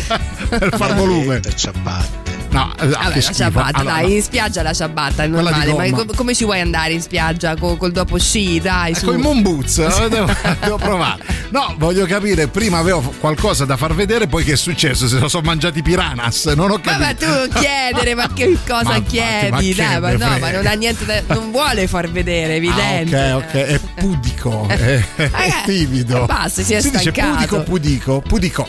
per 0.48 0.74
far 0.76 0.94
volume 0.94 1.40
ciabatte 1.54 2.17
no 2.58 2.74
eh, 2.80 2.86
Vabbè, 2.88 3.14
la 3.20 3.32
ciabatta, 3.32 3.78
Allora, 3.78 3.94
dai, 3.96 4.14
in 4.16 4.22
spiaggia 4.22 4.62
la 4.62 4.72
ciabatta 4.72 5.22
è 5.22 5.26
normale. 5.26 5.72
Ma 5.74 5.90
com- 5.90 6.14
come 6.14 6.34
ci 6.34 6.44
vuoi 6.44 6.60
andare 6.60 6.92
in 6.92 7.00
spiaggia? 7.02 7.56
Co- 7.56 7.76
col 7.76 7.92
dopo 7.92 8.18
sci, 8.18 8.60
dai, 8.60 8.94
su. 8.94 9.04
Con 9.06 9.18
i 9.18 9.22
moon 9.22 9.42
boots, 9.42 9.78
eh, 9.78 10.08
devo, 10.10 10.32
devo 10.60 10.76
provare. 10.76 11.22
No, 11.50 11.74
voglio 11.78 12.04
capire, 12.06 12.48
prima 12.48 12.78
avevo 12.78 13.00
qualcosa 13.18 13.64
da 13.64 13.76
far 13.76 13.94
vedere, 13.94 14.26
poi 14.26 14.44
che 14.44 14.52
è 14.52 14.56
successo? 14.56 15.06
Se 15.08 15.18
lo 15.18 15.28
sono 15.28 15.46
mangiati 15.46 15.82
piranhas, 15.82 16.46
non 16.46 16.70
ho 16.70 16.80
Ma, 16.84 16.98
ma 16.98 17.06
capito. 17.14 17.24
tu 17.24 17.30
non 17.38 17.48
chiedere, 17.60 18.14
ma 18.14 18.32
che 18.32 18.58
cosa 18.66 18.82
Ma 18.82 19.00
chiedi? 19.02 19.50
ma 19.50 19.60
dai, 19.60 20.00
ma 20.00 20.12
no, 20.12 20.38
ma 20.38 20.50
non 20.50 20.66
ha 20.66 20.72
niente 20.72 21.04
da. 21.04 21.34
non 21.34 21.50
vuole 21.50 21.86
far 21.86 22.10
vedere, 22.10 22.54
è 22.54 22.56
evidente. 22.56 23.16
Ah, 23.18 23.36
ok, 23.36 23.44
ok, 23.46 23.54
è 23.54 23.80
pudico, 23.94 24.66
è, 24.68 24.76
è 25.16 25.22
Eh, 25.22 25.52
timido. 25.64 26.26
basta, 26.26 26.62
si 26.62 26.74
è 26.74 26.80
dice 26.82 26.98
stancato. 26.98 27.62
pudico, 27.62 27.62
pudico, 27.62 28.20
pudico. 28.20 28.68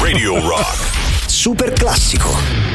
Radio 0.00 0.40
Rock. 0.46 0.90
Super 1.26 1.72
classico. 1.72 2.71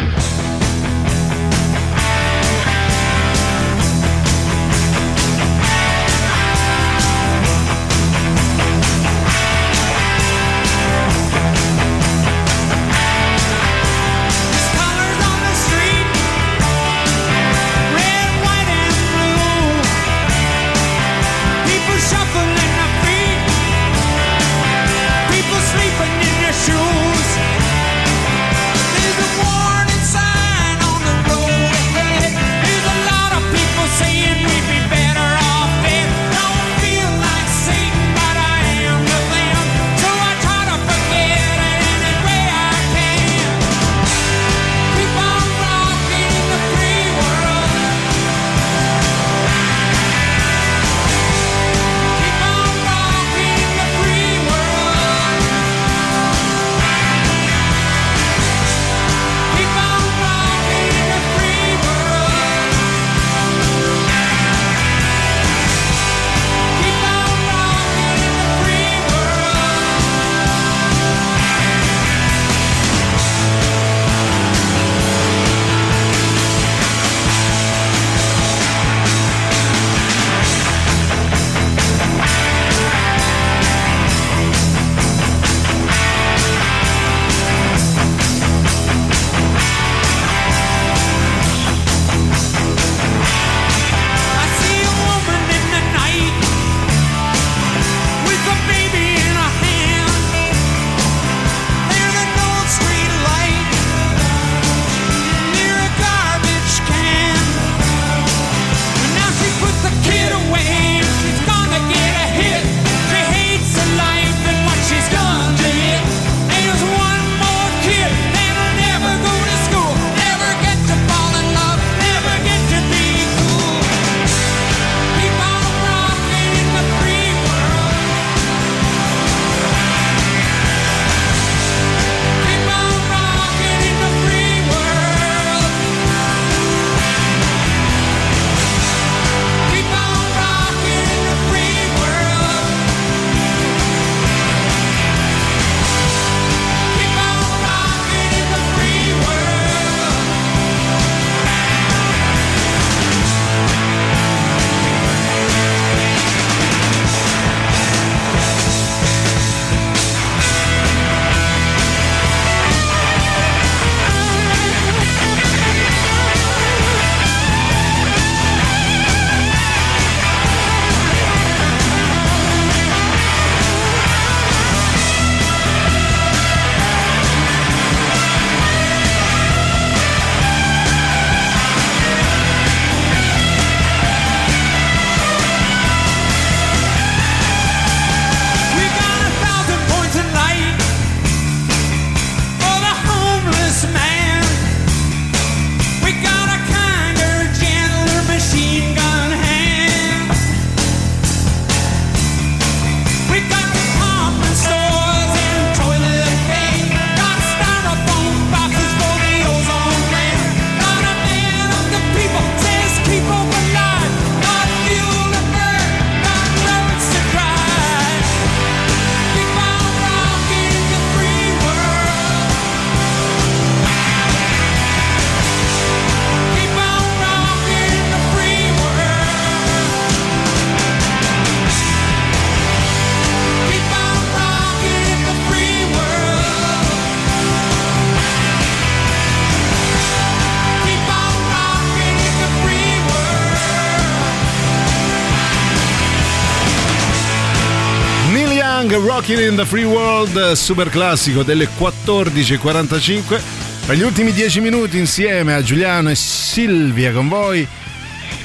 In 249.29 249.55
the 249.57 249.65
Free 249.65 249.83
World, 249.83 250.53
super 250.53 250.89
classico 250.89 251.43
delle 251.43 251.67
14.45. 251.77 253.41
Per 253.85 253.95
gli 253.97 254.01
ultimi 254.01 254.31
10 254.31 254.61
minuti 254.61 254.97
insieme 254.97 255.53
a 255.53 255.61
Giuliano 255.61 256.09
e 256.09 256.15
Silvia 256.15 257.11
con 257.11 257.27
voi. 257.27 257.67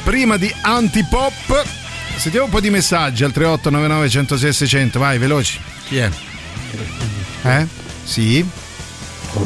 Prima 0.02 0.36
di 0.36 0.52
Antipop, 0.62 1.64
sentiamo 2.16 2.46
un 2.46 2.50
po' 2.50 2.60
di 2.60 2.70
messaggi 2.70 3.22
al 3.22 3.30
3899 3.30 4.08
106 4.08 4.52
600. 4.52 4.98
Vai, 4.98 5.18
veloci. 5.18 5.60
Chi 5.86 5.98
è? 5.98 6.10
Eh? 7.44 7.66
Sì? 8.02 8.44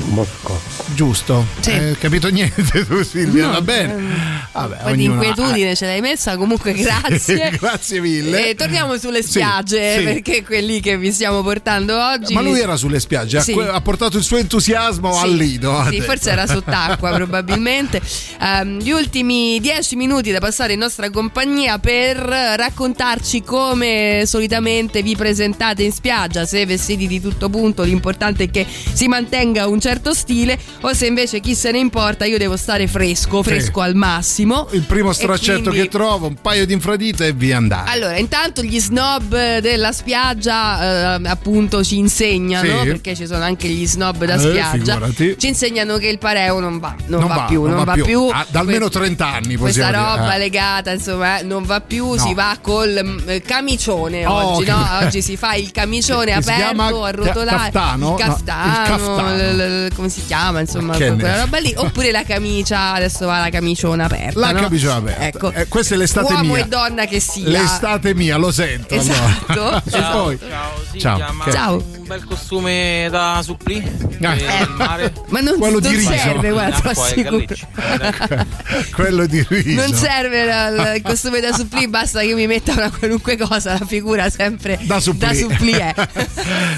Mosco. 0.09 0.61
Giusto. 0.95 1.47
Sì. 1.61 1.71
Eh, 1.71 1.97
capito 2.01 2.29
niente 2.29 2.63
tu 2.87 3.03
Silvia, 3.05 3.47
No, 3.47 3.53
va 3.53 3.61
bene. 3.61 3.93
ehm, 3.93 4.46
Vabbè, 4.57 4.77
Un 4.77 4.83
po' 4.91 4.95
di 4.97 5.05
ognuno 5.07 5.21
ha- 5.21 5.25
inquietudine 5.27 5.75
ce 5.77 5.87
l'hai 5.87 6.01
messa, 6.01 6.37
comunque 6.37 6.73
grazie. 6.75 7.51
Grazie 7.59 8.01
mille. 8.01 8.51
E 8.51 8.55
torniamo 8.55 8.97
sulle 8.99 9.23
Sì, 9.23 9.29
spiagge 9.31 9.99
sì. 9.99 10.05
perché 10.05 10.37
è 10.39 10.43
quelli 10.43 10.81
che 10.81 10.97
vi 10.99 11.13
stiamo 11.13 11.43
portando 11.43 11.97
oggi. 11.99 12.35
Ma 12.35 12.41
lui 12.41 12.59
era 12.61 12.77
sulle 12.77 13.01
spiagge, 13.01 13.39
ha 13.39 13.43
Sì. 13.43 13.53
ha 13.53 13.81
portato 13.81 14.17
il 14.17 14.23
suo 14.23 14.37
entusiasmo 14.39 15.13
Sì, 15.13 15.23
al 15.25 15.35
lido. 15.35 15.85
Sì, 15.91 16.01
forse 16.01 16.31
era 16.31 16.47
sott'acqua 16.47 17.11
probabilmente. 17.17 18.01
Ehm, 18.41 18.79
gli 18.81 18.91
ultimi 18.91 19.59
dieci 19.61 19.97
minuti 19.97 20.31
da 20.33 20.39
passare 20.39 20.73
in 20.75 20.79
nostra 20.79 21.11
compagnia 21.11 21.79
per 21.79 22.17
raccontarci 22.17 23.43
come 23.43 24.23
solitamente 24.27 25.03
vi 25.03 25.17
presentate 25.17 25.83
in 25.83 25.93
spiaggia, 25.93 26.45
se 26.47 26.65
vestiti 26.67 27.07
di 27.07 27.21
tutto 27.21 27.49
punto, 27.49 27.83
l'importante 27.83 28.45
è 28.45 28.51
che 28.51 28.67
si 28.93 29.07
mantenga 29.09 29.67
un 29.69 29.81
certo 29.81 30.15
stile 30.15 30.59
o 30.81 30.93
se 30.93 31.07
invece 31.07 31.41
chi 31.41 31.55
se 31.55 31.71
ne 31.71 31.79
importa 31.79 32.25
io 32.25 32.39
devo 32.39 32.57
stare 32.57 32.87
fresco, 32.87 33.43
Sì. 33.43 33.49
fresco 33.51 33.81
al 33.81 33.95
massimo. 33.95 34.46
Il 34.73 34.83
primo 34.83 35.13
straccetto 35.13 35.71
quindi- 35.71 35.81
che 35.83 35.89
trovo, 35.89 36.27
un 36.29 36.35
paio 36.41 36.67
di 36.67 36.73
infradito 36.73 37.25
e 37.25 37.33
via 37.33 37.57
andare. 37.57 37.91
Allora, 37.91 38.17
intanto 38.19 38.63
gli 38.63 38.79
snob 38.79 39.59
della 39.59 39.93
spiaggia 39.93 41.17
eh, 41.17 41.29
appunto 41.29 41.83
ci 41.83 41.99
insegnano, 41.99 42.81
Sì. 42.81 42.87
perché 42.87 43.15
ci 43.17 43.27
sono 43.27 43.43
anche 43.45 43.69
gli 43.69 43.87
snob 43.87 44.25
da 44.25 44.35
Eh, 44.35 44.39
spiaggia, 44.39 44.93
figurati. 44.95 45.37
ci 45.39 45.49
insegnano 45.49 45.97
che 45.99 46.09
il 46.09 46.19
pareo 46.19 46.61
non 46.61 46.79
va, 46.79 46.95
non, 47.07 47.27
va, 47.27 47.45
più, 47.49 47.65
non, 47.65 47.85
va, 47.85 47.93
più. 47.95 48.29
Ah, 48.33 48.47
da 48.49 48.61
almeno 48.61 48.89
Que- 48.89 49.01
30 49.01 49.27
anni 49.33 49.57
Questa 49.57 49.87
dire. 49.87 49.97
roba 49.99 50.35
Eh. 50.35 50.39
legata, 50.39 50.93
insomma, 50.93 51.39
eh, 51.39 51.43
non 51.43 51.65
va 51.65 51.81
più, 51.81 52.13
No. 52.13 52.17
si 52.19 52.35
va 52.35 52.57
col 52.61 53.01
mm, 53.03 53.37
camicione 53.45 54.27
Oh, 54.27 54.57
oggi, 54.57 54.71
no? 54.71 54.87
Oggi 55.03 55.23
si 55.23 55.37
fa 55.37 55.55
il 55.55 55.71
camicione 55.73 56.33
aperto, 56.35 57.05
arrotolato, 57.05 57.57
caftano? 57.57 57.97
No, 58.11 58.15
il 58.17 58.21
il 58.21 58.27
caftano, 58.27 58.85
caftano. 58.87 59.37
l- 59.37 59.87
l- 59.87 59.95
come 59.95 60.09
si 60.09 60.23
chiama, 60.27 60.61
insomma, 60.61 60.95
quella 60.97 61.41
roba 61.41 61.59
lì, 61.59 61.73
oppure 61.77 62.11
la 62.11 62.23
camicia, 62.25 62.93
adesso 62.93 63.27
va 63.27 63.39
la 63.41 63.49
camiciona 63.51 64.05
aperta, 64.05 64.36
La 64.37 64.53
no? 64.53 64.61
camiciona 64.61 64.95
aperta. 64.97 65.25
Ecco. 65.27 65.53
Eh, 65.53 65.67
questa 65.69 65.95
è 65.95 65.99
l'estate 65.99 66.33
Uomo 66.33 66.55
mia. 66.55 66.65
e 66.65 66.69
donna 66.69 67.05
che 67.07 67.21
sia. 67.21 67.49
L'estate 67.49 68.15
mia, 68.15 68.37
lo 68.37 68.51
sento. 68.51 68.95
Esatto. 68.95 69.53
allora. 69.53 69.83
e 69.87 69.91
Ciao, 69.91 70.23
poi? 70.25 70.39
ciao, 70.39 70.71
sì, 70.91 70.99
Ciao. 70.99 71.19
Ciao. 71.51 71.85
Un 72.09 72.15
bel 72.15 72.25
costume 72.25 73.09
da 73.11 73.41
supplì 73.43 73.79
Eh. 73.79 74.21
Ma 75.27 75.41
non, 75.41 75.59
Quello 75.59 75.81
non 75.81 75.91
di 75.91 75.97
riso. 75.97 76.13
serve, 76.13 76.51
guarda, 76.53 76.93
e 77.15 77.23
gallicci. 77.23 77.67
Quello 78.95 79.27
di 79.27 79.45
riso. 79.49 79.81
Non 79.81 79.93
serve 79.93 80.45
la- 80.45 80.71
la- 80.71 80.95
il 80.95 81.03
costume 81.03 81.41
da 81.41 81.53
supplì, 81.53 81.89
basta 81.89 82.21
che 82.21 82.27
io 82.27 82.37
mi 82.37 82.47
metta 82.47 82.73
una 82.75 82.91
qualunque 82.97 83.37
cosa, 83.37 83.77
la 83.79 83.85
figura 83.85 84.31
sempre 84.31 84.79
Da 84.83 85.01
supplì. 85.01 85.27
da 85.27 85.35
supplì 85.35 85.73
è. 85.73 85.95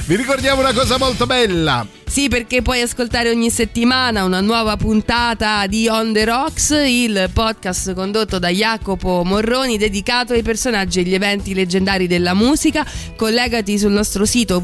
Vi 0.07 0.17
ricordiamo 0.17 0.61
una 0.63 0.73
cosa 0.73 0.97
molto 0.97 1.27
bella. 1.27 1.87
Sì, 2.09 2.29
perché 2.29 2.63
puoi 2.63 2.81
ascoltare 2.81 3.29
ogni 3.29 3.51
settimana 3.51 4.25
una 4.25 4.41
nuova 4.41 4.79
puntata 4.79 5.67
di 5.67 5.89
On 5.89 6.11
the 6.15 6.25
Rocks, 6.25 6.71
il 6.87 7.29
podcast 7.35 7.93
condotto 7.93 8.39
da 8.39 8.49
Jacopo 8.49 9.23
Morroni 9.27 9.77
dedicato 9.77 10.33
ai 10.33 10.41
personaggi 10.43 11.01
e 11.01 11.03
agli 11.03 11.13
eventi 11.13 11.53
leggendari 11.53 12.07
della 12.07 12.33
musica. 12.33 12.83
Collegati 13.15 13.79
sul 13.79 13.93
nostro 13.93 14.25
sito 14.25 14.59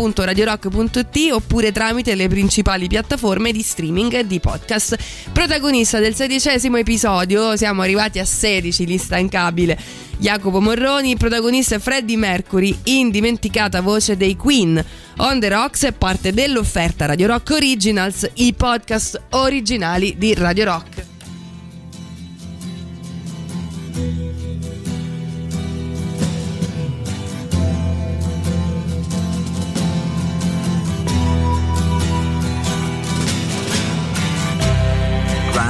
www.radiorock.it 0.00 1.32
oppure 1.32 1.72
tramite 1.72 2.14
le 2.14 2.28
principali 2.28 2.88
piattaforme 2.88 3.52
di 3.52 3.60
streaming 3.60 4.14
e 4.14 4.26
di 4.26 4.40
podcast. 4.40 4.96
Protagonista 5.32 5.98
del 5.98 6.14
sedicesimo 6.14 6.78
episodio, 6.78 7.56
siamo 7.56 7.82
arrivati 7.82 8.18
a 8.18 8.24
16, 8.24 8.86
l'instancabile. 8.86 9.78
Jacopo 10.16 10.60
Morroni, 10.60 11.16
protagonista 11.16 11.78
Freddie 11.78 12.16
Mercury, 12.16 12.76
indimenticata 12.84 13.80
voce 13.80 14.16
dei 14.16 14.36
Queen. 14.36 14.82
On 15.18 15.38
the 15.38 15.48
Rocks 15.48 15.84
è 15.84 15.92
parte 15.92 16.32
dell'offerta 16.32 17.06
Radio 17.06 17.26
Rock 17.26 17.50
Originals, 17.50 18.28
i 18.34 18.52
podcast 18.54 19.20
originali 19.30 20.14
di 20.16 20.34
Radio 20.34 20.64
Rock. 20.64 21.08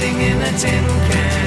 Sitting 0.00 0.20
in 0.22 0.40
a 0.40 0.58
tin 0.58 0.84
can. 1.10 1.39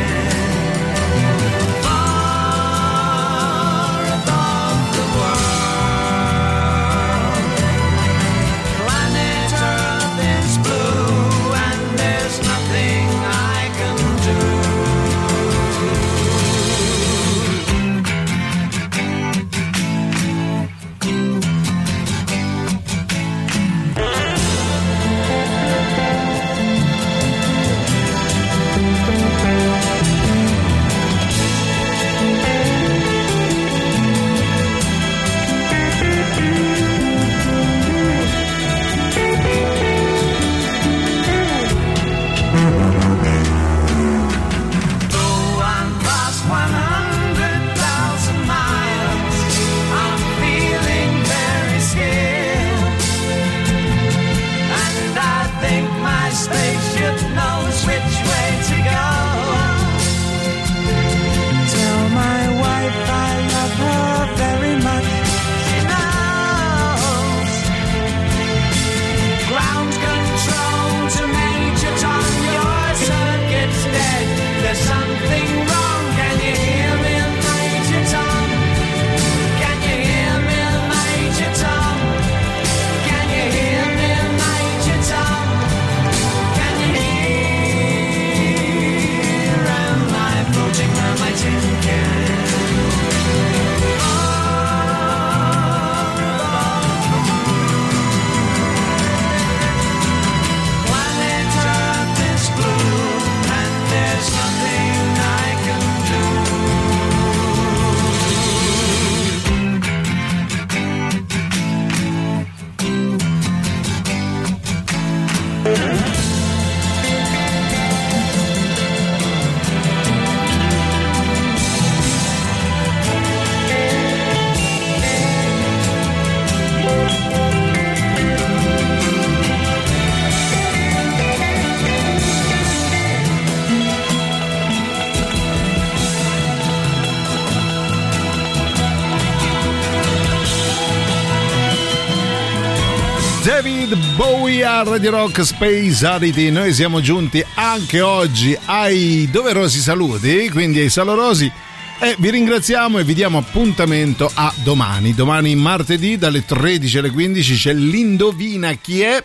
A 144.65 144.81
Radio 144.83 145.11
Rock 145.11 145.43
Space 145.43 146.05
Oddity. 146.05 146.49
Noi 146.49 146.73
siamo 146.73 147.01
giunti 147.01 147.43
anche 147.55 147.99
oggi 147.99 148.57
ai 148.65 149.27
doverosi 149.29 149.79
saluti, 149.79 150.49
quindi 150.49 150.79
ai 150.79 150.89
salorosi. 150.89 151.51
E 151.99 152.15
vi 152.17 152.29
ringraziamo 152.29 152.97
e 152.97 153.03
vi 153.03 153.13
diamo 153.13 153.39
appuntamento 153.39 154.31
a 154.33 154.53
domani. 154.63 155.13
Domani 155.13 155.53
martedì 155.55 156.17
dalle 156.17 156.45
13 156.45 156.97
alle 156.99 157.11
15 157.11 157.55
c'è 157.55 157.73
l'Indovina 157.73 158.71
chi 158.73 159.01
è. 159.01 159.23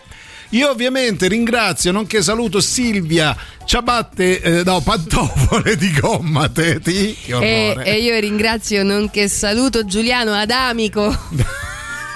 Io 0.49 0.69
ovviamente 0.69 1.27
ringrazio, 1.29 1.91
nonché 1.93 2.21
saluto 2.21 2.59
Silvia 2.59 3.35
Ciabatte, 3.63 4.41
eh, 4.41 4.63
no, 4.63 4.81
pantofole 4.81 5.77
di 5.77 5.91
gomma, 5.99 6.49
Teti. 6.49 7.15
E, 7.25 7.33
orrore. 7.33 7.85
e 7.85 8.01
io 8.01 8.19
ringrazio 8.19 8.83
nonché 8.83 9.29
saluto 9.29 9.85
Giuliano 9.85 10.33
Adamico. 10.33 11.17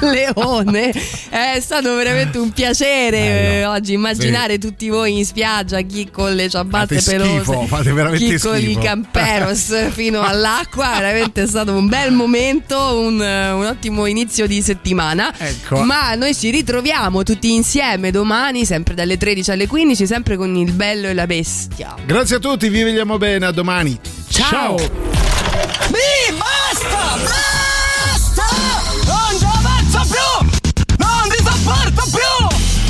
Leone, 0.09 0.91
è 1.30 1.59
stato 1.59 1.95
veramente 1.95 2.38
un 2.38 2.51
piacere 2.51 3.17
eh, 3.59 3.65
oggi 3.65 3.93
immaginare 3.93 4.57
tutti 4.57 4.89
voi 4.89 5.17
in 5.17 5.25
spiaggia, 5.25 5.81
chi 5.81 6.09
con 6.09 6.34
le 6.34 6.49
ciabatte 6.49 6.99
Fate 6.99 7.17
pelose, 7.17 7.43
schifo, 7.43 7.65
fate 7.67 7.91
veramente 7.93 8.25
chi 8.25 8.39
con 8.39 8.57
i 8.57 8.61
schifo. 8.61 8.80
camperos 8.80 9.89
fino 9.91 10.21
all'acqua, 10.21 10.91
veramente 10.97 11.43
è 11.43 11.47
stato 11.47 11.73
un 11.73 11.88
bel 11.88 12.11
momento, 12.11 12.77
un, 12.99 13.19
un 13.19 13.65
ottimo 13.65 14.05
inizio 14.05 14.47
di 14.47 14.61
settimana. 14.61 15.34
Ecco. 15.38 15.81
Ma 15.84 16.15
noi 16.15 16.35
ci 16.35 16.49
ritroviamo 16.49 17.23
tutti 17.23 17.53
insieme 17.53 18.11
domani, 18.11 18.65
sempre 18.65 18.93
dalle 18.93 19.17
13 19.17 19.51
alle 19.51 19.67
15, 19.67 20.05
sempre 20.05 20.38
con 20.38 20.55
il 20.55 20.71
bello 20.71 21.07
e 21.07 21.13
la 21.13 21.25
bestia. 21.25 21.95
Grazie 22.05 22.38
a 22.38 22.39
tutti, 22.39 22.69
vi 22.69 22.84
vediamo 22.84 23.17
bene, 23.17 23.45
a 23.45 23.51
domani. 23.51 23.99
Ciao. 24.30 24.75
Mi 24.75 26.38
basta! 26.38 27.17
Basta! 27.17 27.62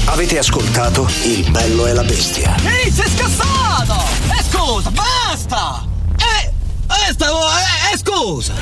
Avete 0.05 0.37
ascoltato 0.37 1.07
Il 1.23 1.49
bello 1.51 1.87
e 1.87 1.93
la 1.93 2.03
bestia. 2.03 2.55
Ehi, 2.63 2.91
sei 2.91 3.09
scassato! 3.09 4.03
E 4.37 4.43
scusa, 4.43 4.91
basta! 4.91 5.85
Eh, 6.17 6.51
eh, 6.87 7.13
stavo, 7.13 7.39
eh, 7.39 7.93
eh, 7.93 7.97
scusa! 7.97 8.53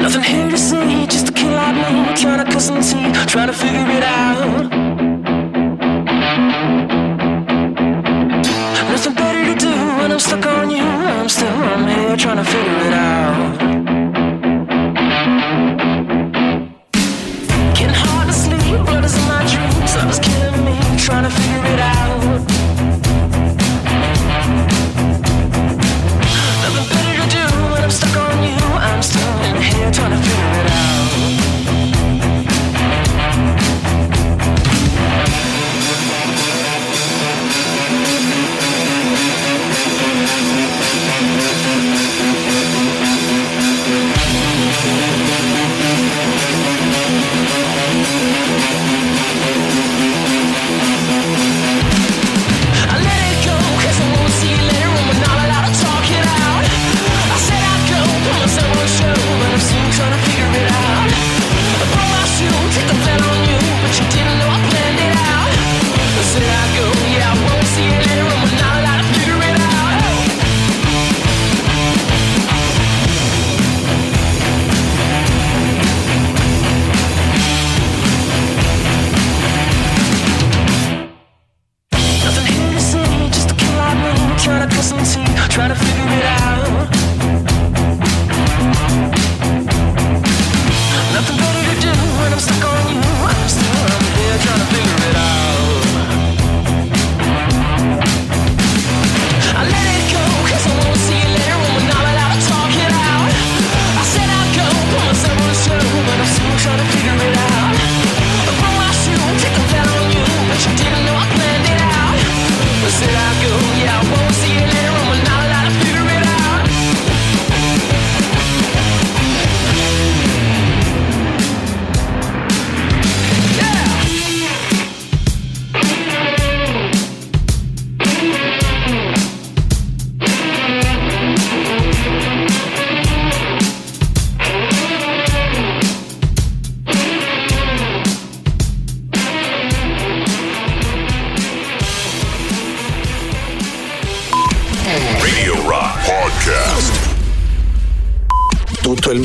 Nothing 0.00 0.22
here 0.22 0.50
to 0.50 0.58
see, 0.58 1.06
just 1.06 1.28
a 1.28 1.32
kid 1.32 1.52
like 1.52 1.74
me 1.74 2.14
Trying 2.14 2.44
to 2.44 2.52
cut 2.52 2.60
some 2.60 2.80
teeth, 2.80 3.26
trying 3.26 3.46
to 3.46 3.52
figure 3.52 3.88
it 3.96 4.02
out 4.02 4.29